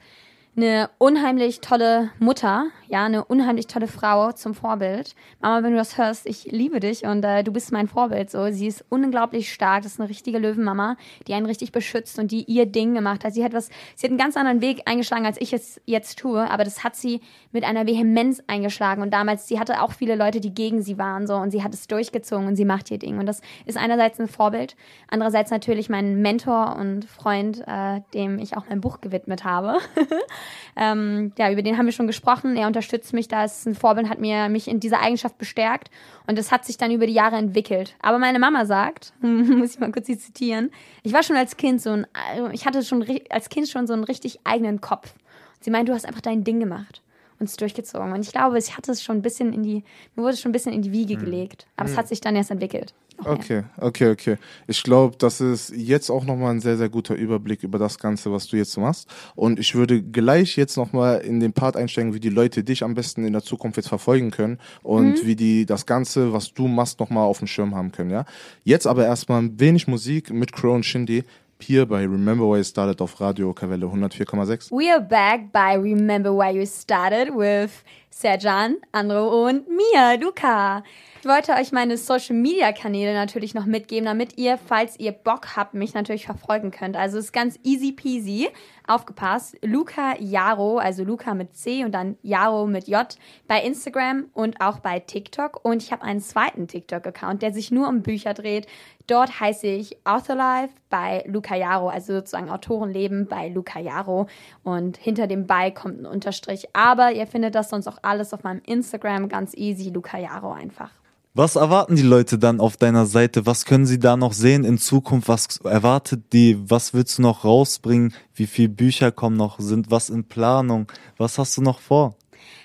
eine 0.57 0.91
unheimlich 0.99 1.61
tolle 1.61 2.11
Mutter, 2.19 2.67
ja, 2.89 3.05
eine 3.05 3.25
unheimlich 3.25 3.69
tolle 3.69 3.87
Frau 3.87 4.33
zum 4.33 4.53
Vorbild. 4.53 5.15
Mama, 5.41 5.63
wenn 5.63 5.73
du 5.73 5.79
das 5.79 5.97
hörst, 5.97 6.27
ich 6.27 6.47
liebe 6.47 6.81
dich 6.81 7.05
und 7.05 7.25
äh, 7.25 7.45
du 7.45 7.53
bist 7.53 7.71
mein 7.71 7.87
Vorbild. 7.87 8.31
So, 8.31 8.51
sie 8.51 8.67
ist 8.67 8.85
unglaublich 8.89 9.53
stark, 9.53 9.85
das 9.85 9.93
ist 9.93 10.01
eine 10.01 10.09
richtige 10.09 10.39
Löwenmama, 10.39 10.97
die 11.29 11.35
einen 11.35 11.47
richtig 11.47 11.71
beschützt 11.71 12.19
und 12.19 12.33
die 12.33 12.45
ihr 12.45 12.67
Ding 12.67 12.95
gemacht 12.95 13.25
hat. 13.25 13.33
Sie 13.33 13.45
hat 13.45 13.53
was, 13.53 13.69
sie 13.95 14.07
hat 14.07 14.11
einen 14.11 14.19
ganz 14.19 14.37
anderen 14.37 14.61
Weg 14.61 14.83
eingeschlagen, 14.87 15.25
als 15.25 15.41
ich 15.41 15.53
es 15.53 15.81
jetzt 15.87 16.19
tue, 16.19 16.51
aber 16.51 16.65
das 16.65 16.83
hat 16.83 16.97
sie 16.97 17.21
mit 17.53 17.63
einer 17.63 17.87
Vehemenz 17.87 18.43
eingeschlagen 18.49 19.03
und 19.03 19.13
damals, 19.13 19.47
sie 19.47 19.61
hatte 19.61 19.81
auch 19.83 19.93
viele 19.93 20.17
Leute, 20.17 20.41
die 20.41 20.53
gegen 20.53 20.83
sie 20.83 20.99
waren, 20.99 21.29
so 21.29 21.37
und 21.37 21.53
sie 21.53 21.63
hat 21.63 21.75
es 21.75 21.87
durchgezogen 21.87 22.49
und 22.49 22.57
sie 22.57 22.65
macht 22.65 22.91
ihr 22.91 22.99
Ding 22.99 23.19
und 23.19 23.27
das 23.27 23.41
ist 23.67 23.79
einerseits 23.79 24.19
ein 24.19 24.29
Vorbild, 24.29 24.75
andererseits 25.09 25.53
natürlich 25.53 25.89
mein 25.89 26.21
Mentor 26.21 26.77
und 26.77 27.05
Freund, 27.05 27.63
äh, 27.69 28.01
dem 28.15 28.39
ich 28.41 28.57
auch 28.57 28.65
mein 28.69 28.81
Buch 28.81 29.01
gewidmet 29.01 29.45
habe. 29.45 29.79
ähm, 30.77 31.33
ja, 31.39 31.51
über 31.51 31.63
den 31.63 31.79
haben 31.79 31.87
wir 31.87 31.93
schon 31.93 32.07
gesprochen. 32.07 32.57
Er 32.57 32.67
unterstützt 32.67 33.13
mich 33.13 33.29
da, 33.29 33.45
ist 33.45 33.67
ein 33.67 33.75
Vorbild, 33.75 34.09
hat 34.09 34.21
mir 34.21 34.49
mich 34.49 34.69
in 34.69 34.81
dieser 34.81 35.01
Eigenschaft 35.01 35.39
bestärkt 35.39 35.91
und 36.27 36.39
das 36.39 36.53
hat 36.53 36.65
sich 36.65 36.77
dann 36.77 36.91
über 36.91 37.07
die 37.07 37.13
Jahre 37.13 37.37
entwickelt. 37.37 37.95
Aber 38.01 38.19
meine 38.19 38.39
Mama 38.39 38.67
sagt, 38.67 39.13
muss 39.21 39.75
ich 39.75 39.81
mal 39.81 39.93
kurz 39.93 40.07
sie 40.07 40.19
zitieren, 40.19 40.71
ich 41.03 41.13
war 41.13 41.23
schon 41.23 41.37
als 41.37 41.57
Kind 41.57 41.81
so 41.83 41.91
ein, 41.91 42.07
ich 42.53 42.67
hatte 42.67 42.83
schon 42.83 43.05
als 43.31 43.49
Kind 43.49 43.69
schon 43.69 43.87
so 43.87 43.93
einen 43.93 44.05
richtig 44.05 44.41
eigenen 44.45 44.81
Kopf. 44.81 45.15
Sie 45.61 45.71
meint, 45.71 45.89
du 45.89 45.93
hast 45.93 46.07
einfach 46.07 46.23
dein 46.23 46.45
Ding 46.45 46.61
gemacht 46.61 47.03
und 47.41 47.49
es 47.49 47.57
durchgezogen. 47.57 48.13
Und 48.13 48.21
ich 48.21 48.33
glaube, 48.33 48.59
ich 48.59 48.77
hatte 48.77 48.93
es 48.93 49.03
schon 49.03 49.19
ein 49.19 49.23
bisschen 49.23 49.53
in 49.53 49.63
die, 49.63 49.83
mir 50.15 50.23
wurde 50.23 50.35
es 50.35 50.41
schon 50.41 50.51
ein 50.51 50.53
bisschen 50.53 50.73
in 50.73 50.83
die 50.83 50.93
Wiege 50.93 51.15
hm. 51.15 51.25
gelegt. 51.25 51.67
Aber 51.77 51.89
mhm. 51.89 51.93
es 51.93 51.99
hat 51.99 52.09
sich 52.09 52.21
dann 52.21 52.37
erst 52.37 52.51
entwickelt. 52.51 52.95
Okay, 53.25 53.65
okay, 53.79 54.11
okay. 54.11 54.37
Ich 54.67 54.83
glaube, 54.83 55.17
das 55.19 55.41
ist 55.41 55.71
jetzt 55.77 56.11
auch 56.11 56.25
nochmal 56.25 56.53
ein 56.53 56.61
sehr, 56.61 56.77
sehr 56.77 56.89
guter 56.89 57.15
Überblick 57.15 57.63
über 57.63 57.79
das 57.79 57.99
Ganze, 57.99 58.33
was 58.33 58.47
du 58.47 58.57
jetzt 58.57 58.77
machst. 58.77 59.09
Und 59.35 59.59
ich 59.59 59.75
würde 59.75 60.03
gleich 60.03 60.57
jetzt 60.57 60.77
nochmal 60.77 61.19
in 61.21 61.41
den 61.41 61.53
Part 61.53 61.77
einsteigen, 61.77 62.15
wie 62.15 62.21
die 62.21 62.31
Leute 62.31 62.65
dich 62.65 62.83
am 62.83 62.95
besten 62.95 63.25
in 63.25 63.33
der 63.33 63.43
Zukunft 63.43 63.77
jetzt 63.77 63.89
verfolgen 63.89 64.31
können 64.31 64.59
und 64.83 65.23
mhm. 65.23 65.27
wie 65.27 65.37
die 65.37 65.67
das 65.67 65.87
Ganze, 65.87 66.33
was 66.33 66.55
du 66.55 66.69
machst, 66.69 67.01
nochmal 67.01 67.25
auf 67.25 67.39
dem 67.39 67.47
Schirm 67.47 67.75
haben 67.75 67.93
können, 67.93 68.11
ja. 68.11 68.25
Jetzt 68.65 68.87
aber 68.87 69.05
erstmal 69.05 69.43
ein 69.43 69.61
wenig 69.61 69.87
Musik 69.87 70.33
mit 70.33 70.53
Crow 70.53 70.75
und 70.75 70.85
Shindy. 70.85 71.25
Hier 71.63 71.85
bei 71.85 72.01
Remember 72.01 72.47
Why 72.47 72.59
You 72.59 72.65
Started 72.65 73.03
auf 73.03 73.21
Radio 73.21 73.53
Kavelle 73.53 73.85
104,6. 73.85 74.71
We 74.71 74.91
are 74.91 75.01
back 75.01 75.53
by 75.53 75.77
Remember 75.77 76.33
Why 76.33 76.57
You 76.57 76.65
Started 76.65 77.29
with 77.37 77.71
Serjan, 78.11 78.77
Andro 78.93 79.47
und 79.47 79.69
mir, 79.69 80.19
Luca. 80.21 80.83
Ich 81.23 81.29
wollte 81.29 81.53
euch 81.53 81.71
meine 81.71 81.99
Social 81.99 82.35
Media 82.35 82.73
Kanäle 82.73 83.13
natürlich 83.13 83.53
noch 83.53 83.67
mitgeben, 83.67 84.07
damit 84.07 84.39
ihr, 84.39 84.57
falls 84.59 84.99
ihr 84.99 85.13
Bock 85.13 85.55
habt, 85.55 85.75
mich 85.75 85.93
natürlich 85.93 86.25
verfolgen 86.25 86.71
könnt. 86.71 86.97
Also 86.97 87.19
es 87.19 87.27
ist 87.27 87.33
ganz 87.33 87.59
easy 87.63 87.93
peasy. 87.93 88.49
Aufgepasst. 88.87 89.57
Luca 89.63 90.19
Jaro, 90.19 90.79
also 90.79 91.05
Luca 91.05 91.35
mit 91.35 91.55
C 91.55 91.85
und 91.85 91.93
dann 91.93 92.17
Jaro 92.23 92.67
mit 92.67 92.89
J 92.89 93.07
bei 93.47 93.63
Instagram 93.63 94.31
und 94.33 94.61
auch 94.61 94.81
bei 94.81 94.99
TikTok. 94.99 95.61
Und 95.63 95.83
ich 95.83 95.93
habe 95.93 96.03
einen 96.03 96.21
zweiten 96.21 96.67
TikTok-Account, 96.67 97.43
der 97.43 97.53
sich 97.53 97.71
nur 97.71 97.87
um 97.87 98.03
Bücher 98.03 98.35
dreht. 98.35 98.67
Dort 99.07 99.39
heiße 99.39 99.67
ich 99.67 99.97
Authorlife 100.05 100.75
bei 100.89 101.23
Luca 101.27 101.55
Jaro, 101.55 101.89
also 101.89 102.15
sozusagen 102.15 102.51
Autorenleben 102.51 103.27
bei 103.29 103.49
Luca 103.49 103.79
Jaro. 103.79 104.27
Und 104.65 104.97
hinter 104.97 105.27
dem 105.27 105.47
bei 105.47 105.71
kommt 105.71 106.01
ein 106.01 106.07
Unterstrich. 106.07 106.69
Aber 106.73 107.13
ihr 107.13 107.27
findet 107.27 107.55
das 107.55 107.71
sonst 107.71 107.87
auch 107.87 107.99
alles 108.03 108.33
auf 108.33 108.43
meinem 108.43 108.63
Instagram 108.67 109.29
ganz 109.29 109.55
easy, 109.55 109.91
Luca 109.91 110.19
Jaro 110.19 110.53
einfach. 110.53 110.91
Was 111.33 111.55
erwarten 111.55 111.95
die 111.95 112.03
Leute 112.03 112.39
dann 112.39 112.59
auf 112.59 112.77
deiner 112.77 113.07
Seite? 113.07 113.47
Was 113.47 113.65
können 113.65 113.87
sie 113.87 114.01
da 114.01 114.17
noch 114.17 114.33
sehen 114.33 114.65
in 114.65 114.79
Zukunft? 114.79 115.29
Was 115.29 115.59
erwartet 115.59 116.33
die? 116.33 116.59
Was 116.69 116.93
willst 116.93 117.19
du 117.19 117.23
noch 117.23 117.45
rausbringen? 117.45 118.13
Wie 118.35 118.47
viele 118.47 118.71
Bücher 118.71 119.13
kommen 119.13 119.37
noch? 119.37 119.61
Sind 119.61 119.93
was 119.93 120.11
in 120.11 120.25
Planung? 120.25 120.91
Was 121.19 121.39
hast 121.39 121.57
du 121.57 121.63
noch 121.63 121.79
vor? 121.79 122.17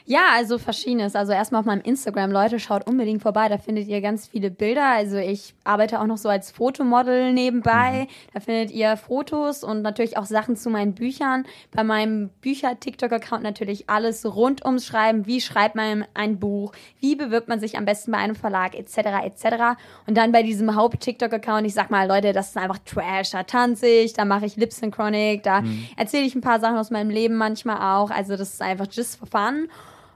Ja, 0.07 0.27
also 0.35 0.59
verschiedenes. 0.59 1.15
Also 1.15 1.31
erstmal 1.31 1.61
auf 1.61 1.65
meinem 1.65 1.81
Instagram, 1.81 2.31
Leute, 2.31 2.59
schaut 2.59 2.87
unbedingt 2.87 3.23
vorbei. 3.23 3.49
Da 3.49 3.57
findet 3.57 3.87
ihr 3.87 4.01
ganz 4.01 4.27
viele 4.27 4.51
Bilder. 4.51 4.85
Also 4.85 5.17
ich 5.17 5.55
arbeite 5.63 5.99
auch 5.99 6.05
noch 6.05 6.17
so 6.17 6.29
als 6.29 6.51
Fotomodel 6.51 7.33
nebenbei. 7.33 8.07
Mhm. 8.07 8.31
Da 8.31 8.39
findet 8.39 8.69
ihr 8.69 8.97
Fotos 8.97 9.63
und 9.63 9.81
natürlich 9.81 10.15
auch 10.17 10.25
Sachen 10.25 10.57
zu 10.57 10.69
meinen 10.69 10.93
Büchern. 10.93 11.45
Bei 11.71 11.83
meinem 11.83 12.29
Bücher-TikTok-Account 12.41 13.41
natürlich 13.41 13.89
alles 13.89 14.23
rund 14.25 14.63
ums 14.63 14.85
Schreiben. 14.85 15.25
Wie 15.25 15.41
schreibt 15.41 15.73
man 15.73 16.05
ein 16.13 16.37
Buch? 16.37 16.73
Wie 16.99 17.15
bewirbt 17.15 17.47
man 17.47 17.59
sich 17.59 17.75
am 17.75 17.85
besten 17.85 18.11
bei 18.11 18.19
einem 18.19 18.35
Verlag? 18.35 18.75
Etc. 18.75 18.97
etc. 18.97 19.45
Und 20.05 20.15
dann 20.15 20.31
bei 20.31 20.43
diesem 20.43 20.75
Haupt-TikTok-Account, 20.75 21.65
ich 21.65 21.73
sag 21.73 21.89
mal, 21.89 22.07
Leute, 22.07 22.31
das 22.31 22.49
ist 22.49 22.57
einfach 22.57 22.77
Trash. 22.85 23.31
Da 23.31 23.41
tanze 23.41 23.87
ich, 23.87 24.13
da 24.13 24.23
mache 24.23 24.45
ich 24.45 24.55
Lip 24.55 24.71
Synchronic, 24.71 25.41
da 25.41 25.61
mhm. 25.61 25.87
erzähle 25.97 26.25
ich 26.25 26.35
ein 26.35 26.41
paar 26.41 26.59
Sachen 26.59 26.77
aus 26.77 26.91
meinem 26.91 27.09
Leben 27.09 27.33
manchmal 27.33 27.77
auch. 27.77 28.11
Also 28.11 28.37
das 28.37 28.53
ist 28.53 28.61
einfach 28.61 28.85
just 28.91 29.17
for 29.17 29.27
fun. 29.27 29.67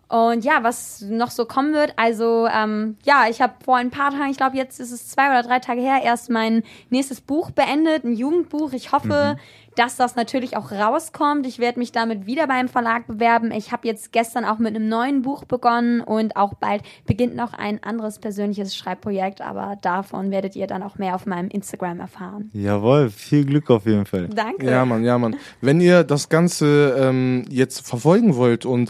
Und 0.09 0.43
ja, 0.43 0.63
was 0.63 1.01
noch 1.01 1.29
so 1.29 1.45
kommen 1.45 1.75
wird, 1.75 1.93
also 1.95 2.47
ähm, 2.47 2.97
ja, 3.03 3.25
ich 3.29 3.41
habe 3.41 3.53
vor 3.63 3.77
ein 3.77 3.91
paar 3.91 4.09
Tagen, 4.09 4.31
ich 4.31 4.37
glaube 4.37 4.57
jetzt 4.57 4.79
ist 4.79 4.91
es 4.91 5.07
zwei 5.07 5.29
oder 5.29 5.43
drei 5.43 5.59
Tage 5.59 5.81
her, 5.81 5.99
erst 6.03 6.31
mein 6.31 6.63
nächstes 6.89 7.21
Buch 7.21 7.51
beendet, 7.51 8.03
ein 8.05 8.15
Jugendbuch. 8.15 8.73
Ich 8.73 8.91
hoffe, 8.91 9.35
mhm. 9.35 9.39
dass 9.75 9.97
das 9.97 10.15
natürlich 10.15 10.57
auch 10.57 10.71
rauskommt. 10.71 11.45
Ich 11.45 11.59
werde 11.59 11.77
mich 11.77 11.91
damit 11.91 12.25
wieder 12.25 12.47
beim 12.47 12.69
Verlag 12.69 13.05
bewerben. 13.05 13.51
Ich 13.51 13.71
habe 13.71 13.87
jetzt 13.87 14.11
gestern 14.11 14.45
auch 14.45 14.57
mit 14.57 14.75
einem 14.75 14.89
neuen 14.89 15.21
Buch 15.21 15.43
begonnen 15.43 16.01
und 16.01 16.35
auch 16.35 16.55
bald 16.55 16.81
beginnt 17.05 17.35
noch 17.35 17.53
ein 17.53 17.83
anderes 17.83 18.17
persönliches 18.17 18.75
Schreibprojekt, 18.75 19.41
aber 19.41 19.77
davon 19.79 20.31
werdet 20.31 20.55
ihr 20.55 20.65
dann 20.65 20.81
auch 20.81 20.97
mehr 20.97 21.13
auf 21.13 21.27
meinem 21.27 21.49
Instagram 21.49 21.99
erfahren. 21.99 22.49
Jawohl, 22.53 23.11
viel 23.11 23.45
Glück 23.45 23.69
auf 23.69 23.85
jeden 23.85 24.07
Fall. 24.07 24.27
Danke. 24.29 24.71
Ja, 24.71 24.85
Mann, 24.85 25.03
ja, 25.03 25.19
Mann. 25.19 25.35
Wenn 25.61 25.79
ihr 25.79 26.03
das 26.03 26.29
Ganze 26.29 26.95
ähm, 26.99 27.45
jetzt 27.47 27.87
verfolgen 27.87 28.35
wollt 28.35 28.65
und 28.65 28.89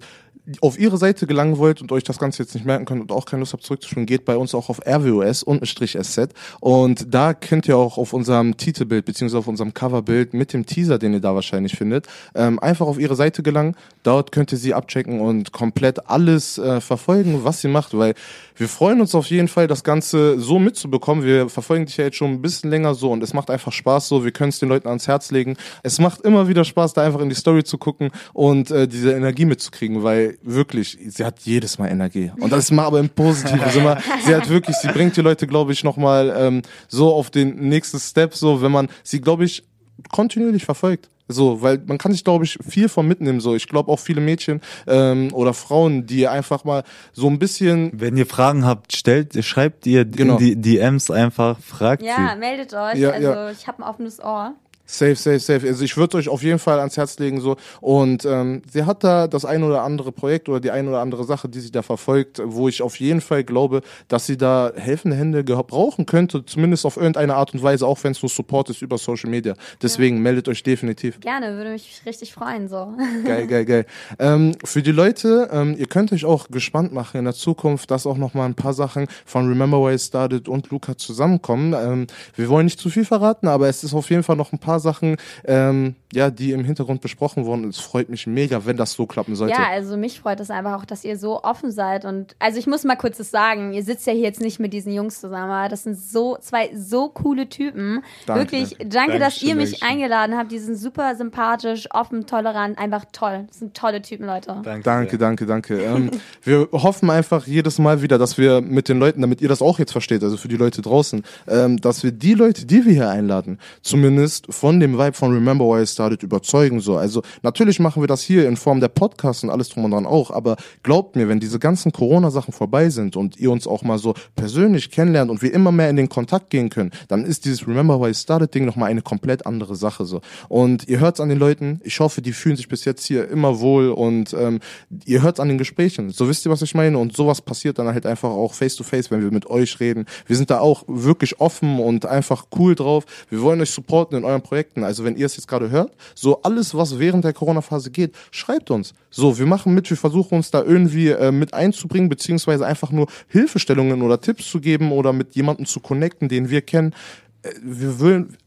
auf 0.61 0.79
ihre 0.79 0.97
Seite 0.97 1.27
gelangen 1.27 1.57
wollt 1.57 1.81
und 1.81 1.91
euch 1.91 2.03
das 2.03 2.19
Ganze 2.19 2.43
jetzt 2.43 2.53
nicht 2.53 2.65
merken 2.65 2.85
könnt 2.85 3.01
und 3.01 3.11
auch 3.11 3.25
keine 3.25 3.41
Lust 3.41 3.53
habt 3.53 3.63
zurückzuspielen, 3.63 4.05
geht 4.05 4.25
bei 4.25 4.37
uns 4.37 4.55
auch 4.55 4.69
auf 4.69 4.79
RWOS 4.85 5.43
und 5.43 5.67
Strich 5.67 5.97
SZ 6.01 6.29
und 6.59 7.13
da 7.13 7.33
könnt 7.33 7.67
ihr 7.67 7.77
auch 7.77 7.97
auf 7.97 8.13
unserem 8.13 8.57
Titelbild 8.57 9.05
beziehungsweise 9.05 9.39
auf 9.39 9.47
unserem 9.47 9.73
Coverbild 9.73 10.33
mit 10.33 10.53
dem 10.53 10.65
Teaser, 10.65 10.97
den 10.97 11.13
ihr 11.13 11.19
da 11.19 11.35
wahrscheinlich 11.35 11.75
findet, 11.75 12.07
ähm, 12.35 12.59
einfach 12.59 12.87
auf 12.87 12.99
ihre 12.99 13.15
Seite 13.15 13.43
gelangen. 13.43 13.75
Dort 14.03 14.31
könnt 14.31 14.51
ihr 14.51 14.57
sie 14.57 14.73
abchecken 14.73 15.19
und 15.21 15.51
komplett 15.51 16.09
alles 16.09 16.57
äh, 16.57 16.81
verfolgen, 16.81 17.43
was 17.43 17.61
sie 17.61 17.67
macht, 17.67 17.97
weil 17.97 18.13
wir 18.55 18.67
freuen 18.67 18.99
uns 18.99 19.15
auf 19.15 19.27
jeden 19.27 19.47
Fall, 19.47 19.67
das 19.67 19.85
Ganze 19.85 20.37
so 20.39 20.59
mitzubekommen. 20.59 21.23
Wir 21.23 21.47
verfolgen 21.47 21.85
dich 21.85 21.95
ja 21.95 22.05
jetzt 22.05 22.17
schon 22.17 22.31
ein 22.31 22.41
bisschen 22.41 22.69
länger 22.69 22.93
so 22.93 23.09
und 23.11 23.23
es 23.23 23.33
macht 23.33 23.49
einfach 23.49 23.71
Spaß 23.71 24.09
so. 24.09 24.25
Wir 24.25 24.31
können 24.31 24.49
es 24.49 24.59
den 24.59 24.67
Leuten 24.67 24.89
ans 24.89 25.07
Herz 25.07 25.31
legen. 25.31 25.55
Es 25.81 25.99
macht 25.99 26.21
immer 26.21 26.49
wieder 26.49 26.65
Spaß, 26.65 26.93
da 26.93 27.03
einfach 27.03 27.21
in 27.21 27.29
die 27.29 27.35
Story 27.35 27.63
zu 27.63 27.77
gucken 27.77 28.11
und 28.33 28.69
äh, 28.69 28.87
diese 28.87 29.13
Energie 29.13 29.45
mitzukriegen, 29.45 30.03
weil 30.03 30.37
wirklich, 30.41 30.97
sie 31.07 31.25
hat 31.25 31.39
jedes 31.41 31.77
Mal 31.77 31.87
Energie. 31.87 32.31
Und 32.39 32.51
das 32.51 32.65
ist 32.65 32.71
mal 32.71 32.85
aber 32.85 32.99
im 32.99 33.09
Positiven. 33.09 33.61
Also 33.61 33.79
immer, 33.79 33.99
sie 34.25 34.35
hat 34.35 34.49
wirklich, 34.49 34.75
sie 34.77 34.87
bringt 34.87 35.15
die 35.17 35.21
Leute, 35.21 35.47
glaube 35.47 35.71
ich, 35.73 35.83
nochmal 35.83 36.33
ähm, 36.37 36.61
so 36.87 37.13
auf 37.13 37.29
den 37.29 37.55
nächsten 37.69 37.99
Step, 37.99 38.33
so 38.33 38.61
wenn 38.61 38.71
man 38.71 38.89
sie, 39.03 39.21
glaube 39.21 39.45
ich, 39.45 39.63
kontinuierlich 40.11 40.65
verfolgt. 40.65 41.09
So, 41.31 41.61
weil 41.61 41.79
man 41.85 41.99
kann 41.99 42.11
sich, 42.11 42.23
glaube 42.23 42.43
ich, 42.43 42.57
viel 42.67 42.89
von 42.89 43.07
mitnehmen. 43.07 43.39
So, 43.39 43.55
ich 43.55 43.67
glaube 43.67 43.91
auch 43.91 43.99
viele 43.99 44.19
Mädchen 44.19 44.61
ähm, 44.87 45.31
oder 45.31 45.53
Frauen, 45.53 46.07
die 46.07 46.27
einfach 46.27 46.63
mal 46.63 46.83
so 47.13 47.27
ein 47.27 47.37
bisschen. 47.37 47.91
Wenn 47.93 48.17
ihr 48.17 48.25
Fragen 48.25 48.65
habt, 48.65 48.95
stellt, 48.95 49.43
schreibt 49.45 49.85
ihr 49.85 50.05
genau. 50.05 50.37
in 50.37 50.39
die 50.39 50.55
DMs 50.55 51.11
einfach, 51.11 51.59
fragt 51.59 52.01
ja, 52.01 52.15
sie. 52.15 52.21
Ja, 52.23 52.35
meldet 52.35 52.73
euch. 52.73 52.95
Ja, 52.95 53.11
also 53.11 53.27
ja. 53.27 53.51
ich 53.51 53.67
habe 53.67 53.83
ein 53.83 53.87
offenes 53.87 54.19
Ohr. 54.19 54.55
Safe, 54.91 55.15
safe, 55.15 55.39
safe. 55.39 55.67
Also 55.67 55.83
ich 55.85 55.95
würde 55.97 56.17
euch 56.17 56.29
auf 56.29 56.41
jeden 56.41 56.57
Fall 56.57 56.79
ans 56.79 56.97
Herz 56.97 57.19
legen 57.19 57.41
so. 57.41 57.57
Und 57.79 58.25
ähm, 58.25 58.63
sie 58.71 58.85
hat 58.85 59.03
da 59.03 59.27
das 59.27 59.45
ein 59.45 59.61
oder 59.61 59.83
andere 59.83 60.11
Projekt 60.11 60.49
oder 60.49 60.59
die 60.59 60.71
ein 60.71 60.87
oder 60.87 60.99
andere 60.99 61.25
Sache, 61.25 61.47
die 61.47 61.59
sie 61.59 61.69
da 61.69 61.83
verfolgt, 61.83 62.41
wo 62.43 62.67
ich 62.67 62.81
auf 62.81 62.99
jeden 62.99 63.21
Fall 63.21 63.43
glaube, 63.43 63.81
dass 64.07 64.25
sie 64.25 64.35
da 64.35 64.71
helfende 64.75 65.15
Hände 65.15 65.43
brauchen 65.43 66.07
könnte, 66.07 66.43
zumindest 66.43 66.87
auf 66.87 66.97
irgendeine 66.97 67.35
Art 67.35 67.53
und 67.53 67.61
Weise, 67.61 67.85
auch 67.85 68.03
wenn 68.03 68.13
es 68.13 68.23
nur 68.23 68.29
Support 68.29 68.71
ist 68.71 68.81
über 68.81 68.97
Social 68.97 69.29
Media. 69.29 69.53
Deswegen 69.79 70.15
ja. 70.15 70.21
meldet 70.23 70.47
euch 70.47 70.63
definitiv. 70.63 71.19
Gerne, 71.19 71.55
würde 71.55 71.69
mich 71.69 72.01
richtig 72.07 72.33
freuen 72.33 72.67
so. 72.67 72.93
Geil, 73.25 73.45
geil, 73.45 73.65
geil. 73.65 73.85
Ähm, 74.17 74.55
für 74.63 74.81
die 74.81 74.91
Leute, 74.91 75.49
ähm, 75.51 75.75
ihr 75.77 75.85
könnt 75.85 76.11
euch 76.11 76.25
auch 76.25 76.47
gespannt 76.49 76.93
machen 76.93 77.19
in 77.19 77.25
der 77.25 77.35
Zukunft, 77.35 77.91
dass 77.91 78.07
auch 78.07 78.17
noch 78.17 78.33
mal 78.33 78.45
ein 78.45 78.55
paar 78.55 78.73
Sachen 78.73 79.07
von 79.25 79.47
Remember 79.47 79.77
Why 79.85 79.93
It 79.93 80.01
Started 80.01 80.49
und 80.49 80.71
Luca 80.71 80.97
zusammenkommen. 80.97 81.75
Ähm, 81.79 82.07
wir 82.35 82.49
wollen 82.49 82.65
nicht 82.65 82.79
zu 82.79 82.89
viel 82.89 83.05
verraten, 83.05 83.47
aber 83.47 83.69
es 83.69 83.83
ist 83.83 83.93
auf 83.93 84.09
jeden 84.09 84.23
Fall 84.23 84.35
noch 84.35 84.51
ein 84.51 84.57
paar 84.57 84.78
Sachen, 84.79 85.17
ähm, 85.45 85.95
ja, 86.11 86.29
die 86.31 86.51
im 86.51 86.63
Hintergrund 86.63 87.01
besprochen 87.01 87.45
wurden. 87.45 87.67
Es 87.69 87.79
freut 87.79 88.09
mich 88.09 88.25
mega, 88.25 88.65
wenn 88.65 88.77
das 88.77 88.93
so 88.93 89.05
klappen 89.05 89.35
sollte. 89.35 89.53
Ja, 89.53 89.67
also 89.69 89.97
mich 89.97 90.19
freut 90.19 90.39
es 90.39 90.49
einfach 90.49 90.79
auch, 90.79 90.85
dass 90.85 91.03
ihr 91.03 91.17
so 91.17 91.43
offen 91.43 91.71
seid. 91.71 92.05
Und 92.05 92.35
also 92.39 92.57
ich 92.57 92.67
muss 92.67 92.83
mal 92.83 92.95
kurz 92.95 93.17
das 93.17 93.31
sagen, 93.31 93.73
ihr 93.73 93.83
sitzt 93.83 94.07
ja 94.07 94.13
hier 94.13 94.23
jetzt 94.23 94.41
nicht 94.41 94.59
mit 94.59 94.73
diesen 94.73 94.93
Jungs 94.93 95.19
zusammen, 95.19 95.51
aber 95.51 95.69
das 95.69 95.83
sind 95.83 95.99
so 95.99 96.37
zwei 96.41 96.71
so 96.75 97.09
coole 97.09 97.47
Typen. 97.49 98.03
Danke, 98.25 98.41
Wirklich, 98.41 98.77
danke, 98.77 98.89
danke 98.89 99.19
dass 99.19 99.41
ihr 99.43 99.55
mich 99.55 99.83
eingeladen 99.83 100.35
habt. 100.37 100.51
Die 100.51 100.59
sind 100.59 100.75
super 100.75 101.15
sympathisch, 101.15 101.87
offen, 101.91 102.25
tolerant, 102.25 102.77
einfach 102.77 103.05
toll. 103.11 103.45
Das 103.47 103.59
sind 103.59 103.75
tolle 103.75 104.01
Typen, 104.01 104.25
Leute. 104.25 104.61
Danke, 104.63 104.83
danke, 104.83 105.17
danke. 105.17 105.45
danke. 105.45 105.81
ähm, 105.83 106.11
wir 106.43 106.69
hoffen 106.71 107.09
einfach 107.09 107.45
jedes 107.47 107.79
Mal 107.79 108.01
wieder, 108.01 108.17
dass 108.17 108.37
wir 108.37 108.61
mit 108.61 108.89
den 108.89 108.99
Leuten, 108.99 109.21
damit 109.21 109.41
ihr 109.41 109.49
das 109.49 109.61
auch 109.61 109.79
jetzt 109.79 109.91
versteht, 109.91 110.23
also 110.23 110.37
für 110.37 110.47
die 110.47 110.57
Leute 110.57 110.81
draußen, 110.81 111.23
ähm, 111.47 111.79
dass 111.79 112.03
wir 112.03 112.11
die 112.11 112.33
Leute, 112.33 112.65
die 112.65 112.85
wir 112.85 112.93
hier 112.93 113.09
einladen, 113.09 113.59
zumindest 113.81 114.47
von 114.53 114.68
dem 114.77 114.97
Vibe 114.97 115.13
von 115.13 115.33
Remember 115.33 115.65
Why 115.65 115.83
I 115.83 115.87
Started 115.87 116.21
überzeugen. 116.21 116.81
So. 116.81 116.97
Also 116.97 117.21
natürlich 117.43 117.79
machen 117.79 118.03
wir 118.03 118.07
das 118.07 118.21
hier 118.21 118.45
in 118.45 118.57
Form 118.57 118.81
der 118.81 118.89
Podcasts 118.89 119.43
und 119.43 119.49
alles 119.49 119.69
drum 119.69 119.85
und 119.85 119.91
dran 119.91 120.05
auch, 120.05 120.31
aber 120.31 120.57
glaubt 120.83 121.15
mir, 121.15 121.29
wenn 121.29 121.39
diese 121.39 121.59
ganzen 121.59 121.93
Corona-Sachen 121.93 122.53
vorbei 122.53 122.89
sind 122.89 123.15
und 123.15 123.37
ihr 123.39 123.51
uns 123.51 123.67
auch 123.67 123.83
mal 123.83 123.97
so 123.97 124.13
persönlich 124.35 124.91
kennenlernt 124.91 125.31
und 125.31 125.41
wir 125.41 125.53
immer 125.53 125.71
mehr 125.71 125.89
in 125.89 125.95
den 125.95 126.09
Kontakt 126.09 126.49
gehen 126.49 126.69
können, 126.69 126.91
dann 127.07 127.23
ist 127.23 127.45
dieses 127.45 127.65
Remember 127.65 128.01
Why 128.01 128.09
I 128.09 128.13
Started 128.13 128.53
Ding 128.53 128.65
nochmal 128.65 128.89
eine 128.89 129.01
komplett 129.01 129.45
andere 129.45 129.75
Sache. 129.75 130.03
So. 130.05 130.19
Und 130.49 130.87
ihr 130.87 130.99
hört 130.99 131.15
es 131.15 131.21
an 131.21 131.29
den 131.29 131.39
Leuten, 131.39 131.79
ich 131.83 131.99
hoffe, 131.99 132.21
die 132.21 132.33
fühlen 132.33 132.57
sich 132.57 132.67
bis 132.67 132.83
jetzt 132.83 133.05
hier 133.05 133.29
immer 133.29 133.59
wohl 133.61 133.89
und 133.89 134.33
ähm, 134.33 134.59
ihr 135.05 135.21
hört 135.21 135.37
es 135.37 135.39
an 135.39 135.47
den 135.47 135.57
Gesprächen. 135.57 136.09
So 136.09 136.27
wisst 136.27 136.45
ihr, 136.45 136.51
was 136.51 136.61
ich 136.61 136.75
meine? 136.75 136.97
Und 136.97 137.15
sowas 137.15 137.41
passiert 137.41 137.79
dann 137.79 137.87
halt 137.87 138.05
einfach 138.05 138.29
auch 138.29 138.53
face 138.53 138.75
to 138.75 138.83
face, 138.83 139.11
wenn 139.11 139.21
wir 139.21 139.31
mit 139.31 139.49
euch 139.49 139.79
reden. 139.79 140.05
Wir 140.25 140.35
sind 140.35 140.49
da 140.49 140.59
auch 140.59 140.83
wirklich 140.87 141.39
offen 141.39 141.79
und 141.79 142.05
einfach 142.05 142.45
cool 142.57 142.75
drauf. 142.75 143.05
Wir 143.29 143.41
wollen 143.41 143.61
euch 143.61 143.71
supporten 143.71 144.17
in 144.17 144.25
euren 144.25 144.41
Projekten. 144.59 144.83
Also 144.83 145.03
wenn 145.05 145.15
ihr 145.15 145.25
es 145.25 145.37
jetzt 145.37 145.47
gerade 145.47 145.69
hört, 145.69 145.91
so 146.15 146.41
alles, 146.41 146.75
was 146.75 146.99
während 146.99 147.23
der 147.23 147.33
Corona-Phase 147.33 147.91
geht, 147.91 148.13
schreibt 148.31 148.71
uns. 148.71 148.93
So, 149.09 149.39
wir 149.39 149.45
machen 149.45 149.73
mit, 149.73 149.89
wir 149.89 149.97
versuchen 149.97 150.35
uns 150.35 150.51
da 150.51 150.61
irgendwie 150.61 151.09
äh, 151.09 151.31
mit 151.31 151.53
einzubringen, 151.53 152.09
beziehungsweise 152.09 152.65
einfach 152.65 152.91
nur 152.91 153.07
Hilfestellungen 153.27 154.01
oder 154.01 154.19
Tipps 154.19 154.49
zu 154.49 154.59
geben 154.59 154.91
oder 154.91 155.13
mit 155.13 155.35
jemandem 155.35 155.65
zu 155.65 155.79
connecten, 155.79 156.27
den 156.27 156.49
wir 156.49 156.61
kennen. 156.61 156.93
Äh, 157.41 157.51
wir 157.63 157.99
wollen, 157.99 158.37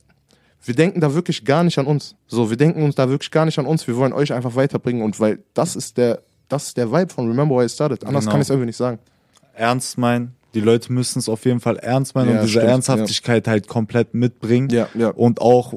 wir 0.62 0.75
denken 0.75 1.01
da 1.01 1.14
wirklich 1.14 1.44
gar 1.44 1.64
nicht 1.64 1.79
an 1.79 1.87
uns. 1.87 2.14
So, 2.27 2.51
wir 2.51 2.57
denken 2.57 2.83
uns 2.83 2.94
da 2.94 3.09
wirklich 3.09 3.31
gar 3.31 3.46
nicht 3.46 3.59
an 3.59 3.66
uns. 3.66 3.87
Wir 3.87 3.96
wollen 3.96 4.12
euch 4.12 4.33
einfach 4.33 4.55
weiterbringen 4.55 5.03
und 5.03 5.18
weil 5.18 5.38
das 5.55 5.77
ist 5.77 5.96
der, 5.96 6.22
das 6.48 6.68
ist 6.68 6.77
der 6.77 6.92
Vibe 6.92 7.12
von 7.12 7.27
Remember 7.27 7.57
Why 7.57 7.64
I 7.64 7.68
Started. 7.68 8.05
Anders 8.05 8.25
genau. 8.25 8.33
kann 8.33 8.40
ich 8.40 8.46
es 8.46 8.51
irgendwie 8.51 8.66
nicht 8.66 8.77
sagen. 8.77 8.98
Ernst 9.55 9.96
meinen, 9.98 10.35
die 10.55 10.61
Leute 10.61 10.92
müssen 10.92 11.18
es 11.18 11.29
auf 11.29 11.44
jeden 11.46 11.61
Fall 11.61 11.77
ernst 11.79 12.14
meinen 12.14 12.29
ja, 12.29 12.35
und 12.35 12.42
diese 12.42 12.59
stimmt, 12.59 12.68
Ernsthaftigkeit 12.68 13.46
ja. 13.46 13.53
halt 13.53 13.68
komplett 13.68 14.14
mitbringen 14.14 14.68
ja, 14.70 14.88
ja. 14.94 15.09
und 15.09 15.40
auch 15.40 15.75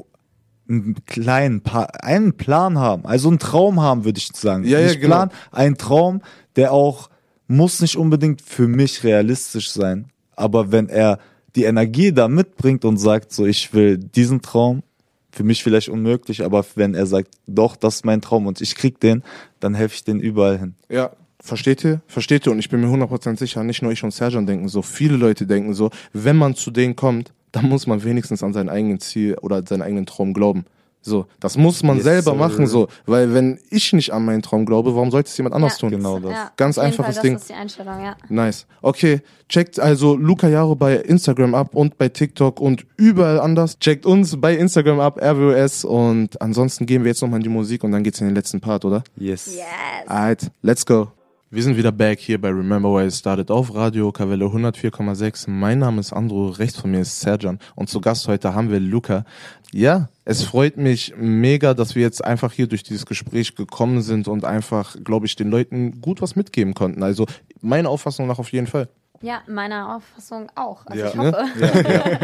einen 0.68 0.96
kleinen 1.06 1.62
einen 1.64 2.36
Plan 2.36 2.78
haben, 2.78 3.06
also 3.06 3.28
einen 3.28 3.38
Traum 3.38 3.80
haben, 3.80 4.04
würde 4.04 4.18
ich 4.18 4.30
sagen. 4.34 4.64
Ja, 4.64 4.80
nicht 4.80 4.94
ja, 4.94 5.00
genau. 5.00 5.14
Plan, 5.16 5.30
ein 5.52 5.76
Traum, 5.76 6.22
der 6.56 6.72
auch 6.72 7.08
muss 7.48 7.80
nicht 7.80 7.96
unbedingt 7.96 8.42
für 8.42 8.66
mich 8.66 9.04
realistisch 9.04 9.70
sein, 9.70 10.06
aber 10.34 10.72
wenn 10.72 10.88
er 10.88 11.18
die 11.54 11.64
Energie 11.64 12.12
da 12.12 12.28
mitbringt 12.28 12.84
und 12.84 12.98
sagt, 12.98 13.32
so 13.32 13.46
ich 13.46 13.72
will 13.72 13.98
diesen 13.98 14.42
Traum, 14.42 14.82
für 15.30 15.44
mich 15.44 15.62
vielleicht 15.62 15.88
unmöglich, 15.88 16.42
aber 16.44 16.64
wenn 16.74 16.94
er 16.94 17.06
sagt, 17.06 17.28
doch, 17.46 17.76
das 17.76 17.96
ist 17.96 18.04
mein 18.04 18.22
Traum 18.22 18.46
und 18.46 18.60
ich 18.60 18.74
krieg 18.74 19.00
den, 19.00 19.22
dann 19.60 19.74
helfe 19.74 19.94
ich 19.96 20.04
den 20.04 20.18
überall 20.18 20.58
hin. 20.58 20.74
Ja, 20.88 21.12
Versteht 21.46 21.84
ihr? 21.84 22.00
Versteht 22.08 22.46
ihr? 22.46 22.52
Und 22.52 22.58
ich 22.58 22.68
bin 22.68 22.80
mir 22.80 22.88
100% 22.88 23.38
sicher, 23.38 23.62
nicht 23.62 23.80
nur 23.80 23.92
ich 23.92 24.02
und 24.02 24.12
Serjan 24.12 24.46
denken 24.46 24.68
so, 24.68 24.82
viele 24.82 25.16
Leute 25.16 25.46
denken 25.46 25.74
so, 25.74 25.90
wenn 26.12 26.36
man 26.36 26.56
zu 26.56 26.72
denen 26.72 26.96
kommt, 26.96 27.32
dann 27.56 27.68
muss 27.68 27.86
man 27.86 28.04
wenigstens 28.04 28.42
an 28.42 28.52
sein 28.52 28.68
eigenes 28.68 29.08
Ziel 29.08 29.36
oder 29.40 29.62
seinen 29.66 29.82
eigenen 29.82 30.04
Traum 30.06 30.34
glauben. 30.34 30.66
So, 31.00 31.26
das 31.38 31.56
muss 31.56 31.84
man 31.84 31.96
yes, 31.96 32.04
selber 32.04 32.32
sir. 32.32 32.36
machen, 32.36 32.66
so, 32.66 32.88
weil 33.06 33.32
wenn 33.32 33.60
ich 33.70 33.92
nicht 33.92 34.12
an 34.12 34.24
meinen 34.24 34.42
Traum 34.42 34.66
glaube, 34.66 34.92
warum 34.94 35.12
sollte 35.12 35.28
es 35.28 35.36
jemand 35.36 35.54
anders 35.54 35.74
ja. 35.74 35.78
tun? 35.78 35.90
Genau 35.90 36.18
das. 36.18 36.32
Ja, 36.32 36.50
Ganz 36.56 36.78
einfaches 36.78 37.14
Fall, 37.14 37.22
Ding. 37.22 37.32
Das 37.34 37.42
ist 37.42 37.50
die 37.50 37.54
Einstellung, 37.54 38.02
ja. 38.02 38.16
Nice. 38.28 38.66
Okay, 38.82 39.20
checkt 39.48 39.78
also 39.78 40.16
Luca 40.16 40.48
Jaro 40.48 40.74
bei 40.74 40.96
Instagram 40.96 41.54
ab 41.54 41.76
und 41.76 41.96
bei 41.96 42.08
TikTok 42.08 42.60
und 42.60 42.84
überall 42.96 43.38
anders. 43.38 43.78
Checkt 43.78 44.04
uns 44.04 44.38
bei 44.40 44.56
Instagram 44.56 44.98
ab, 44.98 45.22
RWS 45.22 45.84
und 45.84 46.42
ansonsten 46.42 46.86
gehen 46.86 47.04
wir 47.04 47.12
jetzt 47.12 47.22
nochmal 47.22 47.38
in 47.38 47.44
die 47.44 47.50
Musik 47.50 47.84
und 47.84 47.92
dann 47.92 48.02
geht's 48.02 48.20
in 48.20 48.26
den 48.26 48.34
letzten 48.34 48.60
Part, 48.60 48.84
oder? 48.84 49.04
Yes. 49.16 49.46
Yes. 49.46 50.08
Alright, 50.08 50.50
let's 50.62 50.84
go. 50.84 51.12
Wir 51.56 51.62
sind 51.62 51.78
wieder 51.78 51.90
back 51.90 52.20
hier 52.20 52.38
bei 52.38 52.50
Remember 52.50 52.90
Why 52.90 53.06
It 53.06 53.14
Started 53.14 53.50
auf 53.50 53.74
Radio 53.74 54.12
Kavelle 54.12 54.44
104,6. 54.44 55.48
Mein 55.48 55.78
Name 55.78 56.00
ist 56.00 56.12
Andro, 56.12 56.48
rechts 56.48 56.78
von 56.78 56.90
mir 56.90 57.00
ist 57.00 57.18
Serjan 57.18 57.60
und 57.74 57.88
zu 57.88 58.02
Gast 58.02 58.28
heute 58.28 58.54
haben 58.54 58.70
wir 58.70 58.78
Luca. 58.78 59.24
Ja, 59.72 60.10
es 60.26 60.42
freut 60.42 60.76
mich 60.76 61.14
mega, 61.16 61.72
dass 61.72 61.94
wir 61.94 62.02
jetzt 62.02 62.22
einfach 62.22 62.52
hier 62.52 62.66
durch 62.66 62.82
dieses 62.82 63.06
Gespräch 63.06 63.54
gekommen 63.54 64.02
sind 64.02 64.28
und 64.28 64.44
einfach, 64.44 64.96
glaube 65.02 65.24
ich, 65.24 65.34
den 65.34 65.48
Leuten 65.48 66.02
gut 66.02 66.20
was 66.20 66.36
mitgeben 66.36 66.74
konnten. 66.74 67.02
Also 67.02 67.24
meine 67.62 67.88
Auffassung 67.88 68.26
nach 68.26 68.38
auf 68.38 68.52
jeden 68.52 68.66
Fall. 68.66 68.90
Ja, 69.22 69.40
meiner 69.48 69.96
Auffassung 69.96 70.52
auch. 70.56 70.84
Also 70.84 71.04
ja. 71.04 71.08
ich 71.08 71.16
hoffe. 71.16 71.44
Ja, 71.58 71.90
ja. 71.90 72.18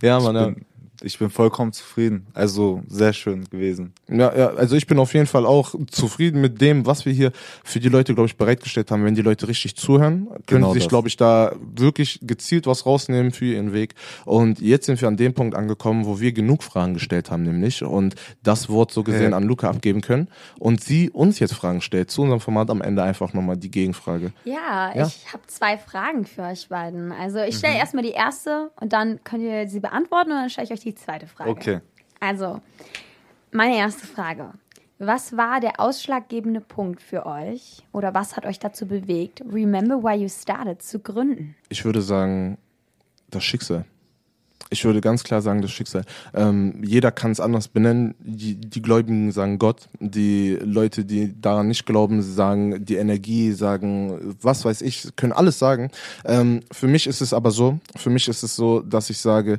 ja 0.00 0.20
man, 0.20 0.64
ich 1.02 1.18
bin 1.18 1.30
vollkommen 1.30 1.72
zufrieden. 1.72 2.26
Also 2.34 2.82
sehr 2.88 3.12
schön 3.12 3.44
gewesen. 3.48 3.92
Ja, 4.08 4.36
ja, 4.36 4.48
also 4.50 4.76
ich 4.76 4.86
bin 4.86 4.98
auf 4.98 5.14
jeden 5.14 5.26
Fall 5.26 5.46
auch 5.46 5.74
zufrieden 5.90 6.40
mit 6.40 6.60
dem, 6.60 6.86
was 6.86 7.04
wir 7.04 7.12
hier 7.12 7.32
für 7.64 7.80
die 7.80 7.88
Leute, 7.88 8.14
glaube 8.14 8.28
ich, 8.28 8.36
bereitgestellt 8.36 8.90
haben. 8.90 9.04
Wenn 9.04 9.14
die 9.14 9.22
Leute 9.22 9.48
richtig 9.48 9.76
zuhören, 9.76 10.28
können 10.46 10.62
genau 10.62 10.72
sich, 10.72 10.88
glaube 10.88 11.08
ich, 11.08 11.16
da 11.16 11.54
wirklich 11.74 12.20
gezielt 12.22 12.66
was 12.66 12.86
rausnehmen 12.86 13.32
für 13.32 13.46
ihren 13.46 13.72
Weg. 13.72 13.94
Und 14.24 14.60
jetzt 14.60 14.86
sind 14.86 15.00
wir 15.00 15.08
an 15.08 15.16
dem 15.16 15.34
Punkt 15.34 15.54
angekommen, 15.54 16.06
wo 16.06 16.20
wir 16.20 16.32
genug 16.32 16.62
Fragen 16.62 16.94
gestellt 16.94 17.30
haben, 17.30 17.42
nämlich 17.42 17.82
und 17.82 18.14
das 18.42 18.68
Wort 18.68 18.92
so 18.92 19.02
gesehen 19.02 19.26
hey. 19.26 19.32
an 19.32 19.44
Luca 19.44 19.68
abgeben 19.68 20.00
können 20.00 20.28
und 20.58 20.82
sie 20.82 21.10
uns 21.10 21.38
jetzt 21.38 21.54
Fragen 21.54 21.80
stellt 21.80 22.10
zu 22.10 22.22
unserem 22.22 22.40
Format 22.40 22.70
am 22.70 22.80
Ende 22.80 23.02
einfach 23.02 23.32
nochmal 23.32 23.56
die 23.56 23.70
Gegenfrage. 23.70 24.32
Ja, 24.44 24.92
ja? 24.94 25.06
ich 25.06 25.32
habe 25.32 25.42
zwei 25.46 25.78
Fragen 25.78 26.24
für 26.24 26.42
euch 26.42 26.68
beiden. 26.68 27.12
Also 27.12 27.40
ich 27.40 27.56
stelle 27.56 27.74
mhm. 27.74 27.80
erstmal 27.80 28.02
die 28.02 28.10
erste 28.10 28.70
und 28.80 28.92
dann 28.92 29.22
könnt 29.24 29.42
ihr 29.42 29.68
sie 29.68 29.80
beantworten 29.80 30.30
und 30.30 30.38
dann 30.38 30.50
stelle 30.50 30.66
ich 30.66 30.72
euch 30.72 30.80
die 30.80 30.85
zweite 30.94 31.26
Frage. 31.26 31.50
Okay. 31.50 31.80
Also, 32.20 32.60
meine 33.52 33.76
erste 33.76 34.06
Frage. 34.06 34.52
Was 34.98 35.36
war 35.36 35.60
der 35.60 35.78
ausschlaggebende 35.78 36.62
Punkt 36.62 37.02
für 37.02 37.26
euch 37.26 37.82
oder 37.92 38.14
was 38.14 38.34
hat 38.34 38.46
euch 38.46 38.58
dazu 38.58 38.86
bewegt, 38.86 39.42
Remember 39.52 40.02
Why 40.02 40.22
You 40.22 40.28
Started 40.28 40.80
zu 40.80 41.00
gründen? 41.00 41.54
Ich 41.68 41.84
würde 41.84 42.00
sagen, 42.00 42.56
das 43.30 43.44
Schicksal. 43.44 43.84
Ich 44.70 44.84
würde 44.84 45.00
ganz 45.00 45.22
klar 45.22 45.42
sagen, 45.42 45.62
das 45.62 45.70
Schicksal. 45.70 46.04
Ähm, 46.34 46.82
jeder 46.82 47.12
kann 47.12 47.30
es 47.30 47.40
anders 47.40 47.68
benennen. 47.68 48.14
Die, 48.18 48.56
die 48.56 48.82
Gläubigen 48.82 49.30
sagen 49.30 49.58
Gott. 49.58 49.88
Die 50.00 50.58
Leute, 50.60 51.04
die 51.04 51.40
daran 51.40 51.68
nicht 51.68 51.86
glauben, 51.86 52.20
sagen 52.22 52.84
die 52.84 52.96
Energie, 52.96 53.52
sagen 53.52 54.36
was 54.40 54.64
weiß 54.64 54.82
ich, 54.82 55.14
können 55.14 55.32
alles 55.32 55.58
sagen. 55.58 55.90
Ähm, 56.24 56.60
für 56.72 56.88
mich 56.88 57.06
ist 57.06 57.20
es 57.20 57.32
aber 57.32 57.52
so, 57.52 57.78
für 57.94 58.10
mich 58.10 58.26
ist 58.28 58.42
es 58.42 58.56
so, 58.56 58.80
dass 58.80 59.08
ich 59.10 59.18
sage, 59.18 59.58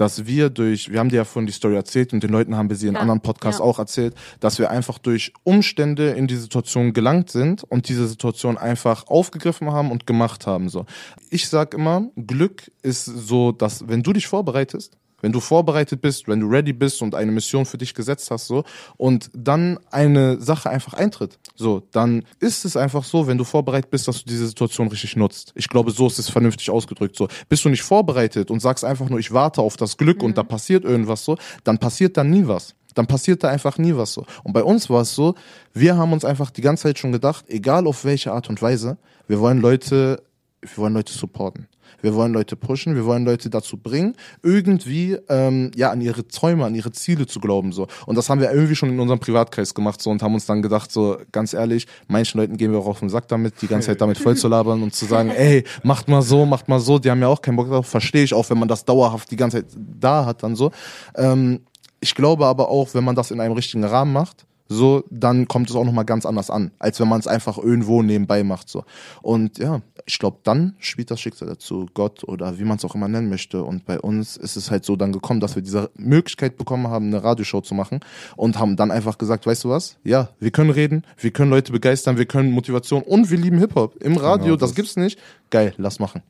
dass 0.00 0.24
wir 0.24 0.48
durch, 0.48 0.90
wir 0.90 0.98
haben 0.98 1.10
dir 1.10 1.16
ja 1.16 1.24
vorhin 1.26 1.46
die 1.46 1.52
Story 1.52 1.74
erzählt 1.74 2.14
und 2.14 2.22
den 2.22 2.30
Leuten 2.30 2.56
haben 2.56 2.70
wir 2.70 2.76
sie 2.76 2.88
in 2.88 2.94
ja, 2.94 3.00
anderen 3.00 3.20
Podcasts 3.20 3.58
ja. 3.58 3.64
auch 3.66 3.78
erzählt, 3.78 4.14
dass 4.40 4.58
wir 4.58 4.70
einfach 4.70 4.98
durch 4.98 5.34
Umstände 5.44 6.12
in 6.12 6.26
die 6.26 6.36
Situation 6.36 6.94
gelangt 6.94 7.30
sind 7.30 7.64
und 7.64 7.86
diese 7.90 8.08
Situation 8.08 8.56
einfach 8.56 9.08
aufgegriffen 9.08 9.70
haben 9.72 9.90
und 9.90 10.06
gemacht 10.06 10.46
haben. 10.46 10.70
So, 10.70 10.86
ich 11.28 11.50
sag 11.50 11.74
immer, 11.74 12.08
Glück 12.16 12.70
ist 12.82 13.04
so, 13.04 13.52
dass 13.52 13.88
wenn 13.88 14.02
du 14.02 14.14
dich 14.14 14.26
vorbereitest, 14.26 14.96
wenn 15.20 15.32
du 15.32 15.40
vorbereitet 15.40 16.00
bist, 16.00 16.28
wenn 16.28 16.40
du 16.40 16.46
ready 16.46 16.72
bist 16.72 17.02
und 17.02 17.14
eine 17.14 17.32
Mission 17.32 17.66
für 17.66 17.78
dich 17.78 17.94
gesetzt 17.94 18.30
hast, 18.30 18.46
so, 18.46 18.64
und 18.96 19.30
dann 19.34 19.78
eine 19.90 20.40
Sache 20.40 20.70
einfach 20.70 20.94
eintritt, 20.94 21.38
so, 21.54 21.82
dann 21.92 22.24
ist 22.38 22.64
es 22.64 22.76
einfach 22.76 23.04
so, 23.04 23.26
wenn 23.26 23.38
du 23.38 23.44
vorbereitet 23.44 23.90
bist, 23.90 24.08
dass 24.08 24.22
du 24.22 24.28
diese 24.28 24.46
Situation 24.46 24.88
richtig 24.88 25.16
nutzt. 25.16 25.52
Ich 25.54 25.68
glaube, 25.68 25.90
so 25.90 26.06
ist 26.06 26.18
es 26.18 26.28
vernünftig 26.28 26.70
ausgedrückt, 26.70 27.16
so. 27.16 27.28
Bist 27.48 27.64
du 27.64 27.68
nicht 27.68 27.82
vorbereitet 27.82 28.50
und 28.50 28.60
sagst 28.60 28.84
einfach 28.84 29.08
nur, 29.08 29.18
ich 29.18 29.32
warte 29.32 29.62
auf 29.62 29.76
das 29.76 29.96
Glück 29.96 30.18
mhm. 30.18 30.26
und 30.26 30.38
da 30.38 30.42
passiert 30.42 30.84
irgendwas 30.84 31.24
so, 31.24 31.36
dann 31.64 31.78
passiert 31.78 32.16
da 32.16 32.24
nie 32.24 32.46
was 32.46 32.74
dann 32.94 33.06
passiert 33.06 33.44
da 33.44 33.48
einfach 33.48 33.78
nie 33.78 33.96
was 33.96 34.12
so. 34.12 34.24
Und 34.42 34.52
bei 34.52 34.62
uns 34.62 34.90
war 34.90 35.02
es 35.02 35.14
so, 35.14 35.34
wir 35.72 35.96
haben 35.96 36.12
uns 36.12 36.24
einfach 36.24 36.50
die 36.50 36.60
ganze 36.60 36.84
Zeit 36.84 36.98
schon 36.98 37.12
gedacht, 37.12 37.44
egal 37.48 37.86
auf 37.86 38.04
welche 38.04 38.32
Art 38.32 38.48
und 38.48 38.60
Weise, 38.62 38.98
wir 39.28 39.40
wollen 39.40 39.60
Leute, 39.60 40.22
wir 40.62 40.76
wollen 40.76 40.94
Leute 40.94 41.12
supporten. 41.12 41.68
Wir 42.02 42.14
wollen 42.14 42.32
Leute 42.32 42.56
pushen, 42.56 42.94
wir 42.94 43.04
wollen 43.04 43.24
Leute 43.24 43.50
dazu 43.50 43.76
bringen, 43.76 44.14
irgendwie 44.42 45.18
ähm, 45.28 45.70
ja 45.74 45.90
an 45.90 46.00
ihre 46.00 46.26
Träume, 46.26 46.64
an 46.64 46.74
ihre 46.74 46.92
Ziele 46.92 47.26
zu 47.26 47.40
glauben 47.40 47.72
so. 47.72 47.88
Und 48.06 48.16
das 48.16 48.30
haben 48.30 48.40
wir 48.40 48.50
irgendwie 48.52 48.76
schon 48.76 48.90
in 48.90 49.00
unserem 49.00 49.20
Privatkreis 49.20 49.74
gemacht 49.74 50.00
so 50.00 50.10
und 50.10 50.22
haben 50.22 50.34
uns 50.34 50.46
dann 50.46 50.62
gedacht 50.62 50.90
so 50.90 51.18
ganz 51.32 51.52
ehrlich, 51.52 51.86
manchen 52.08 52.38
Leuten 52.38 52.56
gehen 52.56 52.72
wir 52.72 52.78
auch 52.78 52.86
auf 52.86 53.00
den 53.00 53.08
Sack 53.08 53.28
damit, 53.28 53.60
die 53.60 53.66
ganze 53.66 53.88
Zeit 53.88 54.00
damit 54.00 54.18
voll 54.18 54.36
zu 54.36 54.48
labern 54.48 54.82
und 54.82 54.94
zu 54.94 55.04
sagen, 55.04 55.30
ey, 55.30 55.64
macht 55.82 56.08
mal 56.08 56.22
so, 56.22 56.46
macht 56.46 56.68
mal 56.68 56.80
so. 56.80 56.98
Die 56.98 57.10
haben 57.10 57.20
ja 57.20 57.28
auch 57.28 57.42
keinen 57.42 57.56
Bock 57.56 57.68
drauf, 57.68 57.86
verstehe 57.86 58.24
ich 58.24 58.34
auch, 58.34 58.48
wenn 58.50 58.58
man 58.58 58.68
das 58.68 58.84
dauerhaft 58.84 59.30
die 59.30 59.36
ganze 59.36 59.66
Zeit 59.66 59.76
da 59.76 60.24
hat 60.24 60.42
dann 60.42 60.56
so. 60.56 60.70
Ähm, 61.16 61.60
ich 62.00 62.14
glaube 62.14 62.46
aber 62.46 62.68
auch, 62.68 62.94
wenn 62.94 63.04
man 63.04 63.14
das 63.14 63.30
in 63.30 63.40
einem 63.40 63.54
richtigen 63.54 63.84
Rahmen 63.84 64.12
macht, 64.12 64.46
so, 64.72 65.02
dann 65.10 65.48
kommt 65.48 65.68
es 65.68 65.74
auch 65.74 65.84
nochmal 65.84 66.04
ganz 66.04 66.24
anders 66.24 66.48
an, 66.48 66.70
als 66.78 67.00
wenn 67.00 67.08
man 67.08 67.18
es 67.18 67.26
einfach 67.26 67.58
irgendwo 67.58 68.02
nebenbei 68.02 68.44
macht. 68.44 68.68
so. 68.68 68.84
Und 69.20 69.58
ja, 69.58 69.80
ich 70.06 70.18
glaube, 70.18 70.38
dann 70.44 70.74
spielt 70.78 71.10
das 71.10 71.20
Schicksal 71.20 71.48
dazu, 71.48 71.86
Gott 71.94 72.24
oder 72.24 72.58
wie 72.58 72.64
man 72.64 72.76
es 72.76 72.84
auch 72.84 72.94
immer 72.94 73.08
nennen 73.08 73.28
möchte. 73.28 73.62
Und 73.62 73.84
bei 73.84 74.00
uns 74.00 74.36
ist 74.36 74.56
es 74.56 74.70
halt 74.70 74.84
so 74.84 74.96
dann 74.96 75.12
gekommen, 75.12 75.40
dass 75.40 75.54
wir 75.54 75.62
diese 75.62 75.90
Möglichkeit 75.96 76.56
bekommen 76.56 76.88
haben, 76.88 77.06
eine 77.06 77.22
Radioshow 77.22 77.60
zu 77.60 77.74
machen 77.74 78.00
und 78.36 78.58
haben 78.58 78.76
dann 78.76 78.90
einfach 78.90 79.18
gesagt, 79.18 79.46
weißt 79.46 79.64
du 79.64 79.70
was? 79.70 79.96
Ja, 80.04 80.30
wir 80.38 80.50
können 80.50 80.70
reden, 80.70 81.04
wir 81.18 81.30
können 81.30 81.50
Leute 81.50 81.72
begeistern, 81.72 82.18
wir 82.18 82.26
können 82.26 82.50
Motivation 82.50 83.02
und 83.02 83.30
wir 83.30 83.38
lieben 83.38 83.58
Hip-Hop. 83.58 83.96
Im 84.02 84.16
Radio, 84.16 84.44
genau, 84.44 84.56
das, 84.56 84.70
das 84.70 84.76
gibt's 84.76 84.96
nicht. 84.96 85.18
Geil, 85.50 85.74
lass 85.76 85.98
machen. 85.98 86.22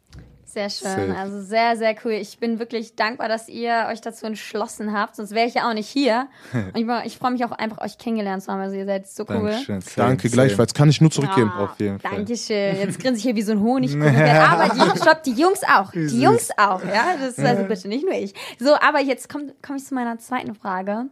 Sehr 0.44 0.68
schön, 0.68 0.88
Safe. 0.88 1.16
also 1.16 1.40
sehr, 1.40 1.76
sehr 1.76 1.94
cool. 2.04 2.12
Ich 2.12 2.38
bin 2.38 2.58
wirklich 2.58 2.96
dankbar, 2.96 3.28
dass 3.28 3.48
ihr 3.48 3.86
euch 3.88 4.00
dazu 4.00 4.26
entschlossen 4.26 4.92
habt, 4.92 5.14
sonst 5.14 5.32
wäre 5.32 5.46
ich 5.46 5.54
ja 5.54 5.68
auch 5.68 5.74
nicht 5.74 5.88
hier. 5.88 6.26
Und 6.52 6.76
ich, 6.76 7.06
ich 7.06 7.18
freue 7.18 7.30
mich 7.30 7.44
auch 7.44 7.52
einfach, 7.52 7.78
euch 7.78 7.98
kennengelernt 7.98 8.42
zu 8.42 8.50
haben, 8.50 8.60
also 8.60 8.74
ihr 8.74 8.84
seid 8.84 9.06
so 9.06 9.24
cool. 9.28 9.50
Dankeschön. 9.50 9.80
Danke, 9.94 10.28
gleichfalls. 10.28 10.74
Kann 10.74 10.88
ich 10.88 11.00
nur 11.00 11.10
zurückgeben. 11.10 11.52
Ja, 11.56 11.64
Auf 11.64 11.78
jeden 11.78 12.00
Fall. 12.00 12.16
Dankeschön. 12.16 12.76
Jetzt 12.76 12.98
grinse 13.02 13.18
ich 13.18 13.22
hier 13.22 13.36
wie 13.36 13.42
so 13.42 13.52
ein 13.52 13.60
Honig. 13.60 13.94
aber 13.94 14.74
die, 14.74 14.98
stopp, 14.98 15.22
die 15.22 15.32
Jungs 15.34 15.60
auch. 15.62 15.92
Die 15.92 16.20
Jungs 16.20 16.50
auch, 16.56 16.82
ja. 16.84 17.16
Das 17.20 17.38
ist 17.38 17.44
also 17.44 17.64
bitte 17.64 17.86
nicht 17.86 18.04
nur 18.04 18.14
ich. 18.14 18.34
So, 18.58 18.74
aber 18.74 19.00
jetzt 19.00 19.28
komme 19.28 19.54
komm 19.64 19.76
ich 19.76 19.84
zu 19.84 19.94
meiner 19.94 20.18
zweiten 20.18 20.54
Frage. 20.54 21.06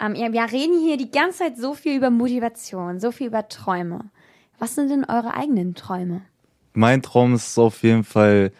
Ähm, 0.00 0.14
ja, 0.14 0.32
wir 0.32 0.42
reden 0.42 0.78
hier 0.78 0.96
die 0.96 1.10
ganze 1.10 1.38
Zeit 1.38 1.56
so 1.56 1.74
viel 1.74 1.96
über 1.96 2.10
Motivation, 2.10 3.00
so 3.00 3.10
viel 3.10 3.28
über 3.28 3.48
Träume. 3.48 4.10
Was 4.58 4.74
sind 4.74 4.90
denn 4.90 5.04
eure 5.04 5.34
eigenen 5.34 5.74
Träume? 5.74 6.22
Mein 6.72 7.02
Traum 7.02 7.34
ist 7.34 7.58
auf 7.58 7.82
jeden 7.82 8.04
Fall, 8.04 8.52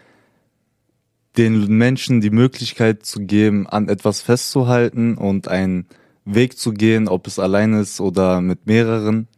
den 1.36 1.66
Menschen 1.68 2.20
die 2.20 2.30
Möglichkeit 2.30 3.06
zu 3.06 3.20
geben, 3.20 3.66
an 3.66 3.88
etwas 3.88 4.20
festzuhalten 4.20 5.16
und 5.16 5.46
einen 5.46 5.86
Weg 6.24 6.58
zu 6.58 6.72
gehen, 6.72 7.08
ob 7.08 7.26
es 7.26 7.38
allein 7.38 7.74
ist 7.74 8.00
oder 8.00 8.40
mit 8.40 8.66
mehreren. 8.66 9.28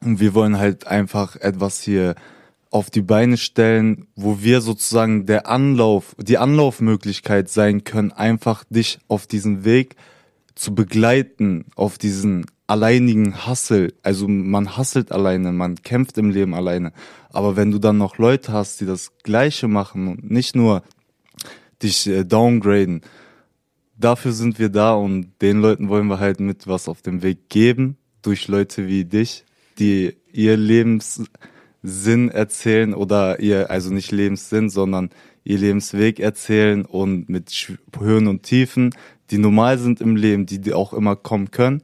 Und 0.00 0.20
wir 0.20 0.34
wollen 0.34 0.58
halt 0.58 0.86
einfach 0.86 1.36
etwas 1.36 1.82
hier 1.82 2.14
auf 2.70 2.90
die 2.90 3.02
Beine 3.02 3.36
stellen, 3.36 4.06
wo 4.14 4.40
wir 4.42 4.60
sozusagen 4.60 5.26
der 5.26 5.48
Anlauf, 5.48 6.14
die 6.18 6.38
Anlaufmöglichkeit 6.38 7.48
sein 7.48 7.84
können, 7.84 8.12
einfach 8.12 8.64
dich 8.70 8.98
auf 9.08 9.26
diesen 9.26 9.64
Weg 9.64 9.96
zu 10.54 10.74
begleiten, 10.74 11.66
auf 11.76 11.98
diesen 11.98 12.46
alleinigen 12.68 13.46
Hassel. 13.46 13.94
Also 14.02 14.28
man 14.28 14.76
hasselt 14.76 15.10
alleine, 15.10 15.52
man 15.52 15.76
kämpft 15.82 16.18
im 16.18 16.30
Leben 16.30 16.54
alleine. 16.54 16.92
Aber 17.30 17.56
wenn 17.56 17.72
du 17.72 17.78
dann 17.78 17.98
noch 17.98 18.18
Leute 18.18 18.52
hast, 18.52 18.80
die 18.80 18.86
das 18.86 19.18
Gleiche 19.24 19.66
machen 19.66 20.06
und 20.06 20.30
nicht 20.30 20.54
nur 20.54 20.82
dich 21.82 22.06
äh, 22.06 22.24
downgraden, 22.24 23.00
dafür 23.96 24.32
sind 24.32 24.58
wir 24.58 24.68
da 24.68 24.94
und 24.94 25.32
den 25.40 25.60
Leuten 25.60 25.88
wollen 25.88 26.06
wir 26.08 26.20
halt 26.20 26.40
mit 26.40 26.68
was 26.68 26.88
auf 26.88 27.02
dem 27.02 27.22
Weg 27.22 27.48
geben, 27.48 27.96
durch 28.22 28.48
Leute 28.48 28.86
wie 28.86 29.04
dich, 29.04 29.44
die 29.78 30.16
ihr 30.32 30.56
Lebenssinn 30.58 32.28
erzählen 32.30 32.92
oder 32.92 33.40
ihr, 33.40 33.70
also 33.70 33.92
nicht 33.92 34.12
Lebenssinn, 34.12 34.68
sondern 34.68 35.08
ihr 35.42 35.56
Lebensweg 35.56 36.20
erzählen 36.20 36.84
und 36.84 37.30
mit 37.30 37.78
Höhen 37.98 38.26
und 38.26 38.42
Tiefen, 38.42 38.94
die 39.30 39.38
normal 39.38 39.78
sind 39.78 40.02
im 40.02 40.16
Leben, 40.16 40.44
die 40.44 40.74
auch 40.74 40.92
immer 40.92 41.16
kommen 41.16 41.50
können 41.50 41.82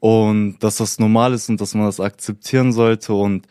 und 0.00 0.58
dass 0.60 0.76
das 0.76 0.98
normal 0.98 1.34
ist 1.34 1.48
und 1.48 1.60
dass 1.60 1.74
man 1.74 1.86
das 1.86 2.00
akzeptieren 2.00 2.72
sollte. 2.72 3.14
Und 3.14 3.46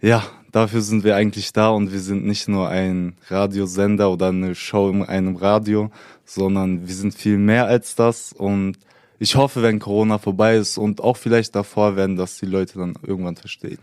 ja, 0.00 0.24
dafür 0.52 0.82
sind 0.82 1.04
wir 1.04 1.16
eigentlich 1.16 1.52
da. 1.52 1.70
Und 1.70 1.92
wir 1.92 2.00
sind 2.00 2.24
nicht 2.24 2.48
nur 2.48 2.68
ein 2.68 3.16
Radiosender 3.28 4.10
oder 4.10 4.28
eine 4.28 4.54
Show 4.54 4.88
in 4.90 5.02
einem 5.02 5.36
Radio, 5.36 5.90
sondern 6.24 6.86
wir 6.86 6.94
sind 6.94 7.14
viel 7.14 7.38
mehr 7.38 7.66
als 7.66 7.94
das. 7.94 8.32
Und 8.32 8.78
ich 9.18 9.36
hoffe, 9.36 9.62
wenn 9.62 9.80
Corona 9.80 10.18
vorbei 10.18 10.56
ist 10.56 10.78
und 10.78 11.00
auch 11.00 11.16
vielleicht 11.16 11.54
davor 11.54 11.96
werden, 11.96 12.16
dass 12.16 12.38
die 12.38 12.46
Leute 12.46 12.78
dann 12.78 12.94
irgendwann 13.02 13.36
verstehen. 13.36 13.78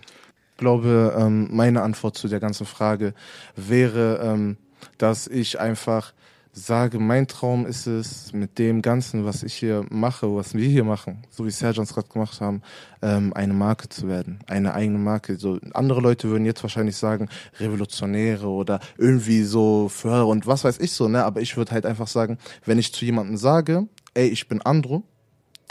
Ich 0.52 0.58
glaube, 0.58 1.16
ähm, 1.18 1.50
meine 1.52 1.82
Antwort 1.82 2.18
zu 2.18 2.28
der 2.28 2.40
ganzen 2.40 2.66
Frage 2.66 3.14
wäre, 3.56 4.20
ähm, 4.24 4.58
dass 4.98 5.28
ich 5.28 5.60
einfach 5.60 6.14
sage, 6.54 7.00
mein 7.00 7.28
Traum 7.28 7.66
ist 7.66 7.88
es, 7.88 8.34
mit 8.34 8.60
dem 8.60 8.82
Ganzen, 8.82 9.26
was 9.26 9.44
ich 9.44 9.54
hier 9.54 9.86
mache, 9.90 10.36
was 10.36 10.54
wir 10.54 10.68
hier 10.68 10.84
machen, 10.84 11.24
so 11.30 11.46
wie 11.46 11.52
Sergeant 11.52 11.90
gerade 11.90 12.10
gemacht 12.10 12.42
haben, 12.42 12.62
ähm, 13.02 13.34
eine 13.34 13.54
Marke 13.54 13.88
zu 13.90 14.08
werden, 14.08 14.40
eine 14.48 14.74
eigene 14.74 14.98
Marke. 14.98 15.38
So 15.38 15.60
andere 15.74 16.02
Leute 16.02 16.30
würden 16.30 16.46
jetzt 16.46 16.64
wahrscheinlich 16.64 16.98
sagen, 16.98 17.30
Revolutionäre 17.60 18.48
oder 18.48 18.80
irgendwie 18.98 19.44
so 19.44 19.88
Förderer 19.88 20.28
und 20.28 20.46
was 20.46 20.64
weiß 20.64 20.80
ich 20.80 20.92
so, 20.92 21.08
ne? 21.08 21.24
Aber 21.24 21.42
ich 21.42 21.56
würde 21.56 21.72
halt 21.72 21.86
einfach 21.86 22.08
sagen, 22.08 22.38
wenn 22.66 22.80
ich 22.80 22.94
zu 22.94 23.06
jemandem 23.06 23.38
sage, 23.38 23.88
ey, 24.14 24.28
ich 24.28 24.48
bin 24.48 24.62
Andro, 24.62 25.04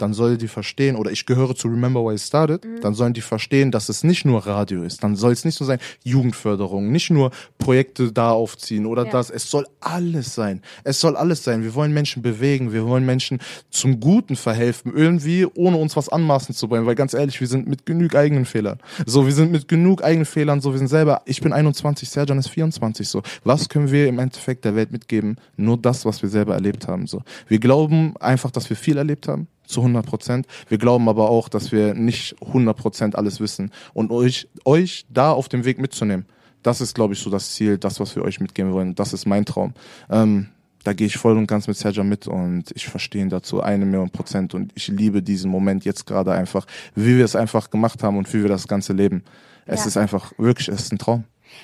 dann 0.01 0.13
soll 0.13 0.37
die 0.37 0.47
verstehen, 0.47 0.95
oder 0.95 1.11
ich 1.11 1.25
gehöre 1.25 1.55
zu 1.55 1.67
Remember 1.67 2.03
Why 2.03 2.15
It 2.15 2.21
Started, 2.21 2.65
mhm. 2.65 2.81
dann 2.81 2.93
sollen 2.93 3.13
die 3.13 3.21
verstehen, 3.21 3.71
dass 3.71 3.89
es 3.89 4.03
nicht 4.03 4.25
nur 4.25 4.45
Radio 4.45 4.83
ist. 4.83 5.03
Dann 5.03 5.15
soll 5.15 5.31
es 5.31 5.45
nicht 5.45 5.55
so 5.55 5.65
sein, 5.65 5.79
Jugendförderung, 6.03 6.91
nicht 6.91 7.09
nur 7.09 7.31
Projekte 7.57 8.11
da 8.11 8.31
aufziehen 8.31 8.85
oder 8.85 9.05
ja. 9.05 9.11
das. 9.11 9.29
Es 9.29 9.49
soll 9.49 9.67
alles 9.79 10.33
sein. 10.33 10.61
Es 10.83 10.99
soll 10.99 11.15
alles 11.15 11.43
sein. 11.43 11.63
Wir 11.63 11.75
wollen 11.75 11.93
Menschen 11.93 12.21
bewegen, 12.21 12.73
wir 12.73 12.85
wollen 12.85 13.05
Menschen 13.05 13.39
zum 13.69 13.99
Guten 13.99 14.35
verhelfen, 14.35 14.93
irgendwie, 14.95 15.45
ohne 15.45 15.77
uns 15.77 15.95
was 15.95 16.09
anmaßen 16.09 16.55
zu 16.55 16.69
wollen, 16.69 16.85
weil 16.85 16.95
ganz 16.95 17.13
ehrlich, 17.13 17.39
wir 17.39 17.47
sind 17.47 17.67
mit 17.67 17.85
genug 17.85 18.15
eigenen 18.15 18.45
Fehlern. 18.45 18.79
So, 19.05 19.25
wir 19.25 19.33
sind 19.33 19.51
mit 19.51 19.67
genug 19.67 20.03
eigenen 20.03 20.25
Fehlern, 20.25 20.61
so, 20.61 20.71
wir 20.71 20.79
sind 20.79 20.87
selber, 20.87 21.21
ich 21.25 21.41
bin 21.41 21.53
21, 21.53 22.09
Serjan 22.09 22.39
ist 22.39 22.49
24, 22.49 23.07
so. 23.07 23.21
Was 23.43 23.69
können 23.69 23.91
wir 23.91 24.07
im 24.07 24.19
Endeffekt 24.19 24.65
der 24.65 24.75
Welt 24.75 24.91
mitgeben? 24.91 25.37
Nur 25.57 25.77
das, 25.77 26.05
was 26.05 26.21
wir 26.21 26.29
selber 26.29 26.55
erlebt 26.55 26.87
haben, 26.87 27.07
so. 27.07 27.21
Wir 27.47 27.59
glauben 27.59 28.15
einfach, 28.19 28.51
dass 28.51 28.69
wir 28.69 28.77
viel 28.77 28.97
erlebt 28.97 29.27
haben 29.27 29.47
zu 29.71 29.81
100 29.81 30.05
Prozent. 30.05 30.47
Wir 30.67 30.77
glauben 30.77 31.09
aber 31.09 31.29
auch, 31.29 31.49
dass 31.49 31.71
wir 31.71 31.93
nicht 31.93 32.35
100 32.45 32.77
Prozent 32.77 33.15
alles 33.15 33.39
wissen 33.39 33.71
und 33.93 34.11
euch, 34.11 34.47
euch 34.65 35.05
da 35.09 35.31
auf 35.31 35.49
dem 35.49 35.65
Weg 35.65 35.79
mitzunehmen. 35.79 36.25
Das 36.63 36.81
ist, 36.81 36.93
glaube 36.93 37.13
ich, 37.13 37.19
so 37.19 37.29
das 37.29 37.53
Ziel, 37.53 37.77
das, 37.77 37.99
was 37.99 38.15
wir 38.15 38.23
euch 38.23 38.39
mitgeben 38.39 38.71
wollen. 38.71 38.93
Das 38.93 39.13
ist 39.13 39.25
mein 39.25 39.45
Traum. 39.45 39.73
Ähm, 40.09 40.49
da 40.83 40.93
gehe 40.93 41.07
ich 41.07 41.17
voll 41.17 41.37
und 41.37 41.47
ganz 41.47 41.67
mit 41.67 41.77
Sergio 41.77 42.03
mit 42.03 42.27
und 42.27 42.65
ich 42.73 42.87
verstehe 42.87 43.21
ihn 43.21 43.29
dazu 43.29 43.61
eine 43.61 43.85
Million 43.85 44.09
Prozent 44.09 44.53
und 44.53 44.71
ich 44.75 44.87
liebe 44.87 45.21
diesen 45.21 45.51
Moment 45.51 45.85
jetzt 45.85 46.05
gerade 46.05 46.31
einfach, 46.31 46.65
wie 46.95 47.17
wir 47.17 47.25
es 47.25 47.35
einfach 47.35 47.69
gemacht 47.69 48.03
haben 48.03 48.17
und 48.17 48.31
wie 48.33 48.41
wir 48.41 48.49
das 48.49 48.67
Ganze 48.67 48.93
leben. 48.93 49.23
Es 49.65 49.81
ja. 49.81 49.87
ist 49.87 49.97
einfach 49.97 50.33
wirklich, 50.37 50.69
es 50.69 50.81
ist 50.81 50.91
ein 50.91 50.97
Traum. 50.97 51.23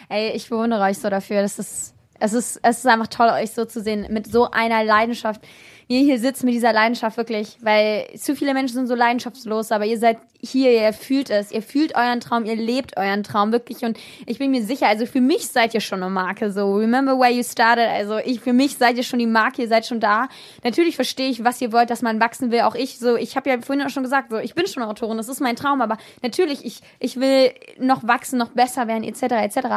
Ey, 0.09 0.31
ich 0.35 0.49
bewundere 0.49 0.83
euch 0.83 0.99
so 0.99 1.09
dafür. 1.09 1.41
Das 1.41 1.57
ist, 1.57 1.95
es 2.19 2.33
ist, 2.33 2.59
es 2.61 2.79
ist 2.79 2.87
einfach 2.87 3.07
toll, 3.07 3.29
euch 3.29 3.51
so 3.51 3.65
zu 3.65 3.81
sehen 3.81 4.07
mit 4.11 4.31
so 4.31 4.51
einer 4.51 4.83
Leidenschaft 4.83 5.41
ihr 5.87 5.99
hier 5.99 6.19
sitzt 6.19 6.43
mit 6.43 6.53
dieser 6.53 6.73
Leidenschaft 6.73 7.17
wirklich, 7.17 7.57
weil 7.61 8.07
zu 8.17 8.35
viele 8.35 8.53
Menschen 8.53 8.75
sind 8.75 8.87
so 8.87 8.95
leidenschaftslos, 8.95 9.71
aber 9.71 9.85
ihr 9.85 9.97
seid 9.97 10.17
hier, 10.41 10.71
ihr 10.71 10.93
fühlt 10.93 11.29
es, 11.29 11.51
ihr 11.51 11.61
fühlt 11.61 11.95
euren 11.95 12.19
Traum, 12.19 12.45
ihr 12.45 12.55
lebt 12.55 12.97
euren 12.97 13.23
Traum 13.23 13.51
wirklich. 13.51 13.83
Und 13.83 13.97
ich 14.25 14.37
bin 14.37 14.51
mir 14.51 14.63
sicher, 14.63 14.87
also 14.87 15.05
für 15.05 15.21
mich 15.21 15.47
seid 15.47 15.73
ihr 15.73 15.81
schon 15.81 16.03
eine 16.03 16.11
Marke, 16.11 16.51
so 16.51 16.75
remember 16.75 17.17
where 17.17 17.31
you 17.31 17.43
started, 17.43 17.87
also 17.87 18.17
ich, 18.17 18.39
für 18.39 18.53
mich 18.53 18.77
seid 18.77 18.97
ihr 18.97 19.03
schon 19.03 19.19
die 19.19 19.25
Marke, 19.25 19.63
ihr 19.63 19.67
seid 19.67 19.85
schon 19.85 19.99
da. 19.99 20.27
Natürlich 20.63 20.95
verstehe 20.95 21.29
ich, 21.29 21.43
was 21.43 21.61
ihr 21.61 21.71
wollt, 21.71 21.89
dass 21.89 22.01
man 22.01 22.19
wachsen 22.19 22.51
will, 22.51 22.61
auch 22.61 22.75
ich, 22.75 22.99
so, 22.99 23.15
ich 23.15 23.35
habe 23.35 23.49
ja 23.49 23.59
vorhin 23.61 23.85
auch 23.85 23.89
schon 23.89 24.03
gesagt, 24.03 24.29
so, 24.29 24.37
ich 24.37 24.53
bin 24.53 24.67
schon 24.67 24.83
Autorin, 24.83 25.17
das 25.17 25.29
ist 25.29 25.41
mein 25.41 25.55
Traum, 25.55 25.81
aber 25.81 25.97
natürlich, 26.21 26.63
ich, 26.65 26.81
ich 26.99 27.19
will 27.19 27.51
noch 27.79 28.07
wachsen, 28.07 28.37
noch 28.37 28.49
besser 28.49 28.87
werden, 28.87 29.03
etc., 29.03 29.23
etc., 29.43 29.67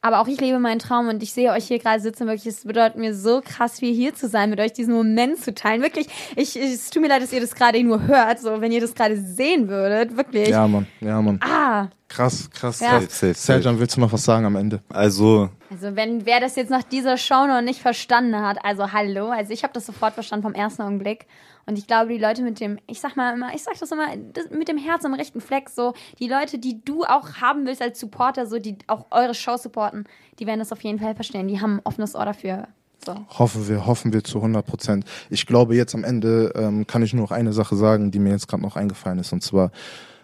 aber 0.00 0.20
auch 0.20 0.28
ich 0.28 0.40
lebe 0.40 0.60
meinen 0.60 0.78
Traum 0.78 1.08
und 1.08 1.22
ich 1.22 1.32
sehe 1.32 1.50
euch 1.50 1.66
hier 1.66 1.80
gerade 1.80 2.00
sitzen, 2.00 2.26
wirklich, 2.26 2.46
es 2.46 2.64
bedeutet 2.64 2.98
mir 2.98 3.14
so 3.14 3.40
krass 3.44 3.80
viel 3.80 3.92
hier 3.92 4.14
zu 4.14 4.28
sein, 4.28 4.50
mit 4.50 4.60
euch 4.60 4.72
diesen 4.72 4.94
Moment 4.94 5.42
zu 5.42 5.52
teilen, 5.52 5.82
wirklich, 5.82 6.06
ich, 6.36 6.56
es 6.56 6.90
tut 6.90 7.02
mir 7.02 7.08
leid, 7.08 7.22
dass 7.22 7.32
ihr 7.32 7.40
das 7.40 7.54
gerade 7.54 7.82
nur 7.82 8.06
hört, 8.06 8.40
so, 8.40 8.60
wenn 8.60 8.70
ihr 8.70 8.80
das 8.80 8.94
gerade 8.94 9.16
sehen 9.16 9.68
würdet, 9.68 10.07
wird, 10.08 10.16
wirklich. 10.16 10.48
Ja, 10.48 10.66
Mann, 10.66 10.86
ja, 11.00 11.20
Mann. 11.20 11.40
Ah. 11.42 11.88
Krass, 12.08 12.50
krass. 12.50 12.80
Ja. 12.80 13.00
Seljan, 13.34 13.78
willst 13.78 13.96
du 13.96 14.00
noch 14.00 14.12
was 14.12 14.24
sagen 14.24 14.46
am 14.46 14.56
Ende? 14.56 14.80
Also. 14.88 15.50
Also, 15.70 15.94
wenn 15.94 16.24
wer 16.24 16.40
das 16.40 16.56
jetzt 16.56 16.70
nach 16.70 16.82
dieser 16.82 17.18
Show 17.18 17.46
noch 17.46 17.60
nicht 17.60 17.80
verstanden 17.80 18.40
hat, 18.40 18.64
also 18.64 18.92
hallo, 18.92 19.28
also 19.28 19.52
ich 19.52 19.62
habe 19.62 19.74
das 19.74 19.84
sofort 19.84 20.14
verstanden 20.14 20.44
vom 20.44 20.54
ersten 20.54 20.82
Augenblick. 20.82 21.26
Und 21.66 21.78
ich 21.78 21.86
glaube, 21.86 22.08
die 22.08 22.18
Leute 22.18 22.40
mit 22.42 22.60
dem, 22.60 22.78
ich 22.86 22.98
sag 22.98 23.14
mal 23.16 23.34
immer, 23.34 23.54
ich 23.54 23.62
sag 23.62 23.78
das 23.78 23.92
immer, 23.92 24.06
das, 24.16 24.48
mit 24.48 24.68
dem 24.68 24.78
Herz 24.78 25.04
am 25.04 25.12
rechten 25.12 25.42
Fleck, 25.42 25.68
so, 25.68 25.92
die 26.18 26.26
Leute, 26.26 26.58
die 26.58 26.82
du 26.82 27.04
auch 27.04 27.42
haben 27.42 27.66
willst 27.66 27.82
als 27.82 28.00
Supporter, 28.00 28.46
so, 28.46 28.58
die 28.58 28.78
auch 28.86 29.04
eure 29.10 29.34
Show 29.34 29.58
supporten, 29.58 30.04
die 30.38 30.46
werden 30.46 30.60
das 30.60 30.72
auf 30.72 30.82
jeden 30.82 30.98
Fall 30.98 31.14
verstehen. 31.14 31.46
Die 31.46 31.60
haben 31.60 31.76
ein 31.76 31.80
offenes 31.84 32.14
Ohr 32.14 32.24
dafür. 32.24 32.68
So. 33.04 33.14
Hoffen 33.38 33.68
wir, 33.68 33.86
hoffen 33.86 34.12
wir 34.12 34.24
zu 34.24 34.38
100 34.38 34.66
Prozent. 34.66 35.04
Ich 35.30 35.46
glaube, 35.46 35.76
jetzt 35.76 35.94
am 35.94 36.04
Ende 36.04 36.52
ähm, 36.56 36.86
kann 36.86 37.02
ich 37.02 37.14
nur 37.14 37.22
noch 37.22 37.30
eine 37.30 37.52
Sache 37.52 37.76
sagen, 37.76 38.10
die 38.10 38.18
mir 38.18 38.30
jetzt 38.30 38.48
gerade 38.48 38.62
noch 38.62 38.76
eingefallen 38.76 39.18
ist. 39.18 39.32
Und 39.32 39.42
zwar, 39.42 39.70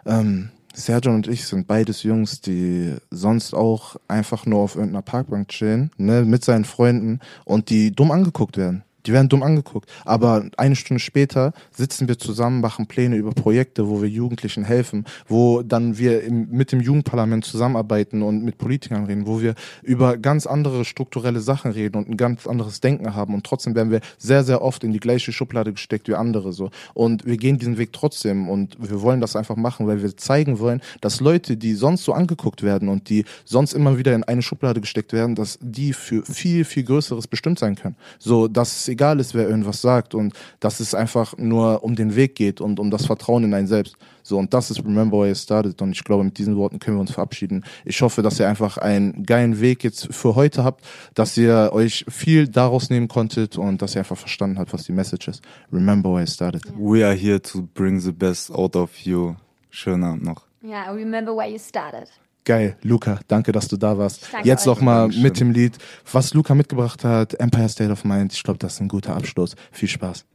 ähm, 0.06 0.50
Sergio 0.74 1.12
und 1.12 1.28
ich 1.28 1.46
sind 1.46 1.68
beides 1.68 2.02
Jungs, 2.02 2.40
die 2.40 2.96
sonst 3.10 3.54
auch 3.54 3.96
einfach 4.08 4.44
nur 4.44 4.60
auf 4.60 4.74
irgendeiner 4.74 5.02
Parkbank 5.02 5.48
chillen, 5.48 5.92
ne, 5.96 6.24
mit 6.24 6.44
seinen 6.44 6.64
Freunden 6.64 7.20
und 7.44 7.70
die 7.70 7.92
dumm 7.92 8.10
angeguckt 8.10 8.56
werden. 8.56 8.82
Die 9.07 9.12
werden 9.12 9.28
dumm 9.28 9.42
angeguckt. 9.42 9.90
Aber 10.05 10.44
eine 10.57 10.76
Stunde 10.76 11.00
später 11.00 11.52
sitzen 11.70 12.09
wir 12.09 12.18
zusammen, 12.18 12.61
machen 12.61 12.86
Pläne 12.86 13.16
über 13.16 13.32
Projekte, 13.32 13.88
wo 13.88 14.00
wir 14.00 14.09
Jugendlichen 14.09 14.64
helfen, 14.64 15.05
wo 15.26 15.62
dann 15.62 15.98
wir 15.98 16.22
im, 16.22 16.48
mit 16.50 16.72
dem 16.72 16.80
Jugendparlament 16.80 17.44
zusammenarbeiten 17.44 18.22
und 18.22 18.44
mit 18.44 18.59
Politikern 18.59 19.05
reden, 19.05 19.26
wo 19.26 19.40
wir 19.40 19.55
über 19.82 20.16
ganz 20.16 20.46
andere 20.46 20.84
strukturelle 20.84 21.40
Sachen 21.40 21.70
reden 21.72 21.98
und 21.98 22.09
ein 22.09 22.16
ganz 22.16 22.46
anderes 22.46 22.80
Denken 22.80 23.14
haben. 23.14 23.34
Und 23.34 23.44
trotzdem 23.44 23.74
werden 23.74 23.90
wir 23.90 24.00
sehr, 24.18 24.44
sehr 24.44 24.62
oft 24.62 24.84
in 24.84 24.92
die 24.92 25.00
gleiche 25.00 25.32
Schublade 25.32 25.72
gesteckt 25.72 26.09
wie 26.09 26.14
andere 26.14 26.52
so. 26.52 26.70
Und 26.94 27.26
wir 27.26 27.36
gehen 27.36 27.59
diesen 27.59 27.78
Weg 27.78 27.92
trotzdem 27.92 28.48
und 28.48 28.76
wir 28.78 29.02
wollen 29.02 29.20
das 29.20 29.36
einfach 29.36 29.57
machen, 29.57 29.86
weil 29.86 30.02
wir 30.02 30.16
zeigen 30.16 30.59
wollen, 30.59 30.80
dass 31.00 31.20
Leute, 31.20 31.57
die 31.57 31.74
sonst 31.74 32.05
so 32.05 32.12
angeguckt 32.12 32.62
werden 32.62 32.88
und 32.88 33.09
die 33.09 33.24
sonst 33.44 33.74
immer 33.74 33.98
wieder 33.98 34.14
in 34.14 34.24
eine 34.24 34.42
Schublade 34.42 34.80
gesteckt 34.80 35.12
werden, 35.12 35.34
dass 35.34 35.59
die 35.61 35.92
für 35.92 36.22
viel, 36.24 36.64
viel 36.64 36.84
Größeres 36.84 37.26
bestimmt 37.26 37.59
sein 37.59 37.74
können. 37.74 37.96
So, 38.18 38.48
dass 38.48 38.84
egal 38.95 39.20
ist, 39.20 39.34
wer 39.34 39.49
irgendwas 39.49 39.80
sagt 39.80 40.14
und 40.14 40.32
dass 40.61 40.80
es 40.80 40.95
einfach 40.95 41.36
nur 41.36 41.84
um 41.84 41.95
den 41.95 42.16
Weg 42.16 42.34
geht 42.34 42.61
und 42.61 42.80
um 42.80 42.90
das 42.90 43.07
Vertrauen 43.07 43.45
in 43.45 43.55
einen 43.55 43.66
selbst. 43.66 43.97
So, 44.22 44.38
und 44.38 44.55
das 44.55 44.70
ist 44.70 44.82
Remember 44.82 45.18
Where 45.18 45.28
You 45.28 45.34
Started 45.34 45.82
und 45.82 45.92
ich 45.92 46.03
glaube, 46.03 46.24
mit 46.24 46.38
diesen 46.38 46.57
Worten 46.57 46.78
können 46.78 46.97
wir 46.97 47.03
uns 47.03 47.12
verabschieden. 47.12 47.64
Ich 47.84 48.01
hoffe, 48.01 48.22
dass 48.22 48.40
ihr 48.40 48.49
einfach 48.49 48.78
einen 48.78 49.24
geilen 49.26 49.61
Weg 49.61 49.84
jetzt 49.84 50.09
für 50.14 50.34
heute 50.34 50.64
habt, 50.64 50.82
dass 51.12 51.36
ihr 51.36 51.70
euch 51.72 52.07
viel 52.09 52.49
daraus 52.49 52.88
nehmen 52.88 53.09
konntet 53.09 53.59
und 53.59 53.82
dass 53.82 53.95
ihr 53.95 54.01
einfach 54.01 54.16
verstanden 54.16 54.59
habt, 54.59 54.72
was 54.72 54.84
die 54.84 54.92
Message 54.92 55.28
ist. 55.28 55.42
Remember 55.70 56.11
Where 56.11 56.22
You 56.22 56.26
Started. 56.26 56.62
We 56.78 57.05
are 57.05 57.14
here 57.14 57.40
to 57.42 57.68
bring 57.74 58.01
the 58.01 58.12
best 58.12 58.51
out 58.51 58.74
of 58.76 58.97
you. 59.01 59.34
Schönen 59.68 60.05
Abend 60.05 60.24
noch. 60.24 60.47
Ja, 60.62 60.90
remember 60.90 61.36
where 61.36 61.51
you 61.51 61.59
started. 61.59 62.09
Geil, 62.45 62.76
Luca, 62.82 63.20
danke, 63.26 63.53
dass 63.53 63.68
du 63.68 63.78
da 63.78 63.97
warst. 63.97 64.28
Danke 64.30 64.47
Jetzt 64.47 64.66
noch 64.66 64.82
mal 64.82 65.09
mit 65.09 65.40
dem 65.40 65.51
Lied, 65.51 65.78
was 66.12 66.34
Luca 66.34 66.55
mitgebracht 66.55 67.03
hat, 67.03 67.40
Empire 67.40 67.70
State 67.70 67.90
of 67.90 68.05
Mind. 68.05 68.34
Ich 68.34 68.42
glaube, 68.42 68.59
das 68.59 68.74
ist 68.74 68.80
ein 68.80 68.88
guter 68.88 69.16
Abschluss. 69.16 69.57
Viel 69.72 69.88
Spaß. 69.88 70.26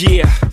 Yeah. 0.00 0.51